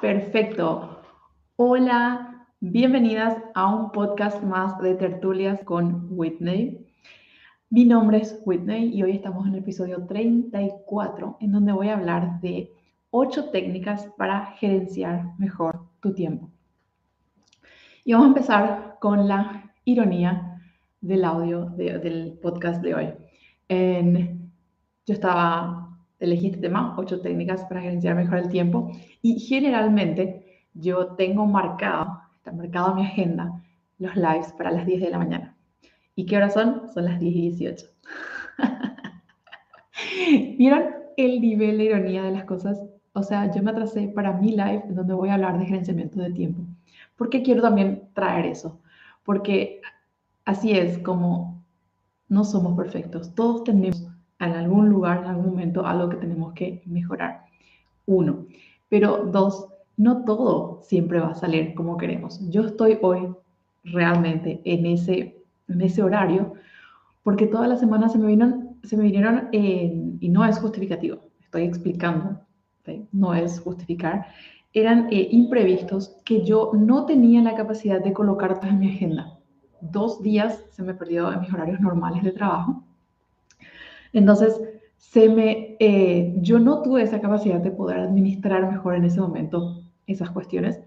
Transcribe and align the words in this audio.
Perfecto. 0.00 1.00
Hola, 1.56 2.46
bienvenidas 2.60 3.36
a 3.56 3.74
un 3.74 3.90
podcast 3.90 4.40
más 4.44 4.78
de 4.78 4.94
tertulias 4.94 5.60
con 5.64 6.06
Whitney. 6.10 6.86
Mi 7.68 7.84
nombre 7.84 8.18
es 8.18 8.40
Whitney 8.44 8.94
y 8.94 9.02
hoy 9.02 9.16
estamos 9.16 9.44
en 9.48 9.54
el 9.54 9.58
episodio 9.58 10.06
34 10.06 11.38
en 11.40 11.50
donde 11.50 11.72
voy 11.72 11.88
a 11.88 11.94
hablar 11.94 12.40
de 12.40 12.72
8 13.10 13.50
técnicas 13.50 14.06
para 14.16 14.46
gerenciar 14.52 15.36
mejor 15.36 15.88
tu 15.98 16.14
tiempo. 16.14 16.48
Y 18.04 18.12
vamos 18.12 18.26
a 18.26 18.28
empezar 18.28 18.98
con 19.00 19.26
la 19.26 19.74
ironía 19.84 20.62
del 21.00 21.24
audio 21.24 21.70
del 21.70 22.38
podcast 22.40 22.80
de 22.84 22.94
hoy. 22.94 23.14
yo 23.68 25.14
estaba 25.14 25.87
elegí 26.18 26.48
este 26.48 26.60
tema, 26.60 26.94
ocho 26.98 27.20
técnicas 27.20 27.64
para 27.64 27.80
gerenciar 27.80 28.16
mejor 28.16 28.38
el 28.38 28.48
tiempo. 28.48 28.90
Y 29.22 29.40
generalmente 29.40 30.64
yo 30.74 31.08
tengo 31.14 31.46
marcado, 31.46 32.20
está 32.36 32.52
marcado 32.52 32.90
en 32.90 32.96
mi 32.96 33.06
agenda, 33.06 33.62
los 33.98 34.14
lives 34.16 34.52
para 34.52 34.70
las 34.70 34.86
10 34.86 35.00
de 35.00 35.10
la 35.10 35.18
mañana. 35.18 35.56
¿Y 36.14 36.26
qué 36.26 36.36
hora 36.36 36.50
son? 36.50 36.88
Son 36.92 37.04
las 37.04 37.20
10 37.20 37.34
y 37.34 37.40
18. 37.42 37.86
¿Vieron 40.58 40.84
el 41.16 41.40
nivel 41.40 41.78
de 41.78 41.84
ironía 41.84 42.22
de 42.22 42.32
las 42.32 42.44
cosas? 42.44 42.82
O 43.12 43.22
sea, 43.22 43.52
yo 43.52 43.62
me 43.62 43.70
atrasé 43.70 44.08
para 44.08 44.32
mi 44.32 44.50
live 44.50 44.84
donde 44.90 45.14
voy 45.14 45.28
a 45.28 45.34
hablar 45.34 45.58
de 45.58 45.66
gerenciamiento 45.66 46.20
de 46.20 46.30
tiempo. 46.30 46.62
¿Por 47.16 47.30
qué 47.30 47.42
quiero 47.42 47.62
también 47.62 48.08
traer 48.14 48.46
eso? 48.46 48.80
Porque 49.24 49.80
así 50.44 50.72
es 50.72 50.98
como 50.98 51.64
no 52.28 52.44
somos 52.44 52.76
perfectos. 52.76 53.34
Todos 53.34 53.64
tenemos 53.64 54.07
en 54.40 54.52
algún 54.52 54.88
lugar, 54.88 55.18
en 55.18 55.30
algún 55.30 55.46
momento, 55.46 55.86
algo 55.86 56.08
que 56.08 56.16
tenemos 56.16 56.52
que 56.54 56.82
mejorar. 56.86 57.44
Uno. 58.06 58.46
Pero 58.88 59.24
dos, 59.26 59.68
no 59.96 60.24
todo 60.24 60.80
siempre 60.82 61.20
va 61.20 61.30
a 61.30 61.34
salir 61.34 61.74
como 61.74 61.96
queremos. 61.96 62.40
Yo 62.50 62.62
estoy 62.62 62.98
hoy 63.02 63.28
realmente 63.84 64.60
en 64.64 64.86
ese, 64.86 65.42
en 65.68 65.80
ese 65.80 66.02
horario 66.02 66.54
porque 67.22 67.46
todas 67.46 67.68
las 67.68 67.80
semanas 67.80 68.12
se 68.12 68.18
me 68.18 68.26
vinieron, 68.26 68.76
se 68.84 68.96
me 68.96 69.04
vinieron 69.04 69.48
y 69.52 70.28
no 70.30 70.44
es 70.46 70.58
justificativo, 70.58 71.18
estoy 71.40 71.64
explicando, 71.64 72.40
no 73.12 73.34
es 73.34 73.60
justificar, 73.60 74.26
eran 74.72 75.08
eh, 75.10 75.28
imprevistos 75.30 76.16
que 76.24 76.44
yo 76.44 76.70
no 76.74 77.04
tenía 77.04 77.42
la 77.42 77.54
capacidad 77.54 78.02
de 78.02 78.12
colocar 78.12 78.58
en 78.62 78.78
mi 78.78 78.88
agenda. 78.88 79.38
Dos 79.80 80.22
días 80.22 80.64
se 80.70 80.82
me 80.82 80.94
perdió 80.94 81.32
en 81.32 81.40
mis 81.40 81.52
horarios 81.52 81.80
normales 81.80 82.22
de 82.22 82.32
trabajo 82.32 82.82
entonces, 84.12 84.60
se 84.96 85.28
me, 85.28 85.76
eh, 85.78 86.34
yo 86.38 86.58
no 86.58 86.82
tuve 86.82 87.02
esa 87.02 87.20
capacidad 87.20 87.60
de 87.60 87.70
poder 87.70 87.98
administrar 87.98 88.70
mejor 88.70 88.96
en 88.96 89.04
ese 89.04 89.20
momento 89.20 89.82
esas 90.06 90.30
cuestiones, 90.30 90.80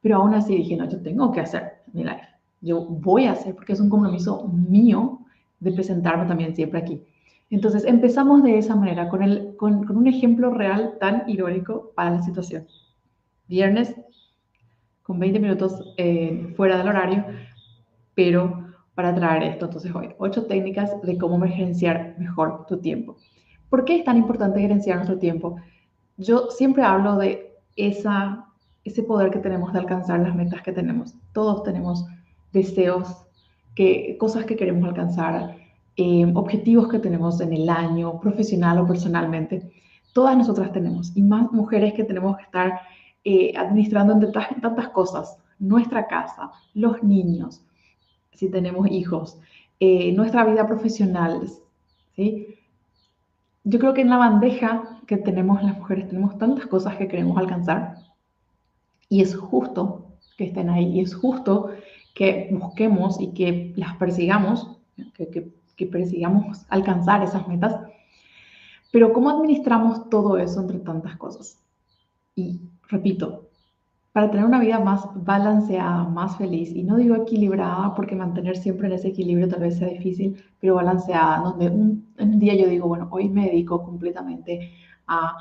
pero 0.00 0.16
aún 0.16 0.34
así 0.34 0.56
dije, 0.56 0.76
no, 0.76 0.88
yo 0.88 1.00
tengo 1.02 1.32
que 1.32 1.40
hacer 1.40 1.82
mi 1.92 2.04
live. 2.04 2.22
Yo 2.60 2.84
voy 2.84 3.24
a 3.24 3.32
hacer 3.32 3.54
porque 3.54 3.72
es 3.72 3.80
un 3.80 3.88
compromiso 3.88 4.48
mío 4.48 5.20
de 5.60 5.72
presentarme 5.72 6.26
también 6.26 6.54
siempre 6.54 6.78
aquí. 6.78 7.02
Entonces 7.50 7.84
empezamos 7.84 8.42
de 8.42 8.58
esa 8.58 8.76
manera, 8.76 9.08
con, 9.08 9.22
el, 9.22 9.56
con, 9.56 9.84
con 9.84 9.96
un 9.96 10.06
ejemplo 10.06 10.50
real 10.50 10.94
tan 11.00 11.28
irónico 11.28 11.92
para 11.94 12.10
la 12.10 12.22
situación. 12.22 12.66
Viernes, 13.48 13.94
con 15.02 15.18
20 15.18 15.40
minutos 15.40 15.94
eh, 15.96 16.52
fuera 16.54 16.76
del 16.76 16.88
horario, 16.88 17.24
pero 18.14 18.67
para 18.98 19.14
traer 19.14 19.44
esto. 19.44 19.66
Entonces 19.66 19.94
hoy, 19.94 20.08
ocho 20.18 20.46
técnicas 20.46 20.90
de 21.02 21.16
cómo 21.16 21.38
gerenciar 21.46 22.16
mejor 22.18 22.66
tu 22.66 22.78
tiempo. 22.78 23.14
¿Por 23.70 23.84
qué 23.84 23.98
es 23.98 24.04
tan 24.04 24.16
importante 24.16 24.58
gerenciar 24.58 24.96
nuestro 24.96 25.20
tiempo? 25.20 25.54
Yo 26.16 26.50
siempre 26.50 26.82
hablo 26.82 27.14
de 27.14 27.54
esa, 27.76 28.46
ese 28.82 29.04
poder 29.04 29.30
que 29.30 29.38
tenemos 29.38 29.72
de 29.72 29.78
alcanzar 29.78 30.18
las 30.18 30.34
metas 30.34 30.62
que 30.62 30.72
tenemos. 30.72 31.14
Todos 31.32 31.62
tenemos 31.62 32.06
deseos, 32.52 33.24
que, 33.76 34.16
cosas 34.18 34.46
que 34.46 34.56
queremos 34.56 34.88
alcanzar, 34.88 35.54
eh, 35.96 36.32
objetivos 36.34 36.88
que 36.88 36.98
tenemos 36.98 37.40
en 37.40 37.52
el 37.52 37.70
año, 37.70 38.18
profesional 38.18 38.80
o 38.80 38.86
personalmente. 38.88 39.70
Todas 40.12 40.36
nosotras 40.36 40.72
tenemos, 40.72 41.16
y 41.16 41.22
más 41.22 41.52
mujeres 41.52 41.92
que 41.92 42.02
tenemos 42.02 42.36
que 42.36 42.42
estar 42.42 42.80
eh, 43.22 43.52
administrando 43.56 44.14
entre 44.14 44.32
tantas 44.60 44.88
cosas, 44.88 45.38
nuestra 45.60 46.08
casa, 46.08 46.50
los 46.74 47.00
niños, 47.04 47.62
si 48.38 48.48
tenemos 48.48 48.88
hijos, 48.88 49.36
eh, 49.80 50.12
nuestra 50.12 50.44
vida 50.44 50.64
profesional, 50.64 51.48
¿sí? 52.14 52.54
Yo 53.64 53.80
creo 53.80 53.94
que 53.94 54.02
en 54.02 54.10
la 54.10 54.16
bandeja 54.16 55.00
que 55.08 55.16
tenemos 55.16 55.60
las 55.60 55.76
mujeres 55.76 56.06
tenemos 56.06 56.38
tantas 56.38 56.66
cosas 56.66 56.94
que 56.96 57.08
queremos 57.08 57.36
alcanzar 57.36 57.96
y 59.08 59.22
es 59.22 59.34
justo 59.34 60.06
que 60.36 60.44
estén 60.44 60.70
ahí 60.70 60.86
y 60.86 61.00
es 61.00 61.16
justo 61.16 61.70
que 62.14 62.48
busquemos 62.52 63.20
y 63.20 63.32
que 63.34 63.72
las 63.74 63.96
persigamos, 63.96 64.78
que, 65.14 65.52
que 65.76 65.86
persigamos 65.86 66.64
alcanzar 66.68 67.24
esas 67.24 67.48
metas. 67.48 67.74
Pero 68.92 69.12
¿cómo 69.12 69.30
administramos 69.30 70.08
todo 70.10 70.38
eso 70.38 70.60
entre 70.60 70.78
tantas 70.78 71.16
cosas? 71.16 71.58
Y 72.36 72.60
repito, 72.88 73.47
para 74.18 74.32
tener 74.32 74.46
una 74.46 74.58
vida 74.58 74.80
más 74.80 75.08
balanceada, 75.14 76.02
más 76.02 76.36
feliz, 76.36 76.74
y 76.74 76.82
no 76.82 76.96
digo 76.96 77.14
equilibrada 77.14 77.94
porque 77.94 78.16
mantener 78.16 78.56
siempre 78.56 78.88
en 78.88 78.94
ese 78.94 79.10
equilibrio 79.10 79.46
tal 79.46 79.60
vez 79.60 79.78
sea 79.78 79.86
difícil, 79.86 80.42
pero 80.58 80.74
balanceada, 80.74 81.38
donde 81.38 81.68
un, 81.68 82.04
un 82.18 82.38
día 82.40 82.56
yo 82.56 82.66
digo, 82.66 82.88
bueno, 82.88 83.06
hoy 83.12 83.28
me 83.28 83.44
dedico 83.44 83.80
completamente 83.84 84.72
a 85.06 85.36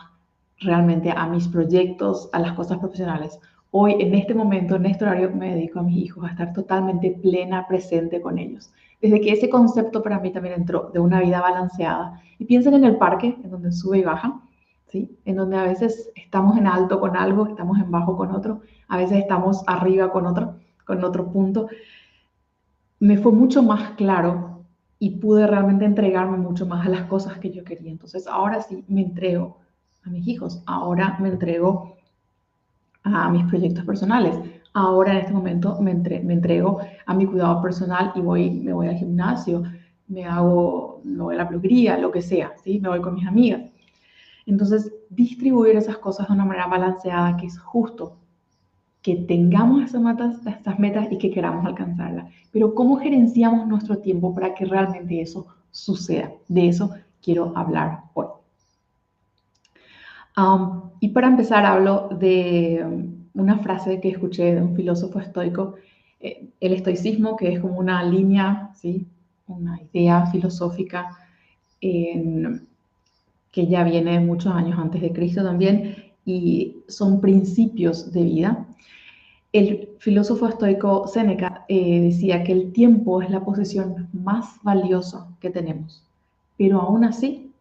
realmente 0.60 1.10
a 1.10 1.28
mis 1.28 1.48
proyectos, 1.48 2.30
a 2.34 2.38
las 2.38 2.54
cosas 2.54 2.78
profesionales. 2.78 3.40
Hoy, 3.72 3.96
en 3.98 4.14
este 4.14 4.36
momento, 4.36 4.76
en 4.76 4.86
este 4.86 5.06
horario, 5.06 5.32
me 5.32 5.56
dedico 5.56 5.80
a 5.80 5.84
mis 5.84 5.98
hijos, 5.98 6.24
a 6.24 6.28
estar 6.28 6.54
totalmente 6.54 7.18
plena, 7.20 7.66
presente 7.68 8.22
con 8.22 8.38
ellos. 8.38 8.72
Desde 9.02 9.20
que 9.22 9.32
ese 9.32 9.50
concepto 9.50 10.04
para 10.04 10.20
mí 10.20 10.32
también 10.32 10.54
entró 10.54 10.92
de 10.94 11.00
una 11.00 11.20
vida 11.20 11.42
balanceada. 11.42 12.22
Y 12.38 12.46
piensen 12.46 12.76
en 12.76 12.84
el 12.84 12.98
parque, 12.98 13.36
en 13.44 13.50
donde 13.50 13.72
sube 13.72 13.98
y 13.98 14.04
baja, 14.04 14.40
¿sí? 14.88 15.18
En 15.25 15.36
donde 15.36 15.58
a 15.58 15.64
veces 15.64 16.12
estamos 16.16 16.58
en 16.58 16.68
alto 16.68 17.00
con 17.00 17.16
algo, 17.16 17.48
estamos 17.48 17.80
en 17.80 17.92
bajo 17.92 18.18
con 18.18 18.31
otro, 18.31 18.62
a 18.88 18.98
veces 18.98 19.20
estamos 19.20 19.64
arriba 19.68 20.12
con 20.12 20.25
otro, 20.25 20.56
con 20.86 21.03
otro 21.03 21.31
punto. 21.31 21.68
Me 23.00 23.18
fue 23.18 23.31
mucho 23.31 23.62
más 23.64 23.92
claro 23.92 24.64
y 25.00 25.12
pude 25.12 25.46
realmente 25.46 25.86
entregarme 25.86 26.38
mucho 26.38 26.66
más 26.66 26.86
a 26.86 26.90
las 26.90 27.03
cosas 27.03 27.38
que 27.38 27.52
yo 27.52 27.64
quería. 27.64 27.92
Entonces, 27.92 28.28
ahora 28.28 28.62
sí 28.62 28.84
me 28.88 29.02
entrego 29.02 29.58
a 30.03 30.09
mis 30.09 30.28
hijos, 30.28 30.64
ahora 30.66 31.18
me 31.19 31.30
entrego 31.30 31.98
a 33.04 33.30
mis 33.30 33.44
proyectos 33.46 33.86
personales. 33.86 34.40
Ahora 34.74 35.14
en 35.14 35.18
este 35.19 35.34
momento 35.34 35.80
me, 35.81 35.92
entrego 35.92 36.80
a 37.06 37.14
mi 37.14 37.25
cuidado 37.25 37.62
personal 37.62 38.12
y 38.16 38.22
voy, 38.22 38.50
me 38.52 38.74
voy 38.74 38.88
al 38.88 38.96
gimnasio, 38.96 39.64
me 40.08 40.25
hago, 40.25 41.02
me 41.04 41.24
voy 41.24 41.36
a 41.36 41.40
la 41.40 41.48
peluquería, 41.48 41.98
lo 41.98 42.12
que 42.12 42.22
sea, 42.22 42.54
¿sí? 42.64 42.80
me 42.80 42.90
voy 42.90 43.02
con 43.02 43.16
mis 43.16 43.25
amigas. 43.25 43.62
Entonces, 44.47 44.91
distribuir 45.09 45.75
esas 45.75 45.97
cosas 45.97 46.28
de 46.28 46.34
una 46.34 46.46
manera 46.46 46.68
balanceada, 46.68 47.38
que 47.38 47.46
es 47.46 47.59
justo 47.59 48.18
que 49.02 49.16
tengamos 49.16 49.84
esas 49.84 50.02
metas, 50.80 51.08
y 51.12 51.18
que 51.18 51.30
queramos 51.30 51.66
alcanzarlas. 51.66 52.31
Pero 52.52 52.74
¿cómo 52.74 52.97
gerenciamos 52.97 53.68
nuestro 53.68 54.00
tiempo 54.00 54.34
para 54.34 54.53
que 54.56 54.66
realmente 54.66 55.22
eso 55.22 55.47
suceda? 55.69 56.31
De 56.47 56.68
eso 56.68 56.91
quiero 57.22 57.53
hablar 57.56 58.02
hoy. 58.13 58.28
Um, 60.38 60.91
y 61.00 61.09
para 61.09 61.28
empezar 61.28 61.66
hablo 61.66 62.09
de 62.09 62.84
um, 62.86 63.41
una 63.41 63.59
frase 63.59 64.00
que 64.00 64.09
escuché 64.09 64.56
de 64.56 64.62
un 64.62 64.75
filósofo 64.75 65.19
estoico, 65.19 65.75
eh, 66.19 66.50
el 66.59 66.74
estoicismo, 66.74 67.36
que 67.36 67.53
es 67.53 67.59
como 67.59 67.80
una 67.80 68.03
línea, 68.03 68.72
¿sí? 68.75 69.07
una 69.47 69.80
idea 69.81 70.25
filosófica 70.28 71.18
en, 71.81 72.68
que 73.57 73.66
ya 73.66 73.84
viene 73.84 74.19
muchos 74.19 74.53
años 74.53 74.78
antes 74.78 75.01
de 75.01 75.12
Cristo 75.12 75.44
también, 75.44 75.95
y 76.23 76.84
son 76.88 77.19
principios 77.19 78.12
de 78.12 78.24
vida. 78.24 78.68
El 79.51 79.89
filósofo 79.98 80.48
estoico 80.48 81.07
Séneca 81.07 81.65
eh, 81.68 82.01
decía 82.01 82.44
que 82.44 82.51
el 82.51 82.71
tiempo 82.71 83.19
es 83.19 83.31
la 83.31 83.44
posesión 83.44 84.09
más 84.13 84.59
valiosa 84.62 85.27
que 85.39 85.50
tenemos, 85.50 86.04
pero 86.56 86.81
aún 86.81 87.04
así 87.04 87.51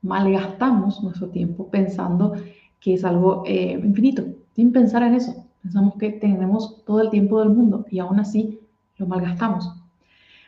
malgastamos 0.00 1.02
nuestro 1.02 1.28
tiempo 1.28 1.68
pensando 1.68 2.32
que 2.80 2.94
es 2.94 3.04
algo 3.04 3.42
eh, 3.44 3.78
infinito, 3.84 4.24
sin 4.56 4.72
pensar 4.72 5.02
en 5.02 5.12
eso. 5.12 5.44
Pensamos 5.62 5.96
que 5.96 6.08
tenemos 6.08 6.82
todo 6.86 7.02
el 7.02 7.10
tiempo 7.10 7.38
del 7.40 7.50
mundo 7.50 7.84
y 7.90 7.98
aún 7.98 8.18
así 8.18 8.60
lo 8.96 9.06
malgastamos. 9.06 9.70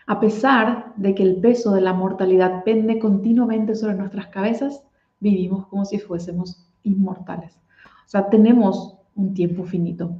A 0.06 0.20
pesar 0.20 0.94
de 0.96 1.14
que 1.14 1.22
el 1.22 1.37
peso 1.37 1.72
de 1.72 1.82
la 1.82 1.92
mortalidad 1.92 2.64
pende 2.64 2.99
continuamente 2.99 3.75
sobre 3.75 3.96
nuestras 3.96 4.28
cabezas, 4.28 4.86
vivimos 5.20 5.66
como 5.66 5.84
si 5.84 5.98
fuésemos 5.98 6.66
inmortales. 6.82 7.58
O 8.06 8.08
sea, 8.08 8.28
tenemos 8.28 8.96
un 9.14 9.34
tiempo 9.34 9.64
finito. 9.64 10.16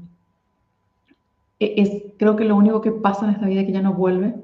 E-, 1.61 1.75
es, 1.77 2.03
creo 2.19 2.37
que 2.37 2.45
lo 2.45 2.57
único 2.57 2.81
que 2.81 2.93
pasa 2.93 3.27
en 3.27 3.35
esta 3.35 3.47
vida 3.47 3.65
que 3.65 3.73
ya 3.73 3.83
no 3.83 3.95
vuelve 3.95 4.35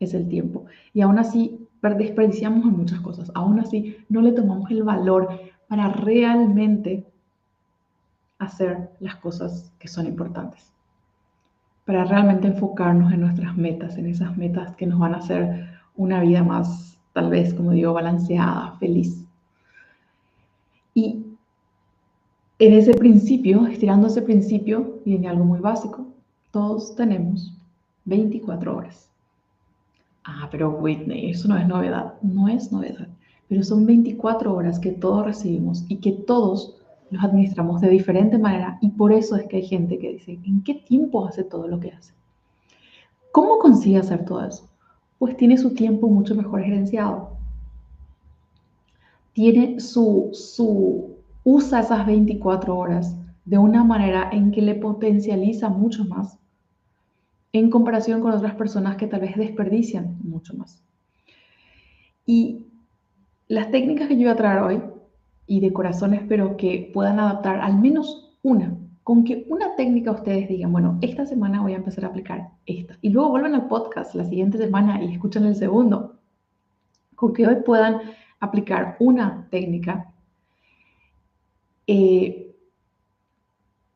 es 0.00 0.14
el 0.14 0.28
tiempo. 0.28 0.66
Y 0.92 1.00
aún 1.00 1.18
así 1.18 1.64
desperdiciamos 1.92 2.64
en 2.64 2.76
muchas 2.76 3.00
cosas. 3.00 3.30
Aún 3.34 3.60
así 3.60 3.96
no 4.08 4.22
le 4.22 4.32
tomamos 4.32 4.70
el 4.70 4.82
valor 4.82 5.28
para 5.68 5.88
realmente 5.88 7.06
hacer 8.38 8.90
las 9.00 9.16
cosas 9.16 9.72
que 9.78 9.88
son 9.88 10.06
importantes, 10.06 10.72
para 11.84 12.04
realmente 12.04 12.48
enfocarnos 12.48 13.12
en 13.12 13.20
nuestras 13.20 13.56
metas, 13.56 13.96
en 13.96 14.06
esas 14.06 14.36
metas 14.36 14.74
que 14.76 14.86
nos 14.86 14.98
van 14.98 15.14
a 15.14 15.18
hacer 15.18 15.66
una 15.96 16.20
vida 16.20 16.42
más, 16.42 16.98
tal 17.12 17.30
vez, 17.30 17.54
como 17.54 17.72
digo, 17.72 17.92
balanceada, 17.92 18.76
feliz. 18.78 19.23
Y 20.94 21.24
en 22.58 22.72
ese 22.72 22.94
principio, 22.94 23.66
estirando 23.66 24.06
ese 24.06 24.22
principio, 24.22 25.00
viene 25.04 25.28
algo 25.28 25.44
muy 25.44 25.60
básico. 25.60 26.06
Todos 26.52 26.94
tenemos 26.94 27.52
24 28.04 28.76
horas. 28.76 29.10
Ah, 30.24 30.48
pero 30.50 30.70
Whitney, 30.70 31.30
eso 31.30 31.48
no 31.48 31.58
es 31.58 31.66
novedad. 31.66 32.14
No 32.22 32.48
es 32.48 32.72
novedad. 32.72 33.08
Pero 33.48 33.62
son 33.62 33.84
24 33.84 34.54
horas 34.54 34.78
que 34.78 34.92
todos 34.92 35.26
recibimos 35.26 35.84
y 35.88 35.96
que 35.96 36.12
todos 36.12 36.76
los 37.10 37.22
administramos 37.22 37.80
de 37.80 37.90
diferente 37.90 38.38
manera. 38.38 38.78
Y 38.80 38.90
por 38.90 39.12
eso 39.12 39.36
es 39.36 39.46
que 39.46 39.58
hay 39.58 39.66
gente 39.66 39.98
que 39.98 40.12
dice, 40.12 40.38
¿en 40.44 40.62
qué 40.62 40.74
tiempo 40.74 41.26
hace 41.26 41.44
todo 41.44 41.68
lo 41.68 41.78
que 41.80 41.90
hace? 41.90 42.14
¿Cómo 43.32 43.58
consigue 43.58 43.98
hacer 43.98 44.24
todo 44.24 44.44
eso? 44.44 44.68
Pues 45.18 45.36
tiene 45.36 45.58
su 45.58 45.74
tiempo 45.74 46.08
mucho 46.08 46.34
mejor 46.34 46.62
gerenciado. 46.62 47.33
Tiene 49.34 49.78
su, 49.80 50.30
su, 50.32 51.18
usa 51.44 51.80
esas 51.80 52.06
24 52.06 52.76
horas 52.76 53.14
de 53.44 53.58
una 53.58 53.84
manera 53.84 54.30
en 54.32 54.50
que 54.50 54.62
le 54.62 54.74
potencializa 54.74 55.68
mucho 55.68 56.04
más 56.06 56.38
en 57.52 57.70
comparación 57.70 58.20
con 58.20 58.32
otras 58.32 58.54
personas 58.54 58.96
que 58.96 59.06
tal 59.06 59.20
vez 59.20 59.36
desperdician 59.36 60.18
mucho 60.22 60.54
más. 60.54 60.82
Y 62.26 62.66
las 63.46 63.70
técnicas 63.70 64.08
que 64.08 64.14
yo 64.16 64.22
voy 64.22 64.30
a 64.30 64.36
traer 64.36 64.62
hoy, 64.62 64.82
y 65.46 65.60
de 65.60 65.72
corazón 65.72 66.14
espero 66.14 66.56
que 66.56 66.90
puedan 66.92 67.20
adaptar 67.20 67.60
al 67.60 67.78
menos 67.78 68.36
una, 68.42 68.76
con 69.04 69.22
que 69.22 69.46
una 69.48 69.76
técnica 69.76 70.10
ustedes 70.10 70.48
digan, 70.48 70.72
bueno, 70.72 70.98
esta 71.02 71.26
semana 71.26 71.60
voy 71.60 71.74
a 71.74 71.76
empezar 71.76 72.04
a 72.04 72.08
aplicar 72.08 72.50
esta, 72.66 72.96
y 73.02 73.10
luego 73.10 73.30
vuelven 73.30 73.54
al 73.54 73.68
podcast 73.68 74.14
la 74.14 74.24
siguiente 74.24 74.58
semana 74.58 75.02
y 75.02 75.12
escuchan 75.12 75.44
el 75.44 75.54
segundo, 75.54 76.18
con 77.14 77.34
que 77.34 77.46
hoy 77.46 77.56
puedan 77.64 78.00
aplicar 78.44 78.96
una 79.00 79.46
técnica, 79.50 80.12
eh, 81.86 82.54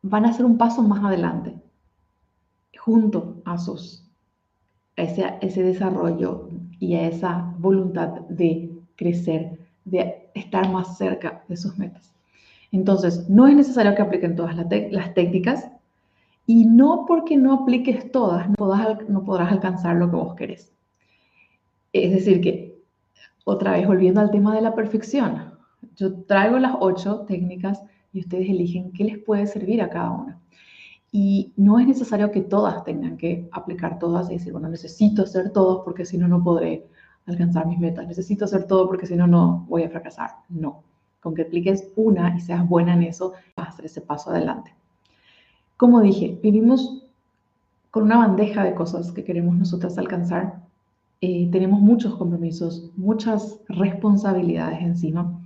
van 0.02 0.26
a 0.26 0.30
hacer 0.30 0.44
un 0.44 0.58
paso 0.58 0.82
más 0.82 1.04
adelante 1.04 1.54
junto 2.78 3.42
a, 3.44 3.58
sus, 3.58 4.04
ese, 4.96 5.34
ese 5.40 5.62
desarrollo 5.62 6.48
y 6.80 6.94
a 6.94 7.08
esa 7.08 7.54
voluntad 7.58 8.20
de 8.28 8.70
crecer, 8.96 9.58
de 9.84 10.30
estar 10.34 10.70
más 10.70 10.96
cerca 10.96 11.44
de 11.48 11.56
sus 11.56 11.76
metas. 11.78 12.12
Entonces, 12.72 13.28
no 13.28 13.46
es 13.46 13.56
necesario 13.56 13.94
que 13.94 14.02
apliquen 14.02 14.36
todas 14.36 14.54
las, 14.56 15.14
técnicas 15.14 15.70
y 16.46 16.66
no 16.66 17.04
porque 17.06 17.36
no 17.36 17.54
apliques 17.54 18.10
todas, 18.12 18.48
no 18.48 18.54
podrás, 18.54 19.08
no 19.08 19.24
podrás 19.24 19.52
alcanzar 19.52 19.96
lo 19.96 20.10
que 20.10 20.16
vos 20.16 20.34
querés. 20.34 20.72
Es 21.92 22.12
decir, 22.12 22.40
que 22.40 22.67
otra 23.48 23.72
vez 23.72 23.86
volviendo 23.86 24.20
al 24.20 24.30
tema 24.30 24.54
de 24.54 24.60
la 24.60 24.74
perfección, 24.74 25.54
yo 25.96 26.22
traigo 26.24 26.58
las 26.58 26.74
ocho 26.80 27.20
técnicas 27.20 27.82
y 28.12 28.20
ustedes 28.20 28.48
eligen 28.50 28.92
qué 28.92 29.04
les 29.04 29.18
puede 29.18 29.46
servir 29.46 29.80
a 29.80 29.88
cada 29.88 30.10
una. 30.10 30.38
Y 31.10 31.54
no 31.56 31.78
es 31.78 31.86
necesario 31.86 32.30
que 32.30 32.42
todas 32.42 32.84
tengan 32.84 33.16
que 33.16 33.48
aplicar 33.52 33.98
todas 33.98 34.28
y 34.28 34.34
decir, 34.34 34.52
bueno, 34.52 34.68
necesito 34.68 35.22
hacer 35.22 35.50
todos 35.50 35.80
porque 35.82 36.04
si 36.04 36.18
no, 36.18 36.28
no 36.28 36.44
podré 36.44 36.86
alcanzar 37.26 37.66
mis 37.66 37.78
metas. 37.78 38.06
Necesito 38.06 38.44
hacer 38.44 38.66
todo 38.66 38.86
porque 38.86 39.06
si 39.06 39.16
no, 39.16 39.26
no 39.26 39.64
voy 39.66 39.84
a 39.84 39.88
fracasar. 39.88 40.30
No. 40.50 40.82
Con 41.20 41.34
que 41.34 41.42
apliques 41.42 41.90
una 41.96 42.36
y 42.36 42.40
seas 42.40 42.68
buena 42.68 42.92
en 42.92 43.04
eso, 43.04 43.32
vas 43.56 43.68
a 43.68 43.70
hacer 43.70 43.86
ese 43.86 44.02
paso 44.02 44.28
adelante. 44.28 44.74
Como 45.78 46.02
dije, 46.02 46.38
vivimos 46.42 47.02
con 47.90 48.02
una 48.02 48.18
bandeja 48.18 48.62
de 48.62 48.74
cosas 48.74 49.10
que 49.10 49.24
queremos 49.24 49.56
nosotras 49.56 49.96
alcanzar. 49.96 50.67
Eh, 51.20 51.48
tenemos 51.50 51.80
muchos 51.80 52.14
compromisos, 52.16 52.90
muchas 52.96 53.58
responsabilidades 53.68 54.80
encima. 54.80 55.40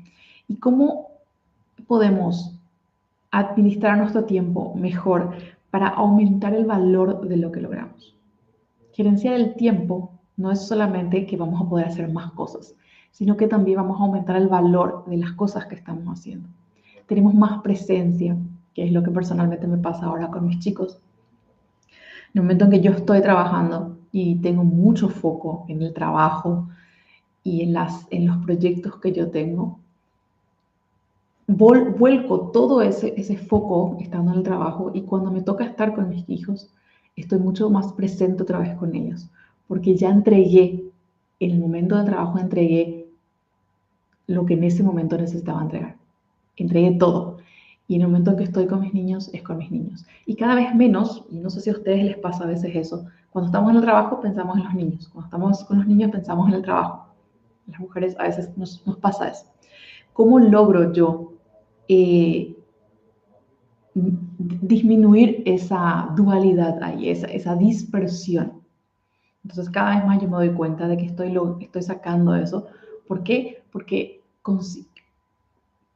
¿Y 0.48 0.56
cómo 0.56 1.08
podemos 1.86 2.58
administrar 3.32 3.96
nuestro 3.98 4.24
tiempo 4.24 4.74
mejor 4.74 5.34
para 5.70 5.88
aumentar 5.88 6.54
el 6.54 6.66
valor 6.66 7.26
de 7.26 7.38
lo 7.38 7.50
que 7.50 7.62
logramos. 7.62 8.14
Gerenciar 8.92 9.34
el 9.34 9.54
tiempo 9.54 10.12
no 10.36 10.50
es 10.50 10.60
solamente 10.66 11.26
que 11.26 11.38
vamos 11.38 11.60
a 11.60 11.68
poder 11.68 11.86
hacer 11.86 12.12
más 12.12 12.30
cosas, 12.32 12.74
sino 13.10 13.36
que 13.36 13.48
también 13.48 13.78
vamos 13.78 13.98
a 13.98 14.04
aumentar 14.04 14.36
el 14.36 14.48
valor 14.48 15.04
de 15.06 15.16
las 15.16 15.32
cosas 15.32 15.64
que 15.64 15.74
estamos 15.74 16.06
haciendo. 16.06 16.46
Tenemos 17.06 17.34
más 17.34 17.62
presencia, 17.62 18.36
que 18.74 18.84
es 18.84 18.92
lo 18.92 19.02
que 19.02 19.10
personalmente 19.10 19.66
me 19.66 19.78
pasa 19.78 20.06
ahora 20.06 20.28
con 20.28 20.46
mis 20.46 20.58
chicos. 20.58 21.00
En 22.34 22.40
el 22.40 22.42
momento 22.42 22.66
en 22.66 22.70
que 22.70 22.80
yo 22.80 22.92
estoy 22.92 23.22
trabajando 23.22 23.96
y 24.12 24.36
tengo 24.36 24.62
mucho 24.62 25.08
foco 25.08 25.64
en 25.68 25.82
el 25.82 25.94
trabajo 25.94 26.68
y 27.42 27.62
en, 27.62 27.72
las, 27.72 28.06
en 28.10 28.26
los 28.26 28.36
proyectos 28.44 28.96
que 28.96 29.12
yo 29.12 29.30
tengo, 29.30 29.80
vuelco 31.48 32.50
todo 32.52 32.82
ese, 32.82 33.14
ese 33.16 33.36
foco 33.36 33.96
estando 34.00 34.32
en 34.32 34.38
el 34.38 34.44
trabajo 34.44 34.90
y 34.94 35.02
cuando 35.02 35.30
me 35.30 35.42
toca 35.42 35.64
estar 35.64 35.94
con 35.94 36.08
mis 36.08 36.28
hijos, 36.28 36.70
estoy 37.16 37.38
mucho 37.38 37.68
más 37.70 37.92
presente 37.94 38.42
otra 38.42 38.58
vez 38.58 38.74
con 38.76 38.94
ellos, 38.94 39.28
porque 39.66 39.96
ya 39.96 40.10
entregué, 40.10 40.84
en 41.40 41.50
el 41.50 41.58
momento 41.58 41.96
de 41.96 42.04
trabajo 42.04 42.38
entregué 42.38 43.08
lo 44.26 44.46
que 44.46 44.54
en 44.54 44.64
ese 44.64 44.82
momento 44.82 45.18
necesitaba 45.18 45.62
entregar. 45.62 45.96
Entregué 46.56 46.92
todo. 46.92 47.31
Y 47.88 47.96
en 47.96 48.02
el 48.02 48.08
momento 48.08 48.30
en 48.30 48.36
que 48.38 48.44
estoy 48.44 48.66
con 48.66 48.80
mis 48.80 48.94
niños, 48.94 49.30
es 49.32 49.42
con 49.42 49.58
mis 49.58 49.70
niños. 49.70 50.06
Y 50.26 50.36
cada 50.36 50.54
vez 50.54 50.74
menos, 50.74 51.24
y 51.30 51.38
no 51.38 51.50
sé 51.50 51.60
si 51.60 51.70
a 51.70 51.74
ustedes 51.74 52.04
les 52.04 52.18
pasa 52.18 52.44
a 52.44 52.46
veces 52.46 52.74
eso, 52.74 53.06
cuando 53.30 53.46
estamos 53.46 53.70
en 53.70 53.76
el 53.76 53.82
trabajo 53.82 54.20
pensamos 54.20 54.58
en 54.58 54.64
los 54.64 54.74
niños, 54.74 55.08
cuando 55.08 55.26
estamos 55.26 55.64
con 55.64 55.78
los 55.78 55.86
niños 55.86 56.10
pensamos 56.10 56.48
en 56.48 56.54
el 56.54 56.62
trabajo. 56.62 57.08
Las 57.66 57.80
mujeres 57.80 58.16
a 58.18 58.24
veces 58.24 58.56
nos, 58.56 58.86
nos 58.86 58.96
pasa 58.98 59.28
eso. 59.28 59.46
¿Cómo 60.12 60.38
logro 60.38 60.92
yo 60.92 61.32
eh, 61.88 62.56
disminuir 63.94 65.42
esa 65.44 66.08
dualidad 66.16 66.82
ahí, 66.82 67.10
esa, 67.10 67.26
esa 67.26 67.56
dispersión. 67.56 68.62
Entonces 69.44 69.70
cada 69.70 69.96
vez 69.96 70.06
más 70.06 70.22
yo 70.22 70.28
me 70.28 70.36
doy 70.36 70.50
cuenta 70.50 70.88
de 70.88 70.96
que 70.96 71.06
estoy, 71.06 71.30
lo, 71.32 71.58
estoy 71.60 71.82
sacando 71.82 72.34
eso. 72.34 72.66
¿Por 73.06 73.22
qué? 73.22 73.62
Porque 73.70 74.22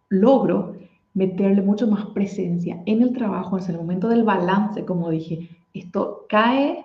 logro 0.08 0.76
meterle 1.16 1.62
mucho 1.62 1.86
más 1.86 2.04
presencia 2.10 2.82
en 2.84 3.00
el 3.00 3.14
trabajo, 3.14 3.58
en 3.58 3.64
el 3.70 3.78
momento 3.78 4.06
del 4.08 4.22
balance, 4.22 4.84
como 4.84 5.08
dije, 5.08 5.48
esto 5.72 6.26
cae, 6.28 6.84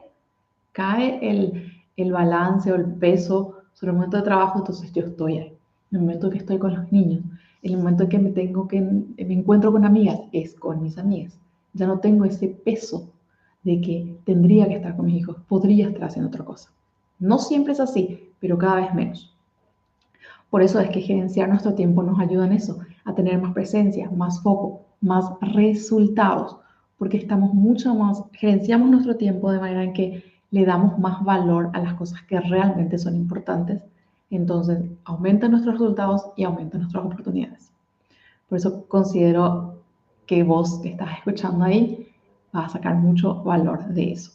cae 0.72 1.20
el, 1.22 1.70
el 1.98 2.14
balance 2.14 2.72
o 2.72 2.76
el 2.76 2.86
peso 2.86 3.58
sobre 3.74 3.92
el 3.92 3.98
momento 3.98 4.16
de 4.16 4.24
trabajo, 4.24 4.60
entonces 4.60 4.90
yo 4.94 5.04
estoy 5.04 5.38
ahí, 5.38 5.58
en 5.92 5.98
el 5.98 6.00
momento 6.00 6.30
que 6.30 6.38
estoy 6.38 6.58
con 6.60 6.74
los 6.74 6.90
niños, 6.94 7.26
el 7.62 7.76
momento 7.76 8.04
en 8.04 8.10
que 8.10 8.20
me 8.20 8.30
tengo 8.30 8.70
que 8.70 8.80
me 8.80 9.34
encuentro 9.34 9.70
con 9.70 9.84
amigas 9.84 10.22
es 10.32 10.54
con 10.56 10.82
mis 10.82 10.98
amigas. 10.98 11.38
Ya 11.74 11.86
no 11.86 12.00
tengo 12.00 12.24
ese 12.24 12.48
peso 12.48 13.10
de 13.64 13.82
que 13.82 14.16
tendría 14.24 14.66
que 14.70 14.76
estar 14.76 14.96
con 14.96 15.08
mis 15.08 15.18
hijos, 15.18 15.36
podría 15.50 15.90
estar 15.90 16.06
haciendo 16.06 16.30
otra 16.30 16.46
cosa. 16.46 16.72
No 17.20 17.38
siempre 17.38 17.74
es 17.74 17.82
así, 17.82 18.32
pero 18.40 18.58
cada 18.58 18.78
vez 18.78 18.94
menos. 18.94 19.36
Por 20.50 20.62
eso 20.62 20.80
es 20.80 20.90
que 20.90 21.02
gerenciar 21.02 21.50
nuestro 21.50 21.74
tiempo 21.74 22.02
nos 22.02 22.18
ayuda 22.18 22.46
en 22.46 22.54
eso, 22.54 22.80
a 23.06 23.16
tener 23.16 23.42
más 23.42 23.54
presencia, 23.54 24.10
más 24.12 24.42
foco, 24.42 24.86
más 25.02 25.26
resultados, 25.42 26.58
porque 26.98 27.18
estamos 27.18 27.54
mucho 27.54 27.96
más, 27.96 28.24
gerenciamos 28.34 28.90
nuestro 28.90 29.16
tiempo 29.18 29.52
de 29.52 29.60
manera 29.60 29.84
en 29.84 29.94
que 29.94 30.24
le 30.52 30.66
damos 30.66 31.00
más 31.00 31.24
valor 31.24 31.70
a 31.74 31.80
las 31.80 31.94
cosas 31.96 32.22
que 32.24 32.40
realmente 32.40 32.98
son 32.98 33.16
importantes 33.16 33.82
entonces 34.32 34.80
aumenta 35.04 35.48
nuestros 35.50 35.78
resultados 35.78 36.32
y 36.36 36.44
aumenta 36.44 36.78
nuestras 36.78 37.06
oportunidades. 37.06 37.70
Por 38.50 38.58
eso 38.58 38.88
considero 38.88 39.84
que 40.26 40.44
vos 40.44 40.80
que 40.82 40.90
estás 40.90 41.18
escuchando 41.18 41.66
ahí 41.66 42.08
vas 42.52 42.68
a 42.68 42.70
sacar 42.70 42.96
mucho 42.96 43.44
valor 43.44 43.86
de 43.88 44.14
eso. 44.14 44.32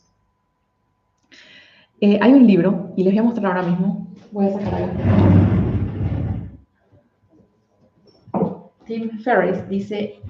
Eh, 2.00 2.18
hay 2.20 2.32
un 2.34 2.46
libro, 2.46 2.92
y 2.96 3.04
les 3.04 3.14
voy 3.14 3.20
a 3.20 3.22
mostrar 3.22 3.56
ahora 3.56 3.68
mismo. 3.68 4.06
Voy 4.30 4.46
a 4.46 4.52
sacar 4.52 4.74
algo. 4.74 5.65
Tim 8.86 9.18
Ferriss 9.18 9.68
dice, 9.68 10.20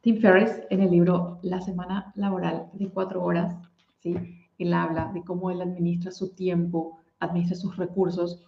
Tim 0.00 0.20
Ferriss 0.20 0.62
en 0.70 0.80
el 0.80 0.90
libro 0.92 1.40
La 1.42 1.60
semana 1.60 2.12
laboral 2.14 2.70
de 2.72 2.88
cuatro 2.88 3.24
horas, 3.24 3.56
¿sí? 3.98 4.14
él 4.56 4.72
habla 4.72 5.10
de 5.12 5.24
cómo 5.24 5.50
él 5.50 5.60
administra 5.60 6.12
su 6.12 6.32
tiempo, 6.32 7.00
administre 7.18 7.56
sus 7.56 7.76
recursos 7.76 8.46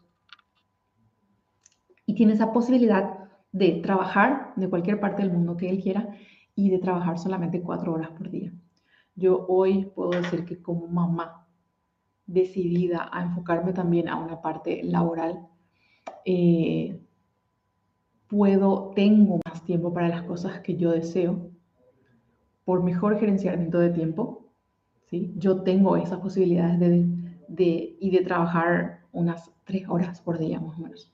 y 2.06 2.14
tiene 2.14 2.35
esa 2.35 2.52
posibilidad 2.52 3.30
de 3.50 3.80
trabajar 3.82 4.52
de 4.54 4.70
cualquier 4.70 5.00
parte 5.00 5.23
del 5.23 5.32
mundo 5.32 5.56
que 5.56 5.68
él 5.68 5.82
quiera 5.82 6.14
y 6.54 6.70
de 6.70 6.78
trabajar 6.78 7.18
solamente 7.18 7.62
cuatro 7.62 7.94
horas 7.94 8.11
por 8.11 8.30
día. 8.30 8.52
Yo 9.16 9.44
hoy 9.49 9.87
puedo 9.87 10.11
decir 10.11 10.44
que 10.44 10.62
como 10.62 10.87
mamá 10.87 11.49
decidida 12.26 13.11
a 13.12 13.23
enfocarme 13.23 13.73
también 13.73 14.08
a 14.08 14.14
una 14.14 14.40
parte 14.40 14.85
laboral, 14.85 15.49
eh, 16.25 17.02
puedo, 18.28 18.92
tengo 18.95 19.40
más 19.47 19.64
tiempo 19.64 19.92
para 19.92 20.09
las 20.09 20.23
cosas 20.23 20.61
que 20.61 20.76
yo 20.76 20.90
deseo 20.90 21.50
por 22.64 22.83
mejor 22.83 23.18
gerenciamiento 23.18 23.78
de 23.78 23.90
tiempo. 23.90 24.52
¿sí? 25.09 25.33
Yo 25.37 25.62
tengo 25.62 25.97
esas 25.97 26.21
posibilidades 26.21 26.80
de, 26.80 27.06
de, 27.49 27.97
y 28.00 28.11
de 28.11 28.25
trabajar 28.25 29.00
unas 29.12 29.52
tres 29.64 29.88
horas 29.88 30.21
por 30.21 30.38
día 30.38 30.61
más 30.61 30.78
o 30.78 30.83
menos. 30.83 31.12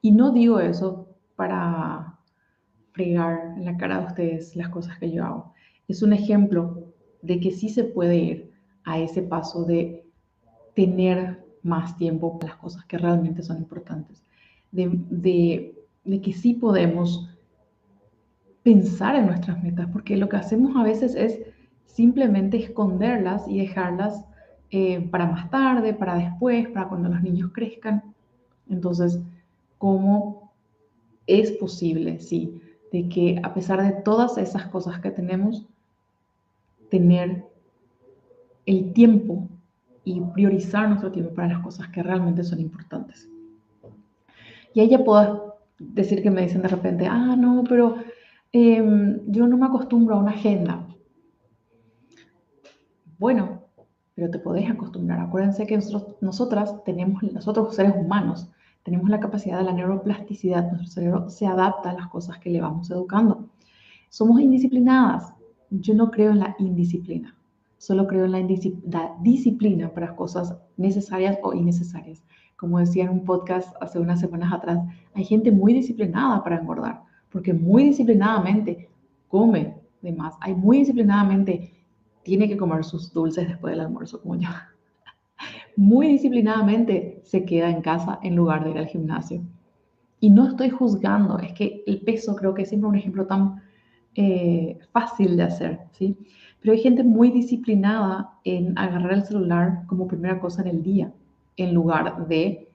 Y 0.00 0.12
no 0.12 0.30
digo 0.30 0.60
eso 0.60 1.16
para 1.36 2.18
fregar 2.92 3.54
en 3.56 3.64
la 3.64 3.76
cara 3.76 4.00
de 4.00 4.06
ustedes 4.06 4.56
las 4.56 4.68
cosas 4.68 4.98
que 4.98 5.10
yo 5.10 5.24
hago. 5.24 5.54
Es 5.88 6.02
un 6.02 6.12
ejemplo 6.12 6.92
de 7.22 7.40
que 7.40 7.50
sí 7.50 7.68
se 7.68 7.84
puede 7.84 8.16
ir 8.16 8.52
a 8.84 8.98
ese 8.98 9.22
paso 9.22 9.64
de 9.64 10.04
tener 10.74 11.44
más 11.62 11.96
tiempo 11.96 12.38
para 12.38 12.52
las 12.52 12.60
cosas 12.60 12.84
que 12.86 12.98
realmente 12.98 13.42
son 13.42 13.58
importantes. 13.58 14.24
De, 14.70 14.90
de, 14.92 15.77
de 16.08 16.20
que 16.20 16.32
sí 16.32 16.54
podemos 16.54 17.28
pensar 18.62 19.14
en 19.14 19.26
nuestras 19.26 19.62
metas, 19.62 19.88
porque 19.92 20.16
lo 20.16 20.28
que 20.28 20.36
hacemos 20.36 20.74
a 20.76 20.82
veces 20.82 21.14
es 21.14 21.40
simplemente 21.86 22.56
esconderlas 22.56 23.46
y 23.46 23.58
dejarlas 23.58 24.24
eh, 24.70 25.00
para 25.10 25.26
más 25.26 25.50
tarde, 25.50 25.94
para 25.94 26.16
después, 26.16 26.68
para 26.68 26.88
cuando 26.88 27.08
los 27.08 27.22
niños 27.22 27.50
crezcan. 27.52 28.02
Entonces, 28.68 29.20
¿cómo 29.76 30.52
es 31.26 31.52
posible, 31.52 32.20
sí, 32.20 32.60
de 32.90 33.08
que 33.08 33.40
a 33.42 33.52
pesar 33.52 33.82
de 33.82 34.02
todas 34.02 34.38
esas 34.38 34.66
cosas 34.66 35.00
que 35.00 35.10
tenemos, 35.10 35.66
tener 36.90 37.44
el 38.64 38.92
tiempo 38.94 39.46
y 40.04 40.20
priorizar 40.20 40.88
nuestro 40.88 41.12
tiempo 41.12 41.34
para 41.34 41.48
las 41.48 41.62
cosas 41.62 41.88
que 41.88 42.02
realmente 42.02 42.42
son 42.44 42.60
importantes? 42.60 43.28
Y 44.72 44.80
ahí 44.80 44.88
ya 44.88 45.04
puedo 45.04 45.47
decir 45.78 46.22
que 46.22 46.30
me 46.30 46.42
dicen 46.42 46.62
de 46.62 46.68
repente, 46.68 47.06
ah, 47.06 47.36
no, 47.36 47.64
pero 47.68 47.96
em, 48.52 49.20
yo 49.26 49.46
no 49.46 49.56
me 49.56 49.66
acostumbro 49.66 50.16
a 50.16 50.18
una 50.18 50.32
agenda. 50.32 50.86
Bueno, 53.18 53.62
pero 54.14 54.30
te 54.30 54.38
podés 54.38 54.68
acostumbrar. 54.70 55.20
Acuérdense 55.20 55.66
que 55.66 55.76
nosotros, 55.76 56.16
nosotras 56.20 56.84
tenemos, 56.84 57.22
nosotros 57.32 57.74
seres 57.74 57.94
humanos, 57.96 58.48
tenemos 58.82 59.10
la 59.10 59.20
capacidad 59.20 59.58
de 59.58 59.64
la 59.64 59.72
neuroplasticidad. 59.72 60.70
Nuestro 60.72 60.88
cerebro 60.88 61.30
se 61.30 61.46
adapta 61.46 61.90
a 61.90 61.94
las 61.94 62.08
cosas 62.08 62.38
que 62.38 62.50
le 62.50 62.60
vamos 62.60 62.90
educando. 62.90 63.50
Somos 64.08 64.40
indisciplinadas. 64.40 65.32
Yo 65.70 65.94
no 65.94 66.10
creo 66.10 66.30
en 66.30 66.40
la 66.40 66.56
indisciplina. 66.58 67.36
Solo 67.76 68.06
creo 68.06 68.24
en 68.24 68.32
la, 68.32 68.40
la 68.40 69.16
disciplina 69.20 69.92
para 69.92 70.16
cosas 70.16 70.56
necesarias 70.76 71.38
o 71.42 71.52
innecesarias. 71.54 72.24
Como 72.58 72.80
decía 72.80 73.04
en 73.04 73.10
un 73.10 73.24
podcast 73.24 73.72
hace 73.80 74.00
unas 74.00 74.18
semanas 74.18 74.52
atrás, 74.52 74.80
hay 75.14 75.24
gente 75.24 75.52
muy 75.52 75.72
disciplinada 75.72 76.42
para 76.42 76.58
engordar, 76.58 77.02
porque 77.30 77.54
muy 77.54 77.84
disciplinadamente 77.84 78.90
come 79.28 79.76
de 80.02 80.12
más. 80.12 80.34
Hay 80.40 80.54
muy 80.54 80.78
disciplinadamente 80.78 81.72
tiene 82.24 82.48
que 82.48 82.56
comer 82.56 82.84
sus 82.84 83.12
dulces 83.12 83.46
después 83.46 83.72
del 83.72 83.80
almuerzo, 83.80 84.20
como 84.20 84.34
yo. 84.34 84.48
Muy 85.76 86.08
disciplinadamente 86.08 87.20
se 87.22 87.44
queda 87.44 87.70
en 87.70 87.80
casa 87.80 88.18
en 88.22 88.34
lugar 88.36 88.64
de 88.64 88.72
ir 88.72 88.78
al 88.78 88.86
gimnasio. 88.86 89.40
Y 90.20 90.30
no 90.30 90.48
estoy 90.48 90.68
juzgando, 90.68 91.38
es 91.38 91.52
que 91.52 91.84
el 91.86 92.00
peso 92.00 92.34
creo 92.34 92.54
que 92.54 92.62
es 92.62 92.68
siempre 92.68 92.90
un 92.90 92.96
ejemplo 92.96 93.26
tan 93.26 93.62
eh, 94.14 94.78
fácil 94.92 95.36
de 95.36 95.44
hacer, 95.44 95.80
¿sí? 95.92 96.18
Pero 96.60 96.72
hay 96.72 96.80
gente 96.80 97.04
muy 97.04 97.30
disciplinada 97.30 98.32
en 98.42 98.76
agarrar 98.76 99.12
el 99.12 99.24
celular 99.24 99.84
como 99.86 100.08
primera 100.08 100.40
cosa 100.40 100.62
en 100.62 100.68
el 100.68 100.82
día, 100.82 101.12
en 101.58 101.74
lugar 101.74 102.26
de 102.28 102.68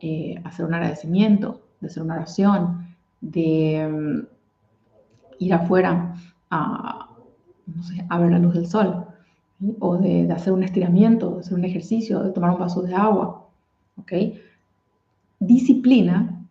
eh, 0.00 0.40
hacer 0.44 0.64
un 0.64 0.74
agradecimiento, 0.74 1.60
de 1.80 1.88
hacer 1.88 2.02
una 2.02 2.14
oración, 2.14 2.86
de 3.20 3.88
mm, 3.88 4.26
ir 5.40 5.54
afuera 5.54 6.14
a, 6.50 7.08
ver 7.66 8.30
la 8.30 8.38
luz 8.38 8.54
del 8.54 8.66
sol, 8.66 9.04
o 9.78 9.96
de, 9.96 10.30
hacer 10.32 10.52
un 10.52 10.62
estiramiento, 10.62 11.34
de 11.34 11.40
hacer 11.40 11.54
un 11.54 11.64
ejercicio, 11.64 12.22
de 12.22 12.30
tomar 12.30 12.50
un 12.50 12.58
vaso 12.58 12.82
de 12.82 12.94
agua. 12.94 13.46
¿ok? 13.96 14.12
Disciplina 15.40 16.46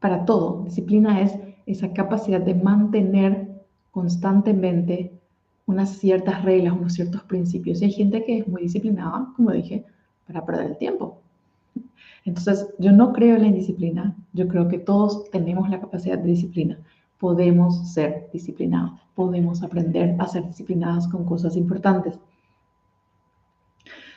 para 0.00 0.24
todo. 0.24 0.64
Disciplina 0.64 1.20
es 1.20 1.32
esa 1.66 1.92
capacidad 1.92 2.40
de 2.40 2.54
mantener 2.54 3.62
constantemente 3.90 5.12
unas 5.66 5.90
ciertas 5.98 6.44
reglas, 6.44 6.74
unos 6.74 6.94
ciertos 6.94 7.22
principios. 7.24 7.80
Y 7.80 7.86
hay 7.86 7.92
gente 7.92 8.24
que 8.24 8.38
es 8.38 8.48
muy 8.48 8.62
disciplinada, 8.62 9.28
como 9.36 9.52
dije, 9.52 9.84
para 10.26 10.44
perder 10.44 10.66
el 10.66 10.76
tiempo. 10.78 11.20
Entonces, 12.24 12.68
yo 12.78 12.92
no 12.92 13.12
creo 13.12 13.36
en 13.36 13.42
la 13.42 13.48
indisciplina, 13.48 14.16
yo 14.32 14.46
creo 14.48 14.68
que 14.68 14.78
todos 14.78 15.30
tenemos 15.30 15.68
la 15.68 15.80
capacidad 15.80 16.18
de 16.18 16.28
disciplina 16.28 16.78
podemos 17.22 17.92
ser 17.92 18.28
disciplinados, 18.32 19.00
podemos 19.14 19.62
aprender 19.62 20.16
a 20.18 20.26
ser 20.26 20.44
disciplinados 20.44 21.06
con 21.06 21.24
cosas 21.24 21.54
importantes. 21.54 22.18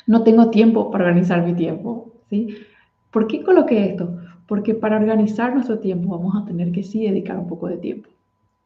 No 0.07 0.23
tengo 0.23 0.49
tiempo 0.49 0.89
para 0.89 1.03
organizar 1.03 1.45
mi 1.45 1.53
tiempo, 1.53 2.11
¿sí? 2.31 2.57
¿Por 3.11 3.27
qué 3.27 3.43
coloqué 3.43 3.91
esto? 3.91 4.17
Porque 4.47 4.73
para 4.73 4.97
organizar 4.97 5.53
nuestro 5.53 5.77
tiempo 5.77 6.17
vamos 6.17 6.35
a 6.35 6.45
tener 6.45 6.71
que 6.71 6.81
sí 6.81 7.05
dedicar 7.05 7.37
un 7.37 7.47
poco 7.47 7.67
de 7.67 7.77
tiempo. 7.77 8.09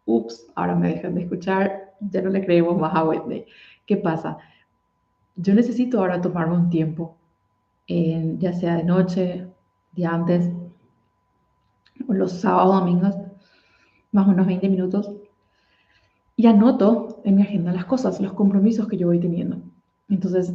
Ups, 0.06 0.48
ahora 0.56 0.74
me 0.74 0.88
dejan 0.88 1.16
de 1.16 1.24
escuchar, 1.24 1.96
ya 2.00 2.22
no 2.22 2.30
le 2.30 2.46
creemos 2.46 2.80
más 2.80 2.96
a 2.96 3.04
Whitney. 3.04 3.46
¿Qué 3.86 3.98
pasa? 3.98 4.38
Yo 5.36 5.54
necesito 5.54 6.00
ahora 6.00 6.22
tomarme 6.22 6.56
un 6.56 6.70
tiempo, 6.70 7.18
ya 7.90 8.54
sea 8.54 8.76
de 8.76 8.84
noche, 8.84 9.48
de 9.94 10.06
antes, 10.06 10.52
los 12.08 12.32
sábados, 12.32 12.80
domingos, 12.80 13.16
más 14.12 14.28
unos 14.28 14.46
20 14.46 14.70
minutos, 14.70 15.12
y 16.36 16.48
anoto 16.48 17.20
en 17.26 17.36
mi 17.36 17.42
agenda 17.42 17.74
las 17.74 17.86
cosas, 17.86 18.22
los 18.22 18.34
compromisos 18.34 18.88
que 18.88 18.98
yo 18.98 19.08
voy 19.08 19.20
teniendo. 19.20 19.58
Entonces, 20.08 20.54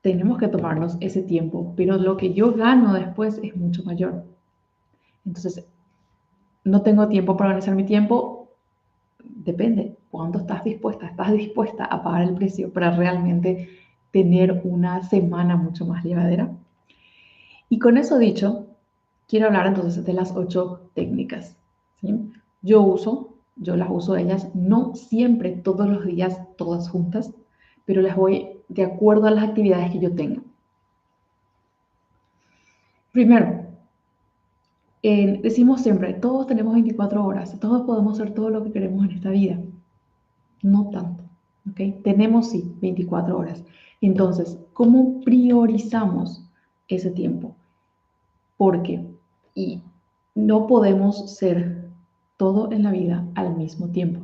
tenemos 0.00 0.38
que 0.38 0.48
tomarnos 0.48 0.96
ese 1.00 1.22
tiempo, 1.22 1.74
pero 1.76 1.96
lo 1.98 2.16
que 2.16 2.32
yo 2.32 2.54
gano 2.54 2.94
después 2.94 3.40
es 3.42 3.56
mucho 3.56 3.82
mayor. 3.84 4.24
Entonces, 5.26 5.66
no 6.62 6.82
tengo 6.82 7.08
tiempo 7.08 7.36
para 7.36 7.50
organizar 7.50 7.74
mi 7.74 7.84
tiempo, 7.84 8.48
depende, 9.22 9.96
¿cuánto 10.10 10.38
estás 10.38 10.62
dispuesta? 10.64 11.06
¿Estás 11.06 11.32
dispuesta 11.32 11.84
a 11.84 12.02
pagar 12.02 12.22
el 12.22 12.34
precio 12.34 12.72
para 12.72 12.94
realmente 12.96 13.68
tener 14.14 14.62
una 14.62 15.02
semana 15.02 15.56
mucho 15.56 15.84
más 15.86 16.04
llevadera? 16.04 16.48
Y 17.68 17.80
con 17.80 17.98
eso 17.98 18.16
dicho, 18.16 18.68
quiero 19.26 19.46
hablar 19.46 19.66
entonces 19.66 20.04
de 20.04 20.12
las 20.12 20.30
ocho 20.36 20.88
técnicas. 20.94 21.56
yo 22.62 22.80
uso, 22.82 23.34
yo 23.56 23.74
las 23.74 23.90
uso 23.90 24.16
ellas, 24.16 24.54
no 24.54 24.94
siempre 24.94 25.50
todos 25.50 25.88
los 25.88 26.06
días, 26.06 26.38
todas 26.56 26.88
juntas, 26.88 27.34
pero 27.86 28.02
las 28.02 28.16
voy 28.16 28.60
de 28.68 28.84
acuerdo 28.84 29.26
a 29.26 29.32
las 29.32 29.48
actividades 29.48 29.90
que 29.90 29.98
yo 29.98 30.14
tenga. 30.14 30.40
Primero, 33.10 33.66
decimos 35.02 35.80
siempre, 35.82 36.14
todos 36.14 36.46
tenemos 36.46 36.74
24 36.74 37.24
horas, 37.24 37.58
todos 37.58 37.82
podemos 37.82 38.20
hacer 38.20 38.32
todo 38.32 38.50
lo 38.50 38.62
que 38.62 38.70
queremos 38.70 39.04
en 39.04 39.10
esta 39.10 39.30
vida. 39.30 39.58
No 40.62 40.88
tanto, 40.90 41.24
¿ok? 41.68 42.02
Tenemos 42.04 42.50
sí 42.50 42.72
24 42.80 43.36
horas. 43.36 43.64
Entonces, 44.06 44.58
¿cómo 44.74 45.22
priorizamos 45.22 46.44
ese 46.88 47.10
tiempo? 47.10 47.56
Porque, 48.58 49.02
y 49.54 49.80
no 50.34 50.66
podemos 50.66 51.34
ser 51.34 51.88
todo 52.36 52.70
en 52.70 52.82
la 52.82 52.90
vida 52.90 53.26
al 53.34 53.56
mismo 53.56 53.88
tiempo. 53.88 54.20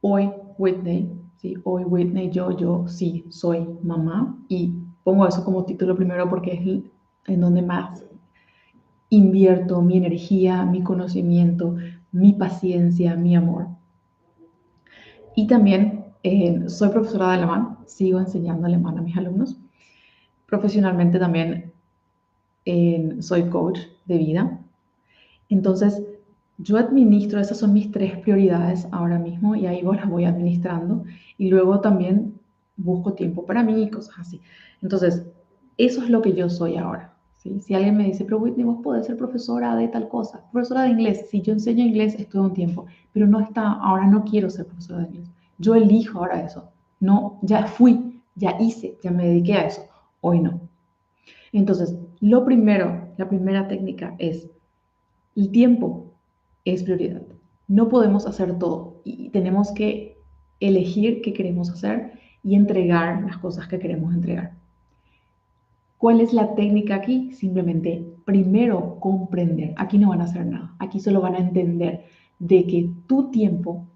Hoy 0.00 0.30
Whitney, 0.56 1.12
¿sí? 1.36 1.56
hoy 1.64 1.84
Whitney, 1.84 2.30
yo, 2.30 2.50
yo 2.52 2.88
sí 2.88 3.26
soy 3.28 3.68
mamá 3.82 4.38
y 4.48 4.72
pongo 5.02 5.26
eso 5.26 5.44
como 5.44 5.66
título 5.66 5.94
primero 5.94 6.26
porque 6.30 6.54
es 6.54 7.30
en 7.30 7.40
donde 7.40 7.60
más 7.60 8.04
invierto 9.10 9.82
mi 9.82 9.98
energía, 9.98 10.64
mi 10.64 10.82
conocimiento, 10.82 11.76
mi 12.10 12.32
paciencia, 12.32 13.16
mi 13.16 13.36
amor. 13.36 13.66
Y 15.36 15.46
también 15.46 16.03
eh, 16.24 16.68
soy 16.68 16.88
profesora 16.88 17.28
de 17.28 17.34
alemán, 17.34 17.76
sigo 17.86 18.18
enseñando 18.18 18.66
alemán 18.66 18.98
a 18.98 19.02
mis 19.02 19.16
alumnos. 19.16 19.58
Profesionalmente 20.46 21.18
también 21.18 21.70
eh, 22.64 23.16
soy 23.20 23.50
coach 23.50 23.80
de 24.06 24.18
vida. 24.18 24.58
Entonces, 25.50 26.02
yo 26.56 26.78
administro, 26.78 27.40
esas 27.40 27.58
son 27.58 27.74
mis 27.74 27.92
tres 27.92 28.16
prioridades 28.18 28.88
ahora 28.90 29.18
mismo 29.18 29.54
y 29.54 29.66
ahí 29.66 29.82
vos 29.82 29.96
las 29.96 30.08
voy 30.08 30.24
administrando 30.24 31.04
y 31.36 31.50
luego 31.50 31.80
también 31.80 32.40
busco 32.76 33.12
tiempo 33.12 33.44
para 33.44 33.62
mí 33.62 33.82
y 33.82 33.90
cosas 33.90 34.18
así. 34.18 34.40
Entonces, 34.80 35.22
eso 35.76 36.02
es 36.02 36.08
lo 36.08 36.22
que 36.22 36.32
yo 36.32 36.48
soy 36.48 36.78
ahora. 36.78 37.12
Si 37.36 37.74
alguien 37.74 37.98
me 37.98 38.04
dice, 38.04 38.24
pero 38.24 38.38
Whitney, 38.38 38.64
vos 38.64 38.78
podés 38.82 39.04
ser 39.04 39.18
profesora 39.18 39.76
de 39.76 39.88
tal 39.88 40.08
cosa, 40.08 40.42
profesora 40.50 40.84
de 40.84 40.90
inglés, 40.90 41.26
si 41.28 41.42
yo 41.42 41.52
enseño 41.52 41.84
inglés 41.84 42.14
es 42.18 42.30
todo 42.30 42.44
un 42.44 42.54
tiempo, 42.54 42.86
pero 43.12 43.26
no 43.26 43.40
está, 43.40 43.72
ahora 43.72 44.06
no 44.06 44.24
quiero 44.24 44.48
ser 44.48 44.64
profesora 44.64 45.00
de 45.00 45.08
inglés. 45.08 45.28
Yo 45.64 45.74
elijo 45.74 46.18
ahora 46.18 46.42
eso. 46.42 46.68
No, 47.00 47.38
ya 47.40 47.66
fui, 47.66 48.20
ya 48.34 48.56
hice, 48.60 48.98
ya 49.02 49.10
me 49.10 49.26
dediqué 49.26 49.54
a 49.54 49.66
eso. 49.66 49.82
Hoy 50.20 50.40
no. 50.40 50.60
Entonces, 51.52 51.96
lo 52.20 52.44
primero, 52.44 53.08
la 53.16 53.28
primera 53.28 53.66
técnica 53.66 54.14
es 54.18 54.50
El 55.34 55.50
tiempo 55.50 56.12
es 56.66 56.82
prioridad. 56.82 57.22
No 57.66 57.88
podemos 57.88 58.26
hacer 58.26 58.58
todo 58.58 59.00
y 59.04 59.30
tenemos 59.30 59.72
que 59.72 60.18
elegir 60.60 61.22
qué 61.22 61.32
queremos 61.32 61.70
hacer 61.70 62.12
y 62.42 62.56
entregar 62.56 63.22
las 63.22 63.38
cosas 63.38 63.66
que 63.66 63.78
queremos 63.78 64.14
entregar. 64.14 64.52
¿Cuál 65.96 66.20
es 66.20 66.34
la 66.34 66.54
técnica 66.54 66.96
aquí? 66.96 67.32
Simplemente, 67.32 68.04
primero, 68.26 69.00
comprender. 69.00 69.72
Aquí 69.78 69.96
no 69.96 70.10
van 70.10 70.20
a 70.20 70.24
hacer 70.24 70.44
nada. 70.44 70.74
Aquí 70.78 71.00
solo 71.00 71.22
van 71.22 71.36
a 71.36 71.38
entender 71.38 72.04
de 72.38 72.66
que 72.66 72.90
tu 73.06 73.30
tiempo 73.30 73.86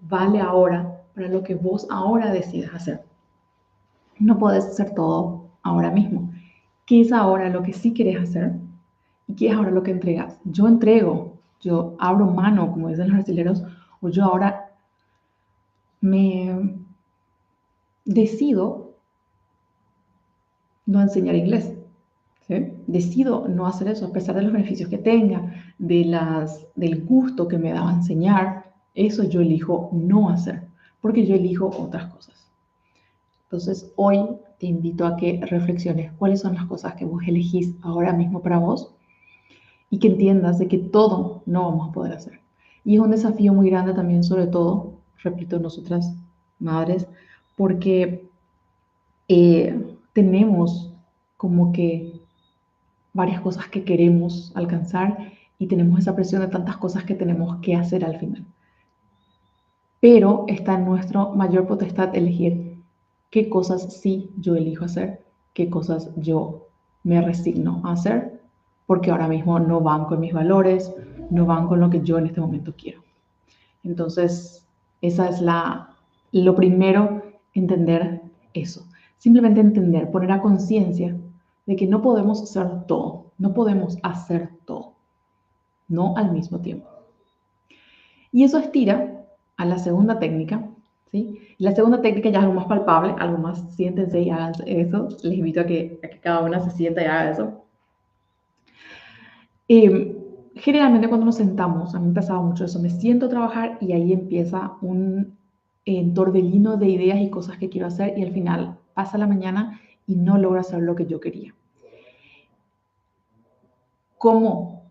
vale 0.00 0.40
ahora 0.40 1.02
para 1.14 1.28
lo 1.28 1.42
que 1.42 1.54
vos 1.54 1.86
ahora 1.90 2.32
decidas 2.32 2.74
hacer. 2.74 3.04
No 4.18 4.38
puedes 4.38 4.64
hacer 4.64 4.94
todo 4.94 5.48
ahora 5.62 5.90
mismo. 5.90 6.32
¿Qué 6.86 7.00
es 7.00 7.12
ahora 7.12 7.48
lo 7.50 7.62
que 7.62 7.72
sí 7.72 7.92
quieres 7.92 8.22
hacer? 8.22 8.52
¿Y 9.26 9.34
qué 9.34 9.48
es 9.48 9.54
ahora 9.54 9.70
lo 9.70 9.82
que 9.82 9.90
entregas? 9.90 10.38
Yo 10.44 10.66
entrego, 10.66 11.34
yo 11.60 11.94
abro 11.98 12.26
mano, 12.26 12.72
como 12.72 12.88
dicen 12.88 13.08
los 13.08 13.16
brasileños, 13.16 13.62
o 14.00 14.08
yo 14.08 14.24
ahora 14.24 14.70
me 16.00 16.78
decido 18.04 18.94
no 20.86 21.02
enseñar 21.02 21.34
inglés. 21.34 21.74
Decido 22.86 23.46
no 23.46 23.66
hacer 23.66 23.88
eso 23.88 24.06
a 24.06 24.12
pesar 24.12 24.34
de 24.36 24.42
los 24.42 24.52
beneficios 24.52 24.88
que 24.88 24.96
tenga, 24.96 25.52
de 25.78 26.06
las, 26.06 26.66
del 26.74 27.04
gusto 27.04 27.46
que 27.46 27.58
me 27.58 27.72
da 27.72 27.92
enseñar. 27.92 28.67
Eso 28.98 29.22
yo 29.22 29.40
elijo 29.42 29.90
no 29.92 30.28
hacer, 30.28 30.66
porque 31.00 31.24
yo 31.24 31.36
elijo 31.36 31.68
otras 31.68 32.12
cosas. 32.12 32.34
Entonces, 33.44 33.92
hoy 33.94 34.18
te 34.58 34.66
invito 34.66 35.06
a 35.06 35.16
que 35.16 35.40
reflexiones 35.46 36.10
cuáles 36.18 36.40
son 36.40 36.56
las 36.56 36.66
cosas 36.66 36.94
que 36.94 37.04
vos 37.04 37.22
elegís 37.24 37.76
ahora 37.82 38.12
mismo 38.12 38.42
para 38.42 38.58
vos 38.58 38.92
y 39.88 40.00
que 40.00 40.08
entiendas 40.08 40.58
de 40.58 40.66
que 40.66 40.78
todo 40.78 41.42
no 41.46 41.70
vamos 41.70 41.88
a 41.88 41.92
poder 41.92 42.12
hacer. 42.12 42.40
Y 42.84 42.96
es 42.96 43.00
un 43.00 43.12
desafío 43.12 43.54
muy 43.54 43.70
grande 43.70 43.94
también, 43.94 44.24
sobre 44.24 44.48
todo, 44.48 44.94
repito, 45.22 45.60
nosotras 45.60 46.12
madres, 46.58 47.06
porque 47.56 48.28
eh, 49.28 49.80
tenemos 50.12 50.92
como 51.36 51.70
que 51.72 52.20
varias 53.12 53.40
cosas 53.42 53.68
que 53.68 53.84
queremos 53.84 54.50
alcanzar 54.56 55.34
y 55.56 55.68
tenemos 55.68 56.00
esa 56.00 56.16
presión 56.16 56.42
de 56.42 56.48
tantas 56.48 56.78
cosas 56.78 57.04
que 57.04 57.14
tenemos 57.14 57.58
que 57.60 57.76
hacer 57.76 58.04
al 58.04 58.18
final. 58.18 58.44
Pero 60.00 60.44
está 60.48 60.74
en 60.74 60.84
nuestro 60.84 61.30
mayor 61.34 61.66
potestad 61.66 62.14
elegir 62.14 62.76
qué 63.30 63.48
cosas 63.48 64.00
sí 64.00 64.30
yo 64.38 64.54
elijo 64.54 64.84
hacer, 64.84 65.24
qué 65.54 65.68
cosas 65.68 66.10
yo 66.16 66.68
me 67.02 67.20
resigno 67.20 67.80
a 67.84 67.92
hacer, 67.92 68.40
porque 68.86 69.10
ahora 69.10 69.28
mismo 69.28 69.58
no 69.58 69.80
van 69.80 70.04
con 70.06 70.20
mis 70.20 70.32
valores, 70.32 70.94
no 71.30 71.46
van 71.46 71.66
con 71.66 71.80
lo 71.80 71.90
que 71.90 72.00
yo 72.00 72.18
en 72.18 72.26
este 72.26 72.40
momento 72.40 72.74
quiero. 72.76 73.02
Entonces, 73.82 74.66
esa 75.00 75.28
es 75.28 75.40
la, 75.40 75.96
lo 76.32 76.54
primero, 76.54 77.22
entender 77.54 78.22
eso. 78.54 78.86
Simplemente 79.18 79.60
entender, 79.60 80.10
poner 80.10 80.32
a 80.32 80.40
conciencia 80.40 81.16
de 81.66 81.76
que 81.76 81.86
no 81.86 82.00
podemos 82.00 82.42
hacer 82.42 82.86
todo, 82.86 83.26
no 83.36 83.52
podemos 83.52 83.98
hacer 84.02 84.50
todo, 84.64 84.94
no 85.88 86.16
al 86.16 86.32
mismo 86.32 86.60
tiempo. 86.60 86.88
Y 88.32 88.44
eso 88.44 88.58
estira 88.58 89.17
a 89.58 89.64
la 89.64 89.78
segunda 89.78 90.18
técnica, 90.18 90.66
¿sí? 91.10 91.38
La 91.58 91.74
segunda 91.74 92.00
técnica 92.00 92.30
ya 92.30 92.38
es 92.38 92.44
algo 92.44 92.54
más 92.54 92.66
palpable, 92.66 93.14
algo 93.18 93.38
más, 93.38 93.62
siéntense 93.74 94.20
y 94.22 94.30
hagan 94.30 94.54
eso. 94.64 95.08
Les 95.22 95.38
invito 95.38 95.60
a 95.60 95.66
que, 95.66 96.00
a 96.02 96.08
que 96.08 96.20
cada 96.20 96.40
una 96.40 96.60
se 96.60 96.70
sienta 96.70 97.02
y 97.02 97.04
haga 97.04 97.30
eso. 97.32 97.64
Eh, 99.68 100.16
generalmente 100.54 101.08
cuando 101.08 101.26
nos 101.26 101.36
sentamos, 101.36 101.94
a 101.94 102.00
mí 102.00 102.08
me 102.08 102.14
pasaba 102.14 102.40
mucho 102.40 102.64
eso, 102.64 102.80
me 102.80 102.88
siento 102.88 103.26
a 103.26 103.28
trabajar 103.28 103.78
y 103.80 103.92
ahí 103.92 104.12
empieza 104.12 104.72
un 104.80 105.36
eh, 105.84 106.10
torbellino 106.14 106.76
de 106.76 106.88
ideas 106.88 107.20
y 107.20 107.28
cosas 107.28 107.58
que 107.58 107.68
quiero 107.68 107.88
hacer 107.88 108.16
y 108.16 108.22
al 108.22 108.32
final 108.32 108.78
pasa 108.94 109.18
la 109.18 109.26
mañana 109.26 109.80
y 110.06 110.16
no 110.16 110.38
logro 110.38 110.60
hacer 110.60 110.80
lo 110.80 110.94
que 110.94 111.06
yo 111.06 111.20
quería. 111.20 111.54
¿Cómo 114.16 114.84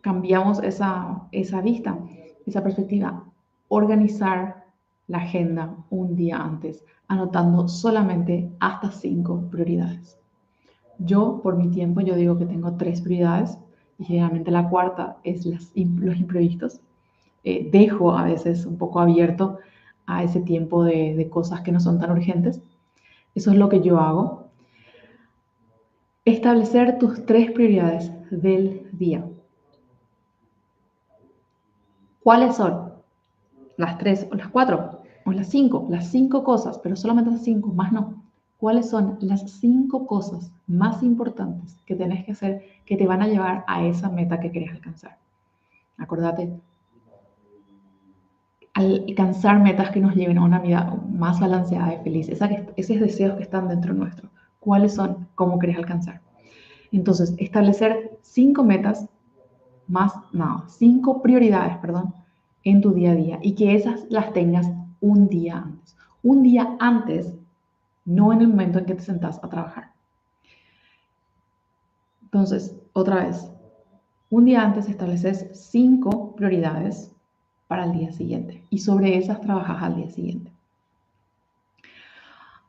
cambiamos 0.00 0.62
esa, 0.62 1.28
esa 1.32 1.60
vista, 1.60 1.98
esa 2.46 2.62
perspectiva? 2.62 3.31
Organizar 3.74 4.66
la 5.06 5.16
agenda 5.16 5.74
un 5.88 6.14
día 6.14 6.36
antes, 6.36 6.84
anotando 7.08 7.68
solamente 7.68 8.52
hasta 8.60 8.92
cinco 8.92 9.48
prioridades. 9.50 10.18
Yo, 10.98 11.40
por 11.42 11.56
mi 11.56 11.70
tiempo, 11.70 12.02
yo 12.02 12.14
digo 12.14 12.36
que 12.36 12.44
tengo 12.44 12.76
tres 12.76 13.00
prioridades 13.00 13.56
y 13.98 14.04
generalmente 14.04 14.50
la 14.50 14.68
cuarta 14.68 15.16
es 15.24 15.46
los 15.46 15.72
imprevistos. 15.74 16.82
Eh, 17.44 17.70
dejo 17.72 18.14
a 18.14 18.24
veces 18.24 18.66
un 18.66 18.76
poco 18.76 19.00
abierto 19.00 19.56
a 20.04 20.22
ese 20.22 20.42
tiempo 20.42 20.84
de, 20.84 21.14
de 21.16 21.30
cosas 21.30 21.62
que 21.62 21.72
no 21.72 21.80
son 21.80 21.98
tan 21.98 22.10
urgentes. 22.10 22.60
Eso 23.34 23.52
es 23.52 23.56
lo 23.56 23.70
que 23.70 23.80
yo 23.80 23.98
hago. 23.98 24.48
Establecer 26.26 26.98
tus 26.98 27.24
tres 27.24 27.50
prioridades 27.52 28.12
del 28.30 28.90
día. 28.92 29.26
¿Cuáles 32.22 32.56
son? 32.56 32.91
Las 33.76 33.98
tres 33.98 34.26
o 34.30 34.34
las 34.34 34.48
cuatro 34.48 35.02
o 35.24 35.32
las 35.32 35.48
cinco, 35.48 35.86
las 35.88 36.08
cinco 36.08 36.44
cosas, 36.44 36.78
pero 36.78 36.96
solamente 36.96 37.30
las 37.30 37.42
cinco, 37.42 37.68
más 37.68 37.92
no. 37.92 38.22
¿Cuáles 38.58 38.90
son 38.90 39.18
las 39.20 39.50
cinco 39.50 40.06
cosas 40.06 40.52
más 40.66 41.02
importantes 41.02 41.76
que 41.84 41.96
tenés 41.96 42.24
que 42.24 42.32
hacer 42.32 42.62
que 42.86 42.96
te 42.96 43.06
van 43.06 43.22
a 43.22 43.26
llevar 43.26 43.64
a 43.66 43.84
esa 43.84 44.08
meta 44.08 44.38
que 44.38 44.52
querés 44.52 44.70
alcanzar? 44.70 45.18
Acordate, 45.98 46.52
alcanzar 48.74 49.60
metas 49.60 49.90
que 49.90 50.00
nos 50.00 50.14
lleven 50.14 50.38
a 50.38 50.44
una 50.44 50.60
vida 50.60 50.96
más 51.10 51.40
balanceada 51.40 51.94
y 51.94 52.04
feliz, 52.04 52.28
esos 52.28 53.00
deseos 53.00 53.36
que 53.36 53.42
están 53.42 53.68
dentro 53.68 53.94
nuestro. 53.94 54.30
¿Cuáles 54.60 54.94
son? 54.94 55.28
¿Cómo 55.34 55.58
querés 55.58 55.76
alcanzar? 55.76 56.20
Entonces, 56.92 57.34
establecer 57.38 58.18
cinco 58.22 58.62
metas 58.62 59.08
más, 59.88 60.12
no, 60.32 60.64
cinco 60.68 61.20
prioridades, 61.20 61.76
perdón, 61.78 62.14
en 62.64 62.80
tu 62.80 62.92
día 62.92 63.12
a 63.12 63.14
día 63.14 63.38
y 63.42 63.54
que 63.54 63.74
esas 63.74 64.04
las 64.10 64.32
tengas 64.32 64.70
un 65.00 65.28
día 65.28 65.58
antes. 65.58 65.96
Un 66.22 66.42
día 66.42 66.76
antes, 66.78 67.34
no 68.04 68.32
en 68.32 68.40
el 68.40 68.48
momento 68.48 68.78
en 68.78 68.86
que 68.86 68.94
te 68.94 69.02
sentás 69.02 69.42
a 69.42 69.48
trabajar. 69.48 69.92
Entonces, 72.22 72.76
otra 72.92 73.26
vez, 73.26 73.50
un 74.30 74.44
día 74.44 74.62
antes 74.62 74.88
estableces 74.88 75.48
cinco 75.52 76.34
prioridades 76.36 77.12
para 77.68 77.84
el 77.84 77.92
día 77.92 78.12
siguiente 78.12 78.64
y 78.70 78.78
sobre 78.78 79.16
esas 79.16 79.40
trabajas 79.40 79.82
al 79.82 79.96
día 79.96 80.10
siguiente. 80.10 80.52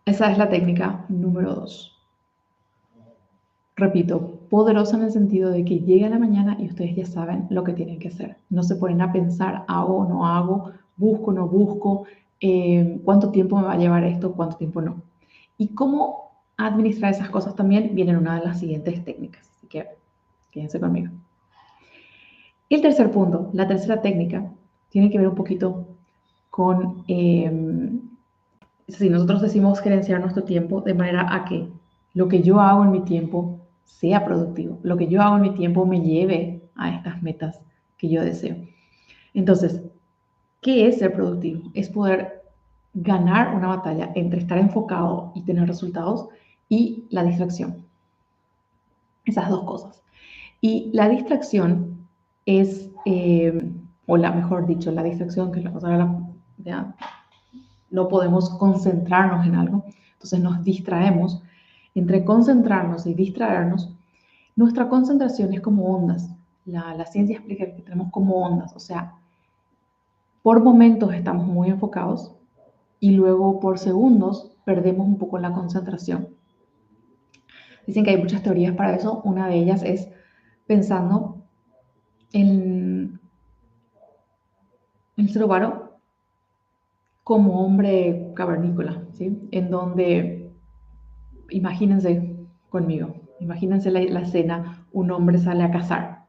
Esa 0.06 0.32
es 0.32 0.38
la 0.38 0.50
técnica 0.50 1.06
número 1.08 1.56
dos 1.56 1.93
repito, 3.84 4.40
poderosa 4.50 4.98
en 4.98 5.04
el 5.04 5.12
sentido 5.12 5.50
de 5.50 5.66
que 5.66 5.80
llega 5.80 6.10
la 6.10 6.20
mañana 6.20 6.58
y 6.60 6.68
ustedes 6.68 6.96
ya 6.96 7.06
saben 7.06 7.48
lo 7.50 7.64
que 7.64 7.74
tienen 7.74 8.00
que 8.00 8.08
hacer. 8.08 8.38
No 8.50 8.64
se 8.64 8.76
ponen 8.76 9.02
a 9.02 9.12
pensar, 9.12 9.64
hago 9.68 9.98
o 9.98 10.08
no 10.08 10.26
hago, 10.28 10.72
busco 10.98 11.32
o 11.32 11.34
no 11.34 11.48
busco, 11.48 12.06
eh, 12.40 13.00
cuánto 13.04 13.30
tiempo 13.30 13.58
me 13.58 13.64
va 13.64 13.74
a 13.74 13.78
llevar 13.78 14.04
esto, 14.04 14.34
cuánto 14.34 14.58
tiempo 14.58 14.82
no. 14.82 15.02
Y 15.58 15.70
cómo 15.70 16.32
administrar 16.58 17.12
esas 17.12 17.30
cosas 17.30 17.56
también 17.56 17.94
viene 17.94 18.12
en 18.12 18.18
una 18.18 18.40
de 18.40 18.46
las 18.46 18.60
siguientes 18.60 19.04
técnicas. 19.04 19.50
Así 19.58 19.68
que 19.68 19.88
quédense 20.52 20.80
conmigo. 20.80 21.12
El 22.70 22.82
tercer 22.82 23.12
punto, 23.12 23.50
la 23.54 23.68
tercera 23.68 24.02
técnica, 24.02 24.52
tiene 24.90 25.10
que 25.10 25.18
ver 25.18 25.28
un 25.28 25.36
poquito 25.36 25.86
con, 26.50 27.04
eh, 27.08 27.52
si 28.88 29.10
nosotros 29.10 29.42
decimos 29.42 29.80
gerenciar 29.80 30.22
nuestro 30.22 30.44
tiempo 30.44 30.82
de 30.82 30.94
manera 30.94 31.34
a 31.34 31.46
que 31.46 31.68
lo 32.14 32.28
que 32.28 32.42
yo 32.42 32.60
hago 32.60 32.84
en 32.84 32.92
mi 32.92 33.02
tiempo 33.02 33.63
sea 33.86 34.26
productivo, 34.26 34.80
lo 34.84 34.98
que 34.98 35.08
yo 35.08 35.22
hago 35.22 35.38
en 35.38 35.42
mi 35.44 35.54
tiempo 35.54 35.86
me 35.86 36.02
lleve 36.02 36.62
a 36.76 36.96
estas 36.96 37.22
metas 37.22 37.60
que 37.98 38.10
yo 38.10 38.24
deseo. 38.24 38.58
Entonces, 39.34 39.82
¿qué 40.62 40.88
es 40.88 41.00
ser 41.00 41.14
productivo? 41.14 41.72
Es 41.74 41.90
poder 41.90 42.44
ganar 42.94 43.56
una 43.56 43.68
batalla 43.68 44.12
entre 44.16 44.40
estar 44.40 44.58
enfocado 44.58 45.32
y 45.36 45.42
tener 45.42 45.68
resultados 45.68 46.28
y 46.70 47.06
la 47.10 47.24
distracción. 47.24 47.86
Esas 49.26 49.50
dos 49.50 49.64
cosas. 49.64 50.04
Y 50.62 50.90
la 50.94 51.10
distracción 51.10 52.08
es, 52.46 52.90
eh, 53.06 53.72
o 54.06 54.18
la 54.18 54.32
mejor 54.32 54.68
dicho, 54.68 54.92
la 54.92 55.04
distracción, 55.04 55.52
que 55.52 55.64
cosa 55.64 55.90
de 55.90 55.98
la, 55.98 56.96
no 57.90 58.08
podemos 58.08 58.50
concentrarnos 58.52 59.46
en 59.46 59.56
algo, 59.56 59.84
entonces 60.14 60.40
nos 60.40 60.64
distraemos 60.64 61.42
entre 61.96 62.26
concentrarnos 62.26 63.06
y 63.06 63.14
distraernos, 63.14 63.94
nuestra 64.56 64.90
concentración 64.90 65.54
es 65.54 65.62
como 65.62 65.86
ondas. 65.86 66.30
La, 66.66 67.06
ciencia 67.06 67.36
explica 67.36 67.66
que 67.66 67.82
tenemos 67.82 68.12
como 68.12 68.36
ondas, 68.36 68.74
o 68.76 68.80
sea, 68.80 69.16
por 70.42 70.64
momentos 70.64 71.14
estamos 71.14 71.46
muy 71.48 71.70
enfocados 71.70 72.32
y 73.00 73.12
luego 73.12 73.60
por 73.60 73.80
segundos 73.80 74.52
perdemos 74.66 75.08
un 75.08 75.18
poco 75.18 75.38
la 75.40 75.52
concentración. 75.52 76.30
Dicen 77.86 78.06
que 78.06 78.12
hay 78.12 78.18
muchas 78.18 78.44
teorías 78.44 78.76
para 78.76 78.96
eso. 78.96 79.22
Una 79.26 79.48
de 79.48 79.56
ellas 79.56 79.84
es 79.84 80.08
pensando 80.68 81.44
el, 82.32 83.20
el 85.18 85.30
ser 85.30 85.44
humano 85.44 85.92
como 87.24 87.66
hombre 87.66 88.32
cavernícola, 88.36 89.04
¿sí? 89.14 89.48
En 89.52 89.70
donde, 89.70 90.43
imagínense 91.54 92.36
conmigo, 92.70 93.16
imagínense 93.40 93.92
la, 93.92 94.02
la 94.02 94.22
escena, 94.22 94.86
un 94.92 95.12
hombre 95.12 95.38
sale 95.38 95.64
a 95.64 95.72
cazar 95.72 96.26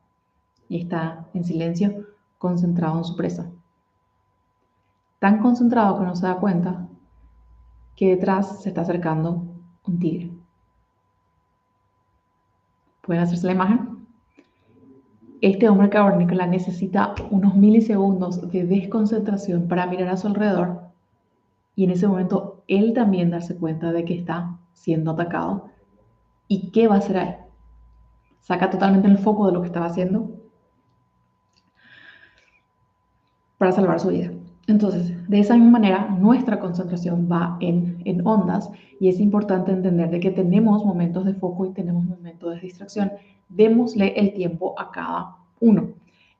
y 0.68 0.78
está 0.78 1.26
en 1.34 1.44
silencio, 1.44 2.06
concentrado 2.38 2.98
en 2.98 3.04
su 3.04 3.16
presa. 3.16 3.50
Tan 5.18 5.38
concentrado 5.38 5.98
que 5.98 6.04
no 6.04 6.14
se 6.14 6.26
da 6.26 6.36
cuenta 6.36 6.86
que 7.96 8.10
detrás 8.10 8.62
se 8.62 8.68
está 8.68 8.82
acercando 8.82 9.44
un 9.86 9.98
tigre. 9.98 10.30
¿Pueden 13.02 13.22
hacerse 13.22 13.46
la 13.46 13.52
imagen? 13.52 14.06
Este 15.40 15.68
hombre 15.68 15.90
cavernícola 15.90 16.46
necesita 16.46 17.14
unos 17.30 17.54
milisegundos 17.54 18.50
de 18.50 18.64
desconcentración 18.64 19.68
para 19.68 19.86
mirar 19.86 20.08
a 20.08 20.16
su 20.16 20.26
alrededor 20.26 20.84
y 21.76 21.84
en 21.84 21.90
ese 21.90 22.08
momento 22.08 22.62
él 22.66 22.94
también 22.94 23.30
darse 23.30 23.56
cuenta 23.56 23.92
de 23.92 24.04
que 24.04 24.14
está 24.14 24.58
siendo 24.74 25.12
atacado 25.12 25.70
y 26.48 26.70
qué 26.70 26.88
va 26.88 26.96
a 26.96 26.98
hacer 26.98 27.16
ahí. 27.16 27.36
Saca 28.40 28.68
totalmente 28.68 29.08
el 29.08 29.18
foco 29.18 29.46
de 29.46 29.52
lo 29.52 29.62
que 29.62 29.68
estaba 29.68 29.86
haciendo 29.86 30.30
para 33.56 33.72
salvar 33.72 33.98
su 33.98 34.08
vida. 34.08 34.30
Entonces, 34.66 35.28
de 35.28 35.38
esa 35.40 35.54
misma 35.54 35.72
manera, 35.72 36.08
nuestra 36.18 36.58
concentración 36.60 37.28
va 37.30 37.56
en, 37.60 38.02
en, 38.04 38.26
ondas 38.26 38.70
y 38.98 39.08
es 39.08 39.20
importante 39.20 39.72
entender 39.72 40.10
de 40.10 40.20
que 40.20 40.30
tenemos 40.30 40.84
momentos 40.84 41.24
de 41.24 41.34
foco 41.34 41.66
y 41.66 41.72
tenemos 41.72 42.04
momentos 42.04 42.54
de 42.54 42.60
distracción. 42.60 43.12
Démosle 43.48 44.14
el 44.16 44.32
tiempo 44.32 44.74
a 44.78 44.90
cada 44.90 45.36
uno. 45.60 45.88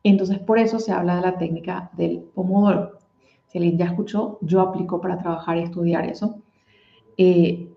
Entonces, 0.03 0.39
por 0.39 0.59
eso 0.59 0.79
se 0.79 0.93
habla 0.93 1.17
de 1.17 1.23
la 1.23 1.39
técnica 1.39 1.91
del 1.97 2.21
pomodoro. 2.35 2.99
Si 3.47 3.59
alguien 3.59 3.79
ya 3.79 3.87
escuchó, 3.87 4.39
yo 4.43 4.61
aplico 4.61 5.01
para 5.01 5.19
trabajar 5.19 5.57
y 5.59 5.63
estudiar 5.63 6.07
eso. 6.07 6.37
Eh, 7.17 7.74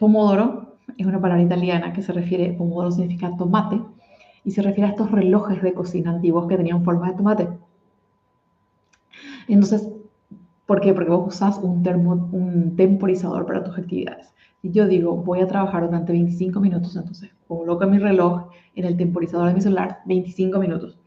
pomodoro 0.00 0.78
es 0.96 1.06
una 1.06 1.20
palabra 1.20 1.44
italiana 1.44 1.92
que 1.92 2.02
se 2.02 2.12
refiere, 2.12 2.54
pomodoro 2.54 2.90
significa 2.90 3.36
tomate, 3.36 3.80
y 4.44 4.50
se 4.50 4.62
refiere 4.62 4.88
a 4.88 4.92
estos 4.92 5.10
relojes 5.12 5.62
de 5.62 5.74
cocina 5.74 6.10
antiguos 6.10 6.48
que 6.48 6.56
tenían 6.56 6.82
forma 6.82 7.10
de 7.10 7.16
tomate. 7.16 7.48
Entonces, 9.46 9.86
¿por 10.66 10.80
qué? 10.80 10.94
Porque 10.94 11.10
vos 11.10 11.34
usas 11.34 11.58
un, 11.58 11.86
un 12.32 12.76
temporizador 12.76 13.44
para 13.46 13.62
tus 13.62 13.76
actividades. 13.76 14.32
Si 14.62 14.70
yo 14.72 14.88
digo, 14.88 15.16
voy 15.16 15.40
a 15.40 15.46
trabajar 15.46 15.84
durante 15.84 16.12
25 16.12 16.60
minutos, 16.60 16.96
entonces 16.96 17.30
coloco 17.46 17.86
mi 17.86 17.98
reloj 17.98 18.48
en 18.76 18.86
el 18.86 18.96
temporizador 18.96 19.48
de 19.48 19.54
mi 19.54 19.60
celular, 19.60 19.98
25 20.06 20.58
minutos. 20.58 20.98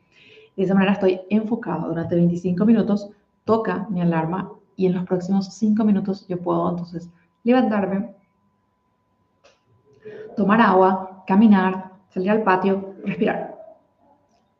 De 0.55 0.63
esa 0.63 0.75
manera 0.75 0.93
estoy 0.93 1.21
enfocado 1.31 1.87
durante 1.87 2.15
25 2.15 2.63
minutos, 2.65 3.09
toca 3.43 3.87
mi 3.89 4.01
alarma 4.01 4.51
y 4.75 4.85
en 4.85 4.93
los 4.93 5.05
próximos 5.05 5.51
5 5.55 5.83
minutos 5.83 6.27
yo 6.27 6.39
puedo 6.39 6.69
entonces 6.69 7.09
levantarme, 7.43 8.13
tomar 10.35 10.61
agua, 10.61 11.23
caminar, 11.27 11.91
salir 12.09 12.31
al 12.31 12.43
patio, 12.43 12.95
respirar. 13.03 13.55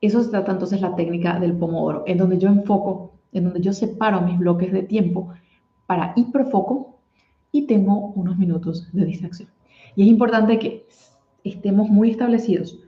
Eso 0.02 0.22
se 0.22 0.30
trata 0.30 0.52
entonces 0.52 0.82
la 0.82 0.96
técnica 0.96 1.40
del 1.40 1.54
pomodoro, 1.54 2.04
en 2.06 2.18
donde 2.18 2.38
yo 2.38 2.50
enfoco 2.50 3.14
en 3.34 3.46
donde 3.46 3.62
yo 3.62 3.74
separo 3.74 4.22
mis 4.22 4.38
bloques 4.38 4.72
de 4.72 4.84
tiempo 4.84 5.34
para 5.86 6.14
hiperfoco 6.16 7.00
y 7.52 7.68
tengo 7.68 8.14
unos 8.16 8.38
minutos 8.38 8.90
de 8.94 9.06
distracción. 9.06 9.50
Y 9.96 10.04
es 10.04 10.08
importante 10.08 10.60
que 10.60 10.88
estemos 11.44 11.90
muy 11.90 12.12
establecidos. 12.12 12.80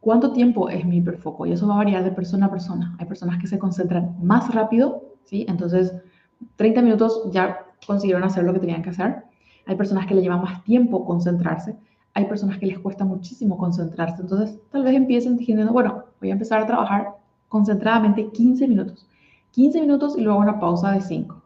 ¿Cuánto 0.00 0.32
tiempo 0.32 0.68
es 0.68 0.84
mi 0.84 0.98
hiperfoco? 0.98 1.46
Y 1.46 1.52
eso 1.52 1.66
va 1.66 1.74
a 1.74 1.78
variar 1.78 2.04
de 2.04 2.12
persona 2.12 2.46
a 2.46 2.50
persona. 2.50 2.96
Hay 2.98 3.06
personas 3.06 3.40
que 3.40 3.48
se 3.48 3.58
concentran 3.58 4.16
más 4.22 4.54
rápido, 4.54 5.02
¿sí? 5.24 5.46
Entonces, 5.48 5.92
30 6.56 6.82
minutos 6.82 7.28
ya 7.32 7.64
consiguieron 7.86 8.22
hacer 8.22 8.44
lo 8.44 8.52
que 8.52 8.60
tenían 8.60 8.82
que 8.82 8.90
hacer. 8.90 9.24
Hay 9.66 9.76
personas 9.76 10.06
que 10.06 10.14
le 10.14 10.22
llevan 10.22 10.42
más 10.42 10.62
tiempo 10.64 11.04
concentrarse. 11.04 11.76
Hay 12.14 12.24
personas 12.26 12.58
que 12.58 12.66
les 12.66 12.78
cuesta 12.78 13.04
muchísimo 13.04 13.58
concentrarse. 13.58 14.22
Entonces, 14.22 14.58
tal 14.70 14.84
vez 14.84 14.94
empiecen 14.94 15.36
diciendo, 15.36 15.72
bueno, 15.72 16.04
voy 16.20 16.30
a 16.30 16.34
empezar 16.34 16.62
a 16.62 16.66
trabajar 16.66 17.16
concentradamente 17.48 18.30
15 18.30 18.68
minutos. 18.68 19.06
15 19.50 19.80
minutos 19.80 20.16
y 20.16 20.20
luego 20.20 20.38
una 20.38 20.60
pausa 20.60 20.92
de 20.92 21.00
5. 21.00 21.42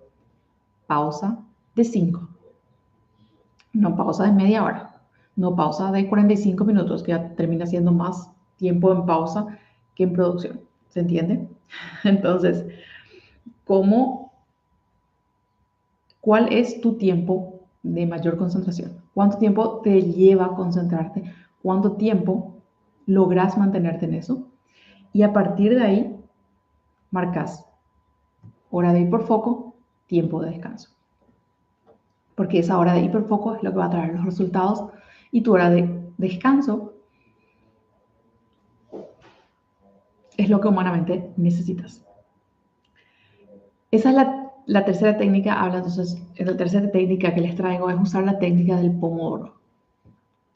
Pausa 0.87 1.38
de 1.74 1.85
5. 1.85 2.28
No 3.72 3.96
pausa 3.96 4.24
de 4.24 4.33
media 4.33 4.62
hora. 4.62 5.00
No 5.37 5.56
pausa 5.56 5.90
de 5.90 6.09
45 6.09 6.64
minutos, 6.64 7.02
que 7.02 7.12
ya 7.12 7.35
termina 7.35 7.66
siendo 7.66 7.92
más 7.92 8.30
tiempo 8.56 8.92
en 8.92 9.06
pausa 9.06 9.59
que 9.94 10.04
en 10.04 10.12
producción. 10.12 10.61
¿Se 10.88 11.00
entiende? 11.00 11.48
Entonces, 12.04 12.66
¿cómo, 13.64 14.33
¿cuál 16.20 16.52
es 16.52 16.80
tu 16.80 16.96
tiempo 16.98 17.60
de 17.83 18.07
mayor 18.07 18.37
concentración? 18.37 19.03
¿Cuánto 19.14 19.38
tiempo 19.38 19.81
te 19.81 20.03
lleva 20.03 20.55
concentrarte? 20.55 21.33
¿Cuánto 21.62 21.93
tiempo 21.93 22.62
logras 23.07 23.59
mantenerte 23.59 24.07
en 24.07 24.14
eso? 24.14 24.49
Y 25.12 25.23
a 25.23 25.33
partir 25.33 25.75
de 25.75 25.83
ahí, 25.83 26.21
marcas 27.11 27.66
hora 28.71 28.93
de 28.93 29.01
hiperfoco, 29.01 29.75
tiempo 30.07 30.40
de 30.40 30.51
descanso. 30.51 30.90
Porque 32.35 32.61
esa 32.61 32.79
hora 32.79 32.95
de 32.95 33.01
hiperfoco 33.01 33.55
es 33.55 33.62
lo 33.62 33.71
que 33.71 33.79
va 33.79 33.87
a 33.87 33.90
traer 33.90 34.14
los 34.14 34.25
resultados 34.25 34.85
y 35.33 35.43
tu 35.43 35.53
hora 35.53 35.71
de 35.71 36.12
descanso 36.16 36.95
es 40.37 40.49
lo 40.49 40.61
que 40.61 40.69
humanamente 40.69 41.33
necesitas. 41.37 42.05
Esa 43.90 44.11
es 44.11 44.14
la, 44.14 44.39
tercera 44.85 45.16
técnica, 45.16 45.61
habla 45.61 45.79
entonces, 45.79 46.23
la 46.38 46.57
tercera 46.57 46.90
técnica 46.90 47.35
que 47.35 47.40
les 47.40 47.57
traigo 47.57 47.90
es 47.90 48.01
usar 48.01 48.25
la 48.25 48.38
técnica 48.38 48.77
del 48.77 48.92
pomodoro. 48.92 49.55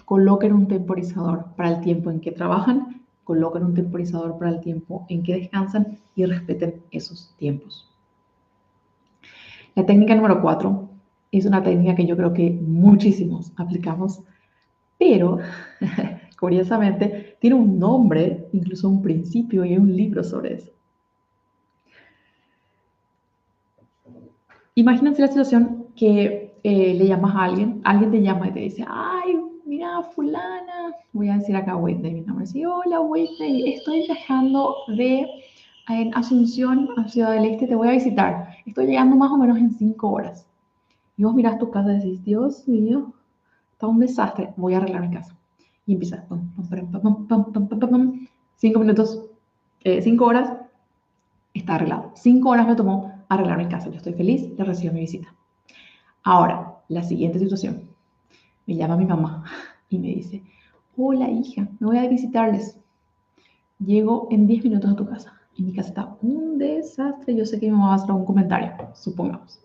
Coloquen 0.04 0.52
un 0.52 0.68
temporizador 0.68 1.46
para 1.56 1.70
el 1.70 1.80
tiempo 1.80 2.10
en 2.10 2.20
que 2.20 2.32
trabajan, 2.32 3.02
coloquen 3.24 3.64
un 3.64 3.74
temporizador 3.74 4.38
para 4.38 4.50
el 4.50 4.60
tiempo 4.60 5.06
en 5.08 5.22
que 5.22 5.34
descansan 5.34 5.98
y 6.14 6.24
respeten 6.26 6.82
esos 6.90 7.34
tiempos. 7.38 7.90
La 9.74 9.84
técnica 9.84 10.14
número 10.14 10.40
cuatro 10.40 10.88
es 11.32 11.46
una 11.46 11.62
técnica 11.62 11.96
que 11.96 12.06
yo 12.06 12.16
creo 12.16 12.32
que 12.32 12.50
muchísimos 12.50 13.52
aplicamos, 13.56 14.22
pero 14.98 15.38
curiosamente 16.38 17.36
tiene 17.40 17.56
un 17.56 17.78
nombre, 17.78 18.48
incluso 18.52 18.88
un 18.88 19.02
principio 19.02 19.64
y 19.64 19.76
un 19.76 19.96
libro 19.96 20.22
sobre 20.22 20.54
eso. 20.54 20.70
Imagínense 24.76 25.22
la 25.22 25.28
situación 25.28 25.86
que 25.94 26.58
eh, 26.64 26.94
le 26.94 27.06
llamas 27.06 27.34
a 27.36 27.44
alguien, 27.44 27.80
alguien 27.84 28.10
te 28.10 28.22
llama 28.22 28.48
y 28.48 28.52
te 28.52 28.60
dice, 28.60 28.84
ay, 28.88 29.40
mira, 29.64 30.02
fulana, 30.02 30.92
voy 31.12 31.28
a 31.28 31.38
decir 31.38 31.54
acá 31.54 31.76
Whitney, 31.76 32.12
mi 32.12 32.20
nombre, 32.22 32.46
sí, 32.46 32.64
hola 32.64 33.00
Whitney, 33.00 33.74
estoy 33.74 34.06
viajando 34.06 34.74
de 34.88 35.28
en 35.88 36.14
Asunción, 36.16 36.88
a 36.96 37.08
Ciudad 37.08 37.32
del 37.32 37.44
Este, 37.44 37.66
te 37.66 37.74
voy 37.74 37.88
a 37.88 37.92
visitar. 37.92 38.48
Estoy 38.64 38.86
llegando 38.86 39.16
más 39.16 39.30
o 39.30 39.36
menos 39.36 39.58
en 39.58 39.70
cinco 39.70 40.10
horas. 40.10 40.48
Y 41.16 41.24
vos 41.24 41.34
miras 41.34 41.58
tu 41.58 41.70
casa 41.70 41.92
y 41.92 41.96
decís, 41.96 42.24
Dios 42.24 42.66
mío, 42.66 43.12
está 43.72 43.86
un 43.86 44.00
desastre, 44.00 44.52
voy 44.56 44.74
a 44.74 44.78
arreglar 44.78 45.02
mi 45.02 45.14
casa. 45.14 45.36
Y 45.86 45.92
empieza, 45.92 46.24
cinco 48.56 48.80
minutos, 48.80 49.22
eh, 49.84 50.00
cinco 50.02 50.24
horas, 50.24 50.56
está 51.52 51.74
arreglado. 51.74 52.12
Cinco 52.14 52.48
horas 52.48 52.66
me 52.66 52.74
tomó 52.74 53.13
arreglar 53.28 53.58
mi 53.58 53.68
casa. 53.68 53.90
Yo 53.90 53.96
estoy 53.96 54.14
feliz, 54.14 54.48
le 54.56 54.64
recibo 54.64 54.92
mi 54.92 55.00
visita. 55.00 55.34
Ahora, 56.22 56.78
la 56.88 57.02
siguiente 57.02 57.38
situación. 57.38 57.88
Me 58.66 58.76
llama 58.76 58.96
mi 58.96 59.06
mamá 59.06 59.44
y 59.88 59.98
me 59.98 60.08
dice, 60.08 60.42
hola 60.96 61.30
hija, 61.30 61.68
me 61.78 61.86
voy 61.86 61.98
a 61.98 62.08
visitarles. 62.08 62.78
Llego 63.78 64.28
en 64.30 64.46
10 64.46 64.64
minutos 64.64 64.90
a 64.90 64.96
tu 64.96 65.06
casa 65.06 65.34
y 65.56 65.62
mi 65.62 65.72
casa 65.72 65.88
está 65.88 66.16
un 66.22 66.58
desastre, 66.58 67.34
yo 67.34 67.44
sé 67.44 67.60
que 67.60 67.66
mi 67.66 67.72
mamá 67.72 67.88
va 67.88 67.92
a 67.92 67.96
hacer 67.96 68.12
un 68.12 68.24
comentario, 68.24 68.72
supongamos. 68.94 69.60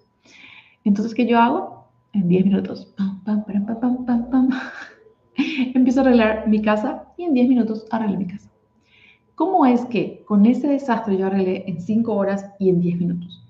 Entonces, 0.83 1.13
¿qué 1.13 1.25
yo 1.25 1.39
hago? 1.39 1.87
En 2.13 2.27
10 2.27 2.45
minutos, 2.45 2.93
empiezo 5.75 5.99
a 5.99 6.03
arreglar 6.03 6.47
mi 6.47 6.61
casa 6.61 7.05
y 7.17 7.23
en 7.23 7.33
10 7.33 7.49
minutos 7.49 7.85
arreglo 7.91 8.17
mi 8.17 8.27
casa. 8.27 8.49
¿Cómo 9.35 9.65
es 9.65 9.85
que 9.85 10.23
con 10.25 10.45
ese 10.45 10.67
desastre 10.67 11.17
yo 11.17 11.27
arreglé 11.27 11.63
en 11.67 11.79
5 11.79 12.13
horas 12.13 12.45
y 12.59 12.69
en 12.69 12.81
10 12.81 12.99
minutos? 12.99 13.48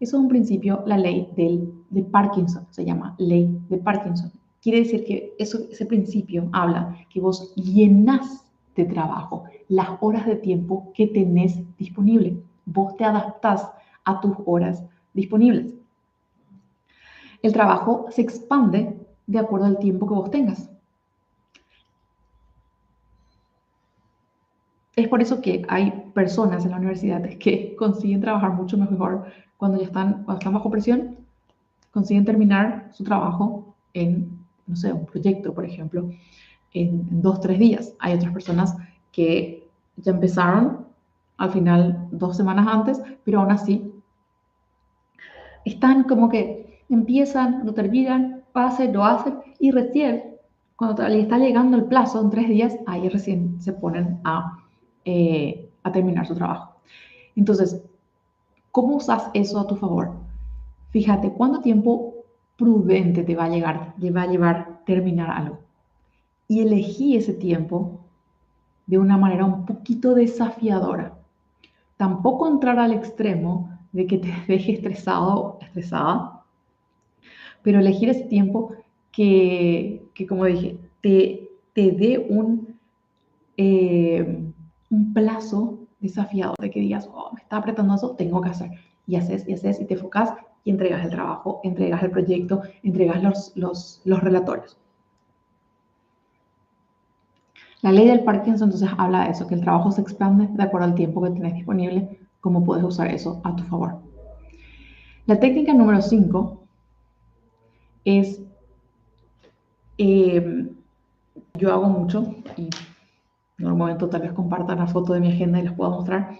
Eso 0.00 0.16
es 0.16 0.22
un 0.22 0.28
principio, 0.28 0.82
la 0.86 0.96
ley 0.96 1.28
de 1.36 2.02
Parkinson, 2.04 2.66
se 2.70 2.84
llama 2.84 3.16
ley 3.18 3.58
de 3.68 3.78
Parkinson. 3.78 4.30
Quiere 4.62 4.80
decir 4.80 5.04
que 5.04 5.34
eso, 5.38 5.58
ese 5.70 5.86
principio 5.86 6.48
habla 6.52 6.96
que 7.10 7.20
vos 7.20 7.54
llenas 7.56 8.44
de 8.76 8.84
trabajo, 8.84 9.44
las 9.68 9.88
horas 10.00 10.26
de 10.26 10.36
tiempo 10.36 10.92
que 10.94 11.08
tenés 11.08 11.58
disponible. 11.76 12.36
Vos 12.64 12.96
te 12.96 13.04
adaptás 13.04 13.68
a 14.04 14.20
tus 14.20 14.36
horas 14.46 14.84
disponibles. 15.14 15.74
El 17.42 17.52
trabajo 17.52 18.06
se 18.10 18.22
expande 18.22 18.96
de 19.26 19.38
acuerdo 19.38 19.66
al 19.66 19.78
tiempo 19.78 20.06
que 20.06 20.14
vos 20.14 20.30
tengas. 20.30 20.70
Es 24.96 25.06
por 25.06 25.22
eso 25.22 25.40
que 25.40 25.64
hay 25.68 26.10
personas 26.14 26.64
en 26.64 26.72
la 26.72 26.78
universidad 26.78 27.22
que 27.38 27.76
consiguen 27.76 28.20
trabajar 28.20 28.52
mucho 28.54 28.76
mejor 28.76 29.26
cuando 29.58 29.78
ya 29.78 29.84
están, 29.84 30.24
cuando 30.24 30.38
están 30.38 30.54
bajo 30.54 30.70
presión, 30.70 31.16
consiguen 31.90 32.24
terminar 32.24 32.88
su 32.92 33.04
trabajo 33.04 33.74
en, 33.92 34.38
no 34.66 34.76
sé, 34.76 34.92
un 34.92 35.04
proyecto, 35.04 35.52
por 35.52 35.66
ejemplo, 35.66 36.08
en, 36.72 37.06
en 37.10 37.22
dos, 37.22 37.40
tres 37.40 37.58
días. 37.58 37.94
Hay 37.98 38.14
otras 38.14 38.32
personas 38.32 38.76
que 39.12 39.68
ya 39.96 40.12
empezaron 40.12 40.86
al 41.36 41.50
final 41.50 42.08
dos 42.10 42.36
semanas 42.36 42.66
antes, 42.66 43.02
pero 43.24 43.40
aún 43.40 43.50
así 43.50 43.92
están 45.64 46.04
como 46.04 46.28
que 46.28 46.84
empiezan, 46.88 47.66
lo 47.66 47.74
terminan, 47.74 48.42
hacen, 48.54 48.92
lo 48.92 49.04
hacen 49.04 49.38
y 49.58 49.70
recién, 49.70 50.36
cuando 50.76 51.06
le 51.08 51.20
está 51.20 51.38
llegando 51.38 51.76
el 51.76 51.84
plazo 51.84 52.20
en 52.20 52.30
tres 52.30 52.48
días, 52.48 52.76
ahí 52.86 53.08
recién 53.08 53.60
se 53.60 53.72
ponen 53.72 54.20
a, 54.24 54.58
eh, 55.04 55.68
a 55.82 55.92
terminar 55.92 56.26
su 56.26 56.34
trabajo. 56.34 56.76
Entonces, 57.36 57.82
¿cómo 58.78 58.94
usas 58.94 59.28
eso 59.34 59.58
a 59.58 59.66
tu 59.66 59.74
favor? 59.74 60.12
Fíjate 60.90 61.32
cuánto 61.32 61.60
tiempo 61.60 62.14
prudente 62.56 63.24
te 63.24 63.34
va 63.34 63.46
a 63.46 63.48
llegar, 63.48 63.96
te 63.98 64.12
va 64.12 64.22
a 64.22 64.28
llevar 64.28 64.82
terminar 64.86 65.32
algo. 65.32 65.58
Y 66.46 66.60
elegí 66.60 67.16
ese 67.16 67.32
tiempo 67.32 67.98
de 68.86 68.98
una 68.98 69.18
manera 69.18 69.44
un 69.46 69.66
poquito 69.66 70.14
desafiadora. 70.14 71.18
Tampoco 71.96 72.46
entrar 72.46 72.78
al 72.78 72.92
extremo 72.92 73.68
de 73.90 74.06
que 74.06 74.18
te 74.18 74.32
deje 74.46 74.74
estresado, 74.74 75.58
estresada, 75.60 76.44
pero 77.62 77.80
elegir 77.80 78.10
ese 78.10 78.26
tiempo 78.26 78.74
que, 79.10 80.06
que 80.14 80.24
como 80.24 80.44
dije, 80.44 80.78
te, 81.00 81.50
te 81.72 81.90
dé 81.90 82.24
un, 82.30 82.78
eh, 83.56 84.52
un 84.88 85.12
plazo 85.12 85.80
desafiado 86.00 86.54
de 86.60 86.70
que 86.70 86.80
digas, 86.80 87.08
oh, 87.12 87.30
me 87.32 87.40
está 87.40 87.56
apretando 87.56 87.94
eso, 87.94 88.14
tengo 88.16 88.40
que 88.40 88.50
hacer. 88.50 88.70
Y 89.06 89.16
haces, 89.16 89.48
y 89.48 89.54
haces, 89.54 89.80
y 89.80 89.86
te 89.86 89.94
enfocas 89.94 90.34
y 90.64 90.70
entregas 90.70 91.04
el 91.04 91.10
trabajo, 91.10 91.60
entregas 91.64 92.02
el 92.02 92.10
proyecto, 92.10 92.62
entregas 92.82 93.22
los, 93.22 93.52
los, 93.56 94.02
los 94.04 94.20
relatorios. 94.20 94.76
La 97.80 97.92
ley 97.92 98.08
del 98.08 98.24
Parkinson 98.24 98.68
entonces 98.68 98.90
habla 98.98 99.24
de 99.24 99.30
eso, 99.30 99.46
que 99.46 99.54
el 99.54 99.60
trabajo 99.60 99.92
se 99.92 100.00
expande 100.00 100.48
de 100.50 100.62
acuerdo 100.62 100.86
al 100.86 100.94
tiempo 100.94 101.22
que 101.22 101.30
tienes 101.30 101.54
disponible 101.54 102.18
cómo 102.40 102.64
puedes 102.64 102.84
usar 102.84 103.08
eso 103.08 103.40
a 103.44 103.54
tu 103.54 103.62
favor. 103.64 104.00
La 105.26 105.38
técnica 105.38 105.72
número 105.74 106.02
5 106.02 106.62
es, 108.04 108.40
eh, 109.98 110.68
yo 111.54 111.72
hago 111.72 111.88
mucho 111.88 112.34
y 112.56 112.68
en 113.58 113.66
un 113.66 113.78
momento 113.78 114.08
tal 114.08 114.22
vez 114.22 114.32
comparta 114.32 114.74
la 114.74 114.86
foto 114.86 115.12
de 115.12 115.20
mi 115.20 115.32
agenda 115.32 115.58
y 115.58 115.64
les 115.64 115.72
puedo 115.72 115.90
mostrar. 115.90 116.30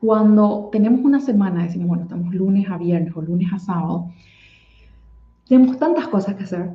Cuando 0.00 0.68
tenemos 0.72 1.00
una 1.02 1.20
semana, 1.20 1.62
decimos, 1.62 1.88
bueno, 1.88 2.04
estamos 2.04 2.34
lunes 2.34 2.68
a 2.70 2.78
viernes 2.78 3.14
o 3.14 3.22
lunes 3.22 3.52
a 3.52 3.58
sábado, 3.58 4.10
tenemos 5.46 5.78
tantas 5.78 6.08
cosas 6.08 6.36
que 6.36 6.44
hacer. 6.44 6.70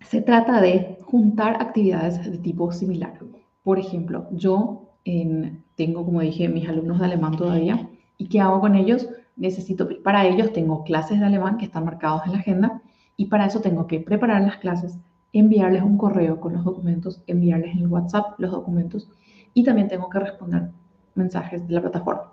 Se 0.00 0.20
trata 0.20 0.60
de 0.60 0.98
juntar 1.02 1.62
actividades 1.62 2.30
de 2.30 2.38
tipo 2.38 2.70
similar. 2.72 3.18
Por 3.62 3.78
ejemplo, 3.78 4.26
yo 4.32 4.84
en, 5.04 5.64
tengo, 5.76 6.04
como 6.04 6.20
dije, 6.20 6.48
mis 6.48 6.68
alumnos 6.68 6.98
de 6.98 7.06
alemán 7.06 7.36
todavía. 7.36 7.88
¿Y 8.18 8.28
qué 8.28 8.40
hago 8.40 8.60
con 8.60 8.74
ellos? 8.74 9.08
Necesito, 9.36 9.88
para 10.02 10.26
ellos 10.26 10.52
tengo 10.52 10.84
clases 10.84 11.18
de 11.18 11.26
alemán 11.26 11.56
que 11.58 11.64
están 11.64 11.84
marcados 11.84 12.22
en 12.26 12.32
la 12.32 12.38
agenda 12.38 12.82
y 13.16 13.26
para 13.26 13.46
eso 13.46 13.60
tengo 13.60 13.86
que 13.86 14.00
preparar 14.00 14.42
las 14.42 14.58
clases, 14.58 14.98
enviarles 15.34 15.82
un 15.82 15.98
correo 15.98 16.40
con 16.40 16.54
los 16.54 16.64
documentos, 16.64 17.20
enviarles 17.26 17.74
en 17.74 17.82
el 17.82 17.88
WhatsApp 17.88 18.38
los 18.38 18.52
documentos 18.52 19.08
y 19.52 19.64
también 19.64 19.88
tengo 19.88 20.08
que 20.08 20.20
responder 20.20 20.70
mensajes 21.14 21.66
de 21.66 21.74
la 21.74 21.80
plataforma. 21.80 22.32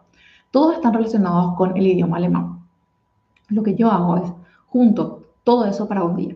Todos 0.52 0.76
están 0.76 0.94
relacionados 0.94 1.56
con 1.56 1.76
el 1.76 1.88
idioma 1.88 2.18
alemán. 2.18 2.60
Lo 3.50 3.64
que 3.64 3.76
yo 3.76 3.92
hago 3.92 4.18
es 4.18 4.32
junto 4.68 5.24
todo 5.44 5.66
eso 5.66 5.88
para 5.88 6.04
un 6.04 6.16
día. 6.16 6.36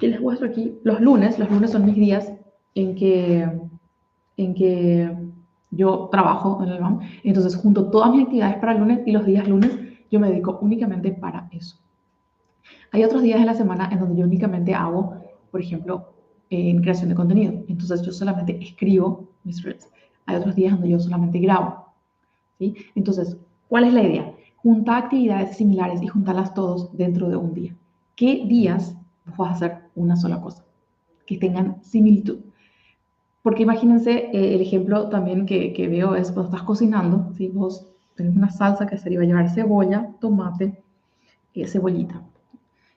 Y 0.00 0.06
les 0.06 0.20
muestro 0.20 0.48
aquí 0.48 0.78
los 0.84 1.00
lunes. 1.00 1.38
Los 1.38 1.50
lunes 1.50 1.70
son 1.70 1.86
mis 1.86 1.94
días 1.94 2.30
en 2.74 2.94
que, 2.94 3.48
en 4.36 4.54
que 4.54 5.16
yo 5.70 6.08
trabajo 6.10 6.62
en 6.62 6.68
el. 6.70 6.80
Entonces, 7.22 7.56
junto 7.56 7.90
todas 7.90 8.10
mis 8.10 8.24
actividades 8.24 8.56
para 8.58 8.72
el 8.72 8.78
lunes 8.78 9.00
y 9.06 9.12
los 9.12 9.24
días 9.24 9.48
lunes, 9.48 9.70
yo 10.10 10.20
me 10.20 10.28
dedico 10.28 10.58
únicamente 10.60 11.12
para 11.12 11.48
eso. 11.52 11.78
Hay 12.92 13.04
otros 13.04 13.22
días 13.22 13.40
de 13.40 13.46
la 13.46 13.54
semana 13.54 13.88
en 13.92 13.98
donde 13.98 14.16
yo 14.16 14.26
únicamente 14.26 14.74
hago, 14.74 15.16
por 15.50 15.60
ejemplo, 15.60 16.14
en 16.50 16.80
creación 16.80 17.08
de 17.08 17.14
contenido. 17.14 17.52
Entonces, 17.68 18.02
yo 18.02 18.12
solamente 18.12 18.58
escribo 18.62 19.28
mis 19.44 19.62
reels. 19.62 19.88
Hay 20.26 20.36
otros 20.36 20.54
días 20.54 20.72
donde 20.72 20.90
yo 20.90 21.00
solamente 21.00 21.38
grabo. 21.38 21.84
Entonces, 22.94 23.36
¿cuál 23.68 23.84
es 23.84 23.94
la 23.94 24.02
idea? 24.02 24.32
Juntar 24.56 25.04
actividades 25.04 25.56
similares 25.56 26.02
y 26.02 26.06
juntarlas 26.06 26.54
todos 26.54 26.96
dentro 26.96 27.28
de 27.28 27.36
un 27.36 27.52
día. 27.52 27.74
¿Qué 28.16 28.44
días 28.46 28.96
vas 29.36 29.50
a 29.50 29.54
hacer 29.54 29.78
una 29.94 30.16
sola 30.16 30.40
cosa? 30.40 30.64
Que 31.26 31.36
tengan 31.36 31.82
similitud. 31.82 32.38
Porque 33.42 33.64
imagínense 33.64 34.30
eh, 34.32 34.54
el 34.54 34.62
ejemplo 34.62 35.08
también 35.10 35.44
que, 35.44 35.86
veo 35.90 36.14
es 36.14 36.30
cuando 36.30 36.50
estás 36.50 36.62
cocinando, 36.62 37.30
si 37.36 37.48
vos 37.48 37.86
tenés 38.14 38.34
una 38.34 38.50
salsa 38.50 38.86
que 38.86 38.96
sería 38.96 39.20
llevar 39.20 39.50
cebolla, 39.50 40.08
tomate, 40.20 40.82
eh, 41.52 41.66
cebollita. 41.66 42.22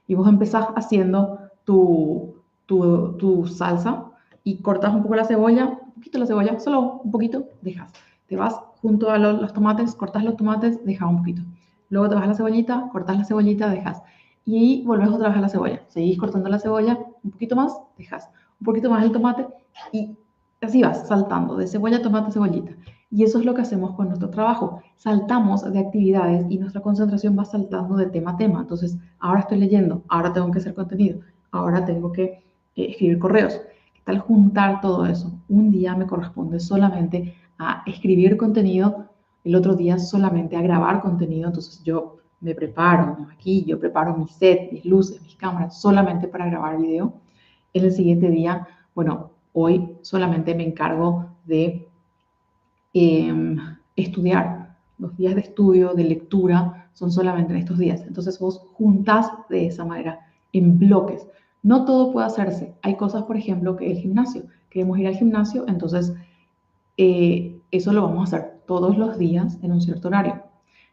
Y 0.08 0.16
vos 0.16 0.28
empezás 0.28 0.68
haciendo 0.76 1.40
tu, 1.64 2.36
tu, 2.66 3.46
salsa 3.48 4.06
y 4.44 4.62
cortas 4.62 4.94
un 4.94 5.04
poco 5.04 5.16
la 5.16 5.26
cebolla, 5.26 5.66
un 5.66 5.94
poquito 5.94 6.18
la 6.20 6.26
cebolla, 6.26 6.60
solo 6.60 7.02
un 7.04 7.12
poquito, 7.12 7.46
dejas. 7.62 7.92
Te 8.28 8.36
vas 8.36 8.60
junto 8.82 9.10
a 9.10 9.18
los, 9.18 9.42
los 9.42 9.54
tomates, 9.54 9.96
cortas 9.96 10.24
los 10.24 10.38
tomates, 10.38 10.84
dejas 10.86 11.10
un 11.10 11.18
poquito. 11.18 11.42
Luego 11.90 12.10
te 12.10 12.16
vas 12.16 12.24
a 12.24 12.28
la 12.28 12.36
cebollita, 12.36 12.90
cortas 12.92 13.18
la 13.18 13.26
cebollita, 13.26 13.70
dejas. 13.70 14.02
Y 14.46 14.84
volvés 14.86 15.10
otra 15.10 15.30
vez 15.30 15.38
a 15.38 15.42
la 15.42 15.50
cebolla. 15.50 15.82
Seguís 15.88 16.18
cortando 16.18 16.50
la 16.50 16.60
cebolla, 16.60 16.98
un 17.24 17.32
poquito 17.32 17.56
más, 17.56 17.78
dejas. 17.98 18.30
Un 18.60 18.66
poquito 18.66 18.90
más 18.90 19.04
el 19.04 19.12
tomate 19.12 19.46
y 19.92 20.18
así 20.62 20.82
vas 20.82 21.08
saltando 21.08 21.56
de 21.58 21.68
cebolla, 21.68 22.02
tomate, 22.02 22.32
cebollita. 22.32 22.72
Y 23.10 23.24
eso 23.24 23.40
es 23.40 23.46
lo 23.46 23.54
que 23.54 23.62
hacemos 23.62 23.96
con 23.96 24.08
nuestro 24.08 24.30
trabajo. 24.30 24.82
Saltamos 24.98 25.64
de 25.72 25.80
actividades 25.80 26.46
y 26.50 26.58
nuestra 26.58 26.82
concentración 26.82 27.38
va 27.38 27.46
saltando 27.46 27.96
de 27.96 28.08
tema 28.08 28.32
a 28.32 28.38
tema. 28.38 28.62
Entonces, 28.62 28.98
ahora 29.20 29.42
estoy 29.42 29.60
leyendo, 29.60 30.04
ahora 30.10 30.34
tengo 30.34 30.52
que 30.52 30.60
hacer 30.60 30.74
contenido, 30.74 31.22
ahora 31.52 31.86
tengo 31.86 32.12
que 32.12 32.24
eh, 32.24 32.42
escribir 32.76 33.20
correos. 33.20 33.62
¿Qué 33.94 34.02
tal 34.04 34.20
juntar 34.20 34.82
todo 34.82 35.06
eso? 35.06 35.32
Un 35.48 35.72
día 35.72 35.96
me 35.96 36.06
corresponde 36.06 36.60
solamente 36.60 37.34
a 37.58 37.84
escribir 37.86 38.36
contenido, 38.36 39.06
el 39.46 39.56
otro 39.56 39.76
día 39.76 39.98
solamente 39.98 40.58
a 40.58 40.62
grabar 40.62 41.02
contenido. 41.02 41.48
Entonces, 41.48 41.82
yo 41.84 42.18
me 42.42 42.54
preparo, 42.54 43.18
aquí 43.32 43.64
yo 43.66 43.80
preparo 43.80 44.16
mi 44.18 44.28
set, 44.28 44.72
mis 44.72 44.86
luces, 44.86 45.22
mis 45.22 45.36
cámaras, 45.36 45.80
solamente 45.80 46.28
para 46.28 46.46
grabar 46.48 46.78
video. 46.78 47.14
En 47.74 47.86
el 47.86 47.92
siguiente 47.92 48.30
día, 48.30 48.68
bueno, 48.94 49.32
Hoy 49.60 49.98
solamente 50.04 50.54
me 50.54 50.64
encargo 50.64 51.32
de 51.46 51.87
em, 53.00 53.58
estudiar. 53.96 54.76
Los 54.98 55.16
días 55.16 55.36
de 55.36 55.42
estudio, 55.42 55.94
de 55.94 56.04
lectura, 56.04 56.90
son 56.94 57.12
solamente 57.12 57.54
en 57.54 57.60
estos 57.60 57.78
días. 57.78 58.02
Entonces 58.08 58.40
vos 58.40 58.60
juntás 58.74 59.32
de 59.50 59.68
esa 59.68 59.86
manera, 59.86 60.20
en 60.54 60.80
bloques. 60.80 61.28
No 61.62 61.86
todo 61.86 62.12
puede 62.12 62.26
hacerse. 62.26 62.74
Hay 62.82 62.96
cosas, 62.96 63.24
por 63.24 63.38
ejemplo, 63.38 63.76
que 63.76 63.92
el 63.92 63.98
gimnasio. 63.98 64.44
Queremos 64.70 64.98
ir 64.98 65.08
al 65.08 65.16
gimnasio, 65.16 65.66
entonces 65.68 66.14
eh, 66.98 67.60
eso 67.72 67.94
lo 67.94 68.02
vamos 68.04 68.34
a 68.34 68.38
hacer 68.38 68.62
todos 68.66 68.98
los 68.98 69.18
días 69.18 69.58
en 69.62 69.72
un 69.72 69.82
cierto 69.82 70.08
horario. 70.08 70.42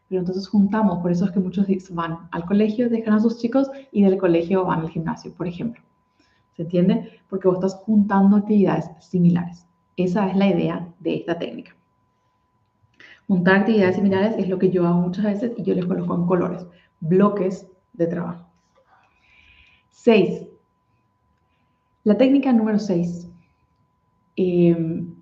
Pero 0.07 0.21
entonces 0.21 0.47
juntamos, 0.47 0.99
por 0.99 1.11
eso 1.11 1.25
es 1.25 1.31
que 1.31 1.39
muchos 1.39 1.65
van 1.91 2.27
al 2.31 2.45
colegio, 2.45 2.89
dejan 2.89 3.15
a 3.15 3.19
sus 3.19 3.39
chicos 3.39 3.69
y 3.91 4.03
del 4.03 4.17
colegio 4.17 4.65
van 4.65 4.81
al 4.81 4.89
gimnasio, 4.89 5.33
por 5.33 5.47
ejemplo. 5.47 5.81
¿Se 6.55 6.61
entiende? 6.63 7.19
Porque 7.29 7.47
vos 7.47 7.57
estás 7.57 7.75
juntando 7.83 8.37
actividades 8.37 8.89
similares. 8.99 9.65
Esa 9.97 10.29
es 10.29 10.37
la 10.37 10.47
idea 10.47 10.87
de 10.99 11.15
esta 11.15 11.37
técnica. 11.37 11.75
Juntar 13.27 13.61
actividades 13.61 13.95
similares 13.95 14.35
es 14.37 14.47
lo 14.49 14.59
que 14.59 14.69
yo 14.69 14.87
hago 14.87 15.01
muchas 15.01 15.25
veces 15.25 15.53
y 15.57 15.63
yo 15.63 15.73
les 15.73 15.85
coloco 15.85 16.15
en 16.15 16.25
colores, 16.25 16.65
bloques 16.99 17.67
de 17.93 18.07
trabajo. 18.07 18.45
6. 19.89 20.47
La 22.03 22.17
técnica 22.17 22.53
número 22.53 22.77
6 22.77 23.27
em, 24.35 25.15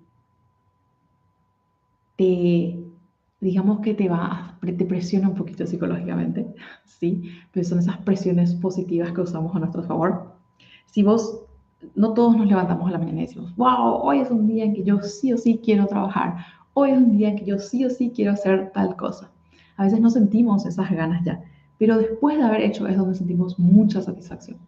te, 2.16 2.84
digamos 3.40 3.80
que 3.80 3.94
te 3.94 4.08
va, 4.08 4.58
te 4.60 4.84
presiona 4.84 5.28
un 5.28 5.34
poquito 5.34 5.66
psicológicamente, 5.66 6.54
¿sí? 6.84 7.30
Pero 7.52 7.66
son 7.66 7.78
esas 7.78 7.96
presiones 7.98 8.54
positivas 8.54 9.12
que 9.12 9.22
usamos 9.22 9.56
a 9.56 9.60
nuestro 9.60 9.82
favor 9.82 10.34
si 10.94 11.02
vos, 11.02 11.40
no 11.96 12.14
todos 12.14 12.36
nos 12.36 12.46
levantamos 12.46 12.88
a 12.88 12.92
la 12.92 12.98
mañana 12.98 13.22
y 13.22 13.26
decimos, 13.26 13.56
wow, 13.56 13.98
hoy 14.00 14.20
es 14.20 14.30
un 14.30 14.46
día 14.46 14.62
en 14.62 14.74
que 14.74 14.84
yo 14.84 15.02
sí 15.02 15.32
o 15.32 15.36
sí 15.36 15.60
quiero 15.60 15.88
trabajar, 15.88 16.36
hoy 16.74 16.90
es 16.90 16.98
un 16.98 17.16
día 17.16 17.30
en 17.30 17.36
que 17.36 17.44
yo 17.44 17.58
sí 17.58 17.84
o 17.84 17.90
sí 17.90 18.12
quiero 18.14 18.32
hacer 18.32 18.70
tal 18.72 18.96
cosa. 18.96 19.30
A 19.76 19.84
veces 19.84 20.00
no 20.00 20.10
sentimos 20.10 20.66
esas 20.66 20.90
ganas 20.90 21.24
ya, 21.24 21.42
pero 21.78 21.98
después 21.98 22.36
de 22.36 22.44
haber 22.44 22.60
hecho 22.60 22.86
es 22.86 22.96
donde 22.96 23.14
sentimos 23.14 23.58
mucha 23.58 24.02
satisfacción. 24.02 24.58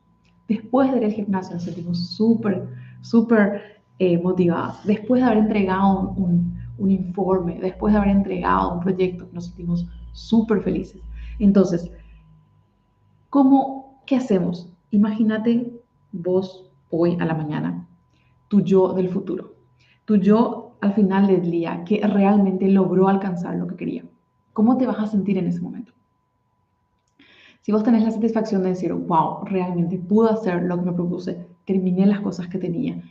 Después 0.49 0.91
de 0.91 0.99
ir 0.99 1.05
al 1.05 1.13
gimnasio 1.13 1.55
nos 1.55 1.65
sentimos 1.65 2.09
súper, 2.11 2.69
súper 3.03 3.83
eh, 3.99 4.19
motivadas. 4.19 4.85
Después 4.85 5.21
de 5.21 5.27
haber 5.27 5.39
entregado 5.39 6.15
un, 6.17 6.57
un 6.79 6.91
informe, 6.91 7.59
después 7.61 7.93
de 7.93 7.99
haber 7.99 8.11
entregado 8.11 8.75
un 8.75 8.81
proyecto, 8.81 9.29
nos 9.33 9.47
sentimos 9.47 9.87
súper 10.13 10.63
felices. 10.63 11.01
Entonces, 11.39 11.91
¿cómo, 13.31 14.01
qué 14.07 14.17
hacemos? 14.17 14.69
Imagínate 14.91 15.73
vos 16.13 16.71
hoy 16.91 17.17
a 17.21 17.25
la 17.25 17.35
mañana, 17.35 17.87
tu 18.49 18.61
yo 18.61 18.93
del 18.93 19.09
futuro, 19.09 19.55
tu 20.05 20.17
yo 20.17 20.66
al 20.87 20.95
final 20.95 21.27
del 21.27 21.51
día 21.51 21.85
que 21.85 22.01
realmente 22.07 22.69
logró 22.69 23.09
alcanzar 23.09 23.57
lo 23.57 23.67
que 23.67 23.77
quería. 23.77 24.05
¿Cómo 24.53 24.77
te 24.77 24.87
vas 24.87 24.99
a 24.99 25.07
sentir 25.07 25.37
en 25.37 25.49
ese 25.49 25.61
momento? 25.61 25.93
Si 27.61 27.73
vos 27.73 27.83
tenés 27.83 28.05
la 28.05 28.13
satisfacción 28.13 28.63
de 28.63 28.71
decir, 28.71 28.93
wow, 28.93 29.45
realmente 29.45 29.99
pude 29.99 30.31
hacer 30.31 30.63
lo 30.63 30.77
que 30.79 30.85
me 30.85 30.93
propuse, 30.93 31.47
terminé 31.65 32.07
las 32.07 32.21
cosas 32.21 32.47
que 32.47 32.59
tenía, 32.59 33.03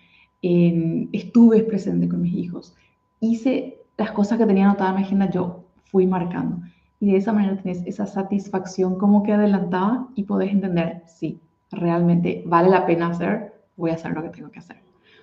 estuve 0.41 1.63
presente 1.63 2.07
con 2.07 2.21
mis 2.21 2.33
hijos, 2.33 2.73
hice 3.19 3.79
las 3.97 4.11
cosas 4.11 4.37
que 4.37 4.45
tenía 4.45 4.65
anotadas 4.65 4.93
en 4.93 4.97
mi 4.97 5.03
agenda, 5.03 5.29
yo 5.29 5.65
fui 5.91 6.07
marcando. 6.07 6.61
Y 7.01 7.11
de 7.11 7.17
esa 7.17 7.33
manera 7.33 7.57
tenés 7.57 7.83
esa 7.85 8.05
satisfacción 8.05 8.97
como 8.97 9.23
que 9.23 9.33
adelantada 9.33 10.07
y 10.15 10.23
podés 10.23 10.51
entender, 10.51 11.03
sí, 11.05 11.41
realmente 11.71 12.43
vale 12.45 12.69
la 12.69 12.85
pena 12.85 13.09
hacer, 13.09 13.53
voy 13.75 13.91
a 13.91 13.95
hacer 13.95 14.13
lo 14.13 14.23
que 14.23 14.29
tengo 14.29 14.49
que 14.49 14.59
hacer. 14.59 14.77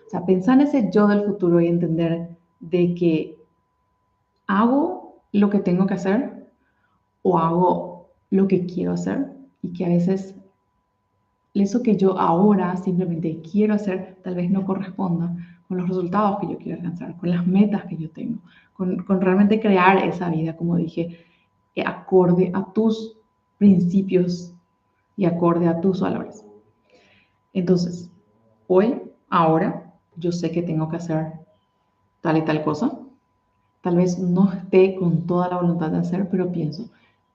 O 0.07 0.11
sea, 0.11 0.27
pensar 0.27 0.61
en 0.61 0.67
ese 0.67 0.91
yo 0.93 1.07
del 1.07 1.25
futuro 1.25 1.59
y 1.59 1.69
entender 1.69 2.37
de 2.63 2.95
que 2.95 3.37
hago 4.47 5.21
lo 5.33 5.51
que 5.51 5.59
tengo 5.59 5.87
que 5.87 5.95
hacer 5.95 6.49
o 7.23 7.39
hago 7.39 8.09
lo 8.31 8.49
que 8.49 8.65
quiero 8.65 8.93
hacer 8.93 9.33
y 9.61 9.73
que 9.73 9.85
a 9.85 9.89
veces 9.89 10.35
eso 11.55 11.83
que 11.83 11.97
yo 11.97 12.19
ahora 12.19 12.77
simplemente 12.77 13.43
quiero 13.43 13.75
hacer 13.75 14.17
tal 14.23 14.37
vez 14.37 14.51
no 14.51 14.65
corresponda 14.65 15.37
con 15.69 15.77
los 15.77 15.89
resultados 15.89 16.39
que 16.41 16.49
yo 16.49 16.59
quiero 16.59 16.79
alcanzar, 16.79 17.17
con 17.19 17.31
las 17.31 17.47
metas 17.47 17.85
que 17.85 17.97
yo 17.97 18.11
tengo, 18.11 18.41
con, 18.73 19.03
con 19.05 19.21
realmente 19.21 19.61
crear 19.61 19.99
esa 19.99 20.31
vida, 20.31 20.57
como 20.57 20.77
dije, 20.77 21.27
eh, 21.75 21.85
acorde 21.85 22.51
a 22.55 22.73
tus 22.73 23.19
principios 23.59 24.55
y 25.17 25.25
acorde 25.25 25.69
a 25.69 25.81
tus 25.81 26.01
valores. 26.01 26.45
Entonces, 27.53 28.11
hoy, 28.67 29.03
ahora, 29.29 29.95
yo 30.17 30.33
sé 30.33 30.51
que 30.51 30.63
tengo 30.63 30.89
que 30.89 30.97
hacer 30.97 31.42
tal 32.23 32.39
y 32.39 32.45
tal 32.45 32.65
cosa. 32.65 32.99
Tal 33.83 33.97
vez 33.97 34.19
no 34.19 34.51
esté 34.51 34.95
con 34.95 35.27
toda 35.27 35.49
la 35.49 35.57
voluntad 35.57 35.91
de 35.91 35.99
hacer, 35.99 36.29
pero 36.31 36.51
pienso, 36.51 36.89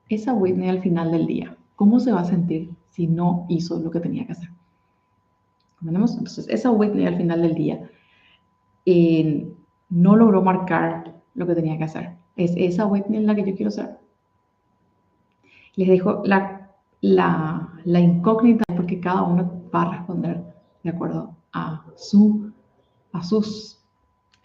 esa 0.10 0.34
Whitney 0.34 0.70
al 0.70 0.82
final 0.82 1.12
del 1.12 1.28
día, 1.28 1.56
¿cómo 1.76 2.00
se 2.00 2.12
va 2.12 2.22
a 2.22 2.26
sentir 2.26 2.72
si 2.90 3.06
no 3.06 3.46
hizo 3.50 3.80
lo 3.80 3.92
que 3.92 4.00
tenía 4.00 4.26
que 4.26 4.32
hacer? 4.32 4.50
Entonces, 5.86 6.48
esa 6.50 6.72
Whitney 6.72 7.06
al 7.06 7.18
final 7.18 7.42
del 7.42 7.54
día 7.54 7.90
eh, 8.86 9.48
no 9.90 10.16
logró 10.16 10.42
marcar 10.42 11.14
lo 11.36 11.46
que 11.46 11.56
tenía 11.56 11.78
que 11.78 11.84
hacer. 11.84 12.16
¿Es 12.36 12.54
esa 12.56 12.86
Whitney 12.86 13.22
la 13.24 13.36
que 13.36 13.46
yo 13.46 13.56
quiero 13.56 13.72
ser? 13.72 13.98
Les 15.76 15.88
dejo 15.88 16.24
la, 16.26 16.72
la, 17.02 17.70
la 17.84 18.00
incógnita 18.00 18.64
porque 18.76 19.00
cada 19.00 19.24
uno 19.24 19.62
va 19.74 19.84
a 19.84 19.98
responder 19.98 20.44
de 20.84 20.90
acuerdo 20.90 21.36
a, 21.54 21.86
su, 21.96 22.52
a 23.12 23.24
sus 23.24 23.77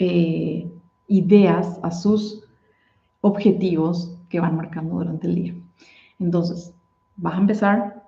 eh, 0.04 0.68
ideas, 1.06 1.78
a 1.84 1.92
sus 1.92 2.42
objetivos 3.20 4.18
que 4.28 4.40
van 4.40 4.56
marcando 4.56 4.96
durante 4.96 5.28
el 5.28 5.34
día. 5.36 5.54
Entonces, 6.18 6.74
vas 7.16 7.34
a 7.34 7.38
empezar 7.38 8.02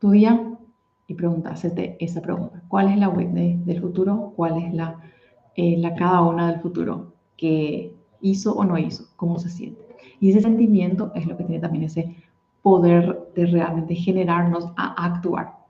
tu 0.00 0.10
día 0.10 0.58
y 1.06 1.14
pregúntate 1.14 1.96
esa 2.00 2.20
pregunta. 2.20 2.60
¿Cuál 2.66 2.88
es 2.88 2.98
la 2.98 3.08
Whitney 3.08 3.58
del 3.64 3.80
futuro? 3.80 4.32
¿Cuál 4.34 4.60
es 4.60 4.74
la, 4.74 4.98
eh, 5.54 5.76
la 5.78 5.94
cada 5.94 6.22
una 6.22 6.50
del 6.50 6.60
futuro 6.60 7.12
que 7.36 7.94
hizo 8.20 8.54
o 8.54 8.64
no 8.64 8.76
hizo? 8.76 9.04
¿Cómo 9.14 9.38
se 9.38 9.50
siente? 9.50 9.80
Y 10.18 10.30
ese 10.30 10.40
sentimiento 10.40 11.12
es 11.14 11.26
lo 11.26 11.36
que 11.36 11.44
tiene 11.44 11.60
también 11.60 11.84
ese 11.84 12.16
poder 12.62 13.30
de 13.36 13.46
realmente 13.46 13.94
generarnos 13.94 14.66
a 14.76 15.04
actuar. 15.04 15.60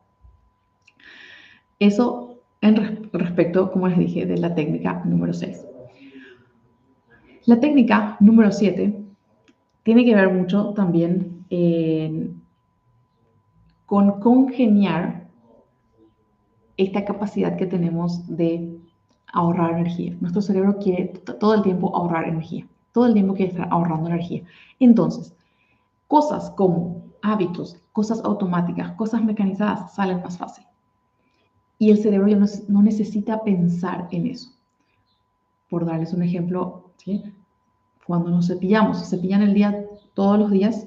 Eso 1.79 2.30
en 2.63 3.11
respecto, 3.13 3.71
como 3.73 3.89
les 3.89 3.99
dije, 3.99 4.27
de 4.27 4.37
la 4.37 4.55
técnica 4.55 5.03
número 5.05 5.33
6. 5.33 5.67
La 7.47 7.59
técnica 7.59 8.17
número 8.21 8.53
7 8.53 9.03
tiene 9.83 10.05
que 10.05 10.15
ver 10.15 10.31
mucho 10.31 10.75
también 10.75 11.47
con 13.87 14.21
congeniar 14.21 15.27
esta 16.77 17.05
capacidad 17.05 17.57
que 17.57 17.67
tenemos 17.67 18.27
de 18.37 18.79
ahorrar 19.33 19.73
energía. 19.73 20.17
Nuestro 20.21 20.43
cerebro 20.43 20.79
quiere 20.79 21.07
todo 21.41 21.55
el 21.55 21.63
tiempo 21.63 21.97
ahorrar 21.97 22.29
energía, 22.29 22.67
todo 22.93 23.07
el 23.07 23.15
tiempo 23.15 23.35
quiere 23.35 23.53
estar 23.53 23.69
ahorrando 23.71 24.09
energía. 24.09 24.43
Entonces, 24.79 25.35
cosas 26.09 26.51
como 26.51 27.05
hábitos, 27.23 27.77
cosas 27.93 28.23
automáticas, 28.25 28.93
cosas 28.93 29.25
mecanizadas 29.25 29.95
salen 29.95 30.23
más 30.23 30.37
fácil 30.39 30.65
y 31.81 31.91
el 31.91 31.97
cerebro 31.97 32.29
ya 32.29 32.39
no, 32.69 32.83
necesita 32.83 33.43
pensar 33.43 34.07
en 34.11 34.27
eso. 34.27 34.51
Por 35.71 35.87
darles 35.87 36.13
un 36.13 36.23
ejemplo, 36.23 36.91
cuando 38.07 38.29
nos 38.29 38.49
cepillamos, 38.49 38.99
se 38.99 39.17
cepillan 39.17 39.41
el 39.41 39.55
día 39.55 39.87
todos 40.13 40.39
los 40.39 40.51
días, 40.51 40.87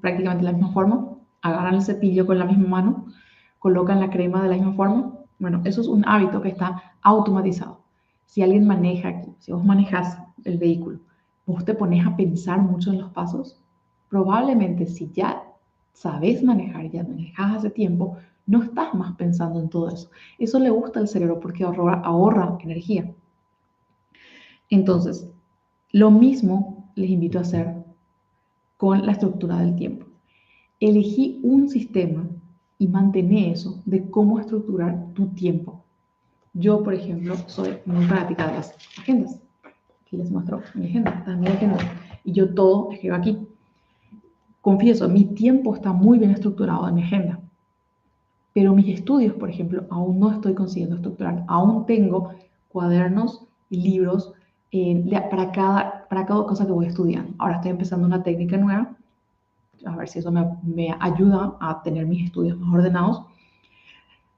prácticamente 0.00 0.44
de 0.44 0.52
la 0.52 0.56
misma 0.56 0.72
forma, 0.72 1.08
agarran 1.42 1.74
el 1.74 1.82
cepillo 1.82 2.24
con 2.24 2.38
la 2.38 2.44
misma 2.44 2.68
mano, 2.68 3.06
colocan 3.58 3.98
la 3.98 4.10
crema 4.10 4.44
de 4.44 4.50
la 4.50 4.54
misma 4.54 4.74
forma. 4.74 5.12
Bueno, 5.40 5.60
eso 5.64 5.80
es 5.80 5.88
un 5.88 6.04
hábito 6.06 6.40
que 6.40 6.50
está 6.50 6.94
automatizado. 7.02 7.80
Si 8.26 8.42
alguien 8.42 8.64
maneja 8.64 9.08
aquí, 9.08 9.34
si 9.40 9.50
vos 9.50 9.64
manejas 9.64 10.18
el 10.44 10.56
vehículo, 10.56 11.00
vos 11.46 11.64
te 11.64 11.74
pones 11.74 12.06
a 12.06 12.14
pensar 12.14 12.60
mucho 12.60 12.92
en 12.92 13.00
los 13.00 13.10
pasos, 13.10 13.60
probablemente 14.08 14.86
si 14.86 15.10
ya 15.10 15.42
sabes 15.92 16.44
manejar, 16.44 16.88
ya 16.92 17.02
manejas 17.02 17.56
hace 17.56 17.70
tiempo, 17.70 18.18
no 18.46 18.62
estás 18.62 18.94
más 18.94 19.14
pensando 19.16 19.60
en 19.60 19.68
todo 19.68 19.88
eso. 19.88 20.10
Eso 20.38 20.58
le 20.58 20.70
gusta 20.70 21.00
al 21.00 21.08
cerebro 21.08 21.40
porque 21.40 21.64
ahorra, 21.64 22.58
energía. 22.60 23.12
Entonces, 24.70 25.28
lo 25.90 26.10
mismo 26.10 26.90
les 26.94 27.10
invito 27.10 27.38
a 27.38 27.42
hacer 27.42 27.74
con 28.76 29.06
la 29.06 29.12
estructura 29.12 29.58
del 29.58 29.76
tiempo. 29.76 30.06
Elegí 30.80 31.40
un 31.44 31.68
sistema 31.68 32.26
y 32.78 32.88
mantener 32.88 33.52
eso 33.52 33.80
de 33.84 34.10
cómo 34.10 34.40
estructurar 34.40 35.12
tu 35.14 35.26
tiempo. 35.28 35.84
Yo, 36.54 36.82
por 36.82 36.94
ejemplo, 36.94 37.36
soy 37.46 37.78
muy 37.86 38.06
práctica 38.06 38.48
de 38.48 38.54
las 38.54 38.74
agendas. 38.98 39.38
Aquí 40.02 40.16
les 40.16 40.30
muestro 40.30 40.62
mi 40.74 40.86
agenda, 40.86 41.24
mi 41.38 41.46
agenda. 41.46 41.78
Y 42.24 42.32
yo 42.32 42.52
todo 42.52 42.90
escribo 42.90 43.14
aquí. 43.14 43.38
Confieso, 44.60 45.08
mi 45.08 45.24
tiempo 45.24 45.74
está 45.74 45.92
muy 45.92 46.18
bien 46.18 46.32
estructurado 46.32 46.88
en 46.88 46.94
mi 46.96 47.02
agenda 47.02 47.41
pero 48.54 48.74
mis 48.74 48.88
estudios, 48.88 49.34
por 49.34 49.48
ejemplo, 49.48 49.84
aún 49.90 50.20
no 50.20 50.30
estoy 50.30 50.54
consiguiendo 50.54 50.96
estructurar. 50.96 51.44
Aún 51.48 51.86
tengo 51.86 52.32
cuadernos 52.68 53.46
y 53.70 53.80
libros 53.80 54.32
eh, 54.72 55.04
para, 55.30 55.52
cada, 55.52 56.06
para 56.08 56.26
cada 56.26 56.44
cosa 56.44 56.66
que 56.66 56.72
voy 56.72 56.86
estudiando. 56.86 57.34
Ahora 57.38 57.56
estoy 57.56 57.70
empezando 57.70 58.06
una 58.06 58.22
técnica 58.22 58.56
nueva, 58.56 58.94
a 59.84 59.96
ver 59.96 60.08
si 60.08 60.18
eso 60.18 60.30
me, 60.30 60.94
ayuda 61.00 61.56
a 61.60 61.82
tener 61.82 62.06
mis 62.06 62.24
estudios 62.24 62.58
más 62.58 62.74
ordenados. 62.74 63.22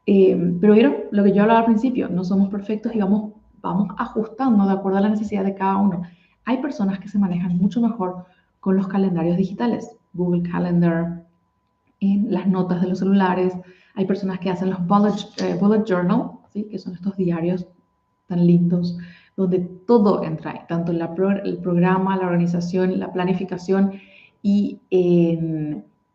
Eh, 0.06 0.56
pero 0.60 0.74
vieron 0.74 0.94
lo 1.10 1.24
que 1.24 1.32
yo 1.32 1.42
hablaba 1.42 1.60
al 1.60 1.66
principio, 1.66 2.08
no 2.08 2.24
somos 2.24 2.50
perfectos 2.50 2.94
y 2.94 2.98
vamos, 2.98 3.32
vamos 3.62 3.88
ajustando 3.96 4.66
de 4.66 4.72
acuerdo 4.72 4.98
a 4.98 5.02
la 5.02 5.08
necesidad 5.08 5.44
de 5.44 5.54
cada 5.54 5.76
uno. 5.76 6.02
Hay 6.44 6.58
personas 6.58 6.98
que 6.98 7.08
se 7.08 7.18
manejan 7.18 7.56
mucho 7.56 7.80
mejor 7.80 8.26
con 8.60 8.76
los 8.76 8.86
calendarios 8.86 9.36
digitales, 9.36 9.96
Google 10.12 10.48
Calendar, 10.48 11.24
en 12.00 12.32
las 12.32 12.46
notas 12.46 12.82
de 12.82 12.88
los 12.88 12.98
celulares, 12.98 13.54
hay 13.94 14.04
personas 14.06 14.38
que 14.40 14.50
hacen 14.50 14.70
los 14.70 14.86
bullet, 14.86 15.14
eh, 15.38 15.56
bullet 15.60 15.84
journal, 15.84 16.32
¿sí? 16.52 16.64
que 16.64 16.78
son 16.78 16.94
estos 16.94 17.16
diarios 17.16 17.66
tan 18.26 18.46
lindos, 18.46 18.96
donde 19.36 19.60
todo 19.86 20.22
entra 20.24 20.66
tanto 20.66 20.92
el 20.92 21.58
programa, 21.58 22.16
la 22.16 22.26
organización, 22.26 22.98
la 22.98 23.12
planificación 23.12 24.00
y 24.42 24.80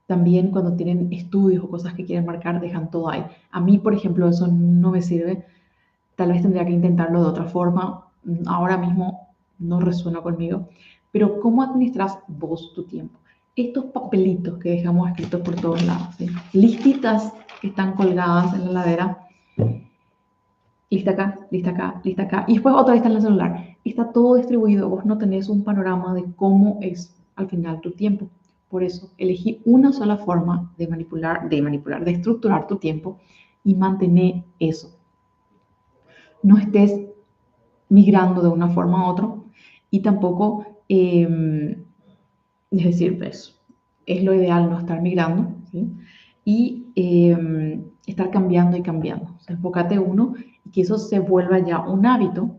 también 0.09 0.49
cuando 0.49 0.75
tienen 0.75 1.13
estudios 1.13 1.63
o 1.63 1.69
cosas 1.69 1.93
que 1.93 2.03
quieren 2.03 2.25
marcar, 2.25 2.59
dejan 2.59 2.89
todo 2.89 3.09
ahí. 3.09 3.23
A 3.51 3.61
mí, 3.61 3.77
por 3.77 3.93
ejemplo, 3.93 4.27
eso 4.27 4.47
no 4.47 4.89
me 4.89 5.03
sirve. 5.03 5.45
Tal 6.15 6.31
vez 6.31 6.41
tendría 6.41 6.65
que 6.65 6.71
intentarlo 6.71 7.21
de 7.21 7.29
otra 7.29 7.45
forma. 7.45 8.07
Ahora 8.47 8.75
mismo 8.75 9.29
no 9.59 9.79
resuena 9.79 10.21
conmigo. 10.21 10.67
Pero 11.11 11.39
¿cómo 11.39 11.61
administras 11.61 12.17
vos 12.27 12.73
tu 12.73 12.85
tiempo? 12.85 13.19
Estos 13.55 13.85
papelitos 13.85 14.57
que 14.59 14.69
dejamos 14.69 15.09
escritos 15.09 15.41
por 15.41 15.55
todos 15.55 15.83
lados, 15.83 16.15
listitas 16.53 17.33
que 17.61 17.67
están 17.67 17.93
colgadas 17.93 18.53
en 18.53 18.65
la 18.65 18.71
ladera. 18.71 19.27
Lista 20.89 21.11
acá, 21.11 21.39
lista 21.51 21.71
acá, 21.71 22.01
lista 22.03 22.23
acá. 22.23 22.45
Y 22.47 22.53
después 22.53 22.73
otra 22.75 22.93
lista 22.93 23.09
en 23.09 23.15
el 23.15 23.21
celular. 23.21 23.77
Está 23.83 24.11
todo 24.11 24.35
distribuido. 24.35 24.89
Vos 24.89 25.05
no 25.05 25.17
tenés 25.17 25.49
un 25.49 25.63
panorama 25.63 26.13
de 26.13 26.25
cómo 26.35 26.79
es 26.81 27.15
al 27.35 27.47
final 27.47 27.81
tu 27.81 27.91
tiempo. 27.91 28.29
Por 28.69 28.83
eso 28.83 29.09
elegí 29.17 29.61
una 29.65 29.91
sola 29.91 30.17
forma 30.17 30.71
de 30.77 30.87
manipular, 30.87 31.49
de 31.49 31.61
manipular, 31.61 32.05
de 32.05 32.11
estructurar 32.11 32.67
tu 32.67 32.77
tiempo 32.77 33.19
y 33.63 33.75
mantener 33.75 34.43
eso. 34.59 34.95
No 36.43 36.57
estés 36.57 36.93
migrando 37.89 38.41
de 38.41 38.49
una 38.49 38.69
forma 38.69 39.01
a 39.01 39.09
otra 39.09 39.29
y 39.89 40.01
tampoco, 40.01 40.65
em, 40.87 41.83
es 42.71 42.83
decir, 42.83 43.17
pues, 43.17 43.57
es 44.05 44.23
lo 44.23 44.33
ideal 44.33 44.69
no 44.69 44.79
estar 44.79 45.01
migrando 45.01 45.53
y 46.45 46.87
em, 46.95 47.83
estar 48.07 48.31
cambiando 48.31 48.77
y 48.77 48.81
cambiando. 48.81 49.25
O 49.25 49.51
enfócate 49.51 49.99
uno 49.99 50.33
y 50.65 50.69
que 50.71 50.81
eso 50.81 50.97
se 50.97 51.19
vuelva 51.19 51.59
ya 51.59 51.79
un 51.79 52.05
hábito 52.05 52.55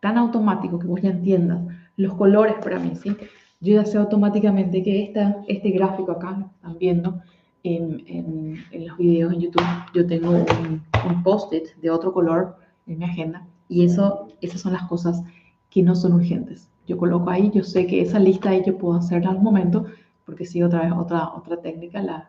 tan 0.00 0.18
automático 0.18 0.78
que 0.78 0.86
vos 0.86 1.00
ya 1.00 1.10
entiendas 1.10 1.62
los 1.96 2.14
colores 2.14 2.56
para 2.62 2.78
mí, 2.78 2.92
¿sí? 2.96 3.16
Yo 3.60 3.74
ya 3.74 3.86
sé 3.86 3.96
automáticamente 3.96 4.82
que 4.82 5.04
esta, 5.04 5.42
este 5.48 5.70
gráfico 5.70 6.12
acá, 6.12 6.32
lo 6.32 6.46
están 6.46 6.78
viendo 6.78 7.22
en, 7.62 8.04
en, 8.06 8.86
los 8.86 8.98
videos 8.98 9.32
en 9.32 9.40
YouTube, 9.40 9.64
yo 9.94 10.06
tengo 10.06 10.30
un, 10.30 10.82
un 11.08 11.22
post-it 11.22 11.74
de 11.80 11.88
otro 11.88 12.12
color 12.12 12.56
en 12.86 12.98
mi 12.98 13.04
agenda 13.04 13.46
y 13.68 13.84
eso, 13.86 14.28
esas 14.42 14.60
son 14.60 14.74
las 14.74 14.82
cosas 14.84 15.22
que 15.70 15.82
no 15.82 15.94
son 15.94 16.12
urgentes. 16.12 16.68
Yo 16.86 16.96
coloco 16.98 17.30
ahí, 17.30 17.50
yo 17.52 17.62
sé 17.62 17.86
que 17.86 18.02
esa 18.02 18.18
lista 18.18 18.50
ahí 18.50 18.62
yo 18.66 18.76
puedo 18.76 18.98
hacerla 18.98 19.30
al 19.30 19.40
momento, 19.40 19.86
porque 20.26 20.44
sí, 20.44 20.62
otra 20.62 20.82
vez, 20.82 20.92
otra, 20.92 21.30
otra 21.34 21.56
técnica, 21.60 22.02
la 22.02 22.28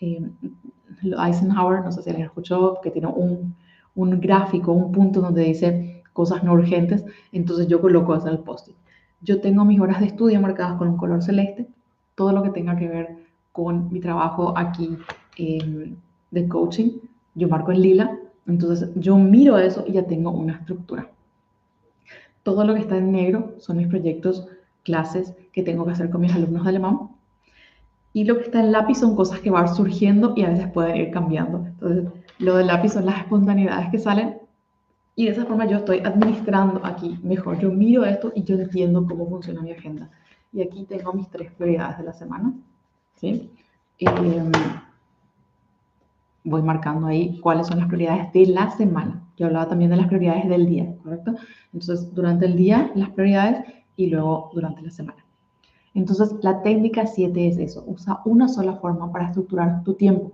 eh, 0.00 0.22
Eisenhower, 1.02 1.82
no 1.82 1.92
sé 1.92 2.02
si 2.02 2.10
alguien 2.10 2.26
escuchó, 2.26 2.80
que 2.82 2.90
tiene 2.90 3.08
un, 3.08 3.54
un 3.94 4.20
gráfico, 4.20 4.72
un 4.72 4.92
punto 4.92 5.20
donde 5.20 5.44
dice 5.44 6.02
cosas 6.12 6.42
no 6.44 6.52
urgentes, 6.52 7.04
entonces 7.32 7.66
yo 7.66 7.80
coloco 7.80 8.14
eso 8.14 8.28
el 8.28 8.38
post-it. 8.38 8.76
Yo 9.20 9.40
tengo 9.40 9.64
mis 9.64 9.80
horas 9.80 10.00
de 10.00 10.06
estudio 10.06 10.40
marcadas 10.40 10.78
con 10.78 10.88
un 10.88 10.96
color 10.96 11.22
celeste, 11.22 11.66
todo 12.14 12.32
lo 12.32 12.42
que 12.42 12.50
tenga 12.50 12.76
que 12.76 12.88
ver 12.88 13.16
con 13.52 13.92
mi 13.92 14.00
trabajo 14.00 14.56
aquí 14.56 14.96
eh, 15.38 15.94
de 16.30 16.48
coaching, 16.48 16.90
yo 17.34 17.48
marco 17.48 17.72
en 17.72 17.80
lila, 17.80 18.18
entonces 18.46 18.90
yo 18.94 19.16
miro 19.16 19.58
eso 19.58 19.84
y 19.86 19.92
ya 19.92 20.06
tengo 20.06 20.30
una 20.30 20.54
estructura. 20.54 21.08
Todo 22.44 22.64
lo 22.64 22.74
que 22.74 22.80
está 22.80 22.96
en 22.96 23.10
negro 23.10 23.56
son 23.58 23.78
mis 23.78 23.88
proyectos, 23.88 24.46
clases 24.84 25.34
que 25.52 25.64
tengo 25.64 25.84
que 25.84 25.92
hacer 25.92 26.10
con 26.10 26.20
mis 26.20 26.32
alumnos 26.32 26.62
de 26.62 26.68
alemán. 26.68 27.10
Y 28.12 28.24
lo 28.24 28.38
que 28.38 28.44
está 28.44 28.60
en 28.60 28.70
lápiz 28.70 28.98
son 28.98 29.16
cosas 29.16 29.40
que 29.40 29.50
van 29.50 29.74
surgiendo 29.74 30.34
y 30.36 30.44
a 30.44 30.50
veces 30.50 30.70
pueden 30.70 30.96
ir 30.96 31.10
cambiando. 31.10 31.66
Entonces, 31.66 32.12
lo 32.38 32.54
del 32.56 32.68
lápiz 32.68 32.92
son 32.92 33.06
las 33.06 33.18
espontaneidades 33.18 33.90
que 33.90 33.98
salen 33.98 34.38
y 35.16 35.26
de 35.26 35.32
esa 35.32 35.46
forma 35.46 35.66
yo 35.66 35.78
estoy 35.78 36.00
administrando 36.00 36.80
aquí 36.84 37.18
mejor. 37.22 37.58
Yo 37.58 37.70
miro 37.70 38.04
esto 38.04 38.32
y 38.34 38.42
yo 38.44 38.56
entiendo 38.56 39.06
cómo 39.06 39.28
funciona 39.28 39.62
mi 39.62 39.72
agenda. 39.72 40.10
Y 40.52 40.62
aquí 40.62 40.84
tengo 40.84 41.12
mis 41.12 41.28
tres 41.28 41.50
prioridades 41.52 41.98
de 41.98 42.04
la 42.04 42.12
semana. 42.12 42.52
¿sí? 43.16 43.50
Em, 43.98 44.52
voy 46.44 46.62
marcando 46.62 47.06
ahí 47.06 47.40
cuáles 47.40 47.66
son 47.66 47.78
las 47.78 47.88
prioridades 47.88 48.32
de 48.32 48.46
la 48.46 48.70
semana. 48.70 49.22
Yo 49.36 49.46
hablaba 49.46 49.68
también 49.68 49.90
de 49.90 49.96
las 49.96 50.06
prioridades 50.06 50.48
del 50.48 50.66
día, 50.66 50.94
¿correcto? 51.02 51.34
Entonces, 51.72 52.14
durante 52.14 52.46
el 52.46 52.56
día, 52.56 52.92
las 52.94 53.10
prioridades 53.10 53.64
y 53.96 54.08
luego 54.08 54.50
durante 54.54 54.82
la 54.82 54.90
semana. 54.90 55.24
Entonces, 55.94 56.34
la 56.42 56.62
técnica 56.62 57.06
7 57.06 57.48
es 57.48 57.58
eso. 57.58 57.84
Usa 57.86 58.20
una 58.24 58.48
sola 58.48 58.74
forma 58.74 59.10
para 59.10 59.26
estructurar 59.26 59.82
tu 59.84 59.94
tiempo, 59.94 60.32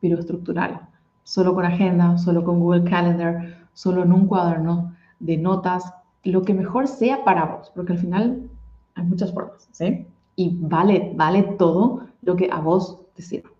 pero 0.00 0.18
estructurarlo. 0.18 0.80
Solo 1.24 1.54
con 1.54 1.64
agenda, 1.64 2.18
solo 2.18 2.44
con 2.44 2.60
Google 2.60 2.88
Calendar, 2.88 3.66
solo 3.72 4.02
en 4.02 4.12
un 4.12 4.26
cuaderno 4.26 4.94
de 5.18 5.36
notas, 5.38 5.92
lo 6.22 6.42
que 6.42 6.54
mejor 6.54 6.86
sea 6.86 7.24
para 7.24 7.44
vos, 7.46 7.72
porque 7.74 7.92
al 7.92 7.98
final 7.98 8.50
hay 8.94 9.04
muchas 9.04 9.32
formas, 9.32 9.68
¿sí? 9.72 10.06
Y 10.34 10.56
vale, 10.60 11.12
vale 11.14 11.42
todo 11.58 12.02
lo 12.22 12.36
que 12.36 12.50
a 12.50 12.60
vos 12.60 13.00
te 13.14 13.22
sirva. 13.22 13.55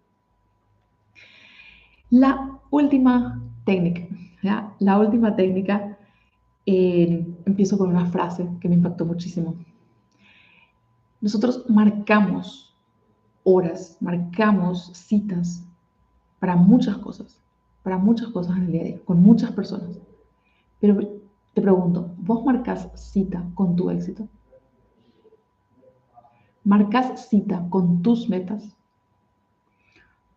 La 2.11 2.61
última 2.71 3.43
técnica. 3.65 4.07
La 4.79 4.99
última 4.99 5.35
técnica, 5.35 5.99
eh, 6.67 7.27
empiezo 7.45 7.77
con 7.77 7.91
una 7.91 8.07
frase 8.07 8.49
que 8.61 8.69
me 8.69 8.77
impactó 8.77 9.05
muchísimo. 9.05 9.55
Nosotros 11.21 11.65
marcamos 11.69 12.77
horas, 13.43 13.97
marcamos 14.01 14.91
citas 14.93 15.65
para 16.39 16.55
muchas 16.55 16.97
cosas, 16.99 17.41
para 17.83 17.99
muchas 17.99 18.29
cosas 18.29 18.57
en 18.57 18.65
el 18.65 18.73
día 18.73 18.81
a 18.83 18.85
día, 18.85 19.05
con 19.05 19.23
muchas 19.23 19.51
personas. 19.53 19.99
Pero 20.81 20.99
te 21.55 21.63
pregunto, 21.63 22.15
¿vos 22.19 22.45
marcas 22.45 22.89
cita 22.95 23.43
con 23.55 23.75
tu 23.75 23.91
éxito? 23.91 24.29
¿Marcas 26.63 27.29
cita 27.29 27.67
con 27.71 28.03
tus 28.03 28.29
metas? 28.29 28.76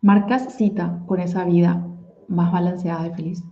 Marcas 0.02 0.54
cita 0.54 1.02
con 1.06 1.20
esa 1.20 1.44
vida 1.44 1.86
más 2.28 2.52
balanceada 2.52 3.06
y 3.08 3.14
feliz. 3.14 3.44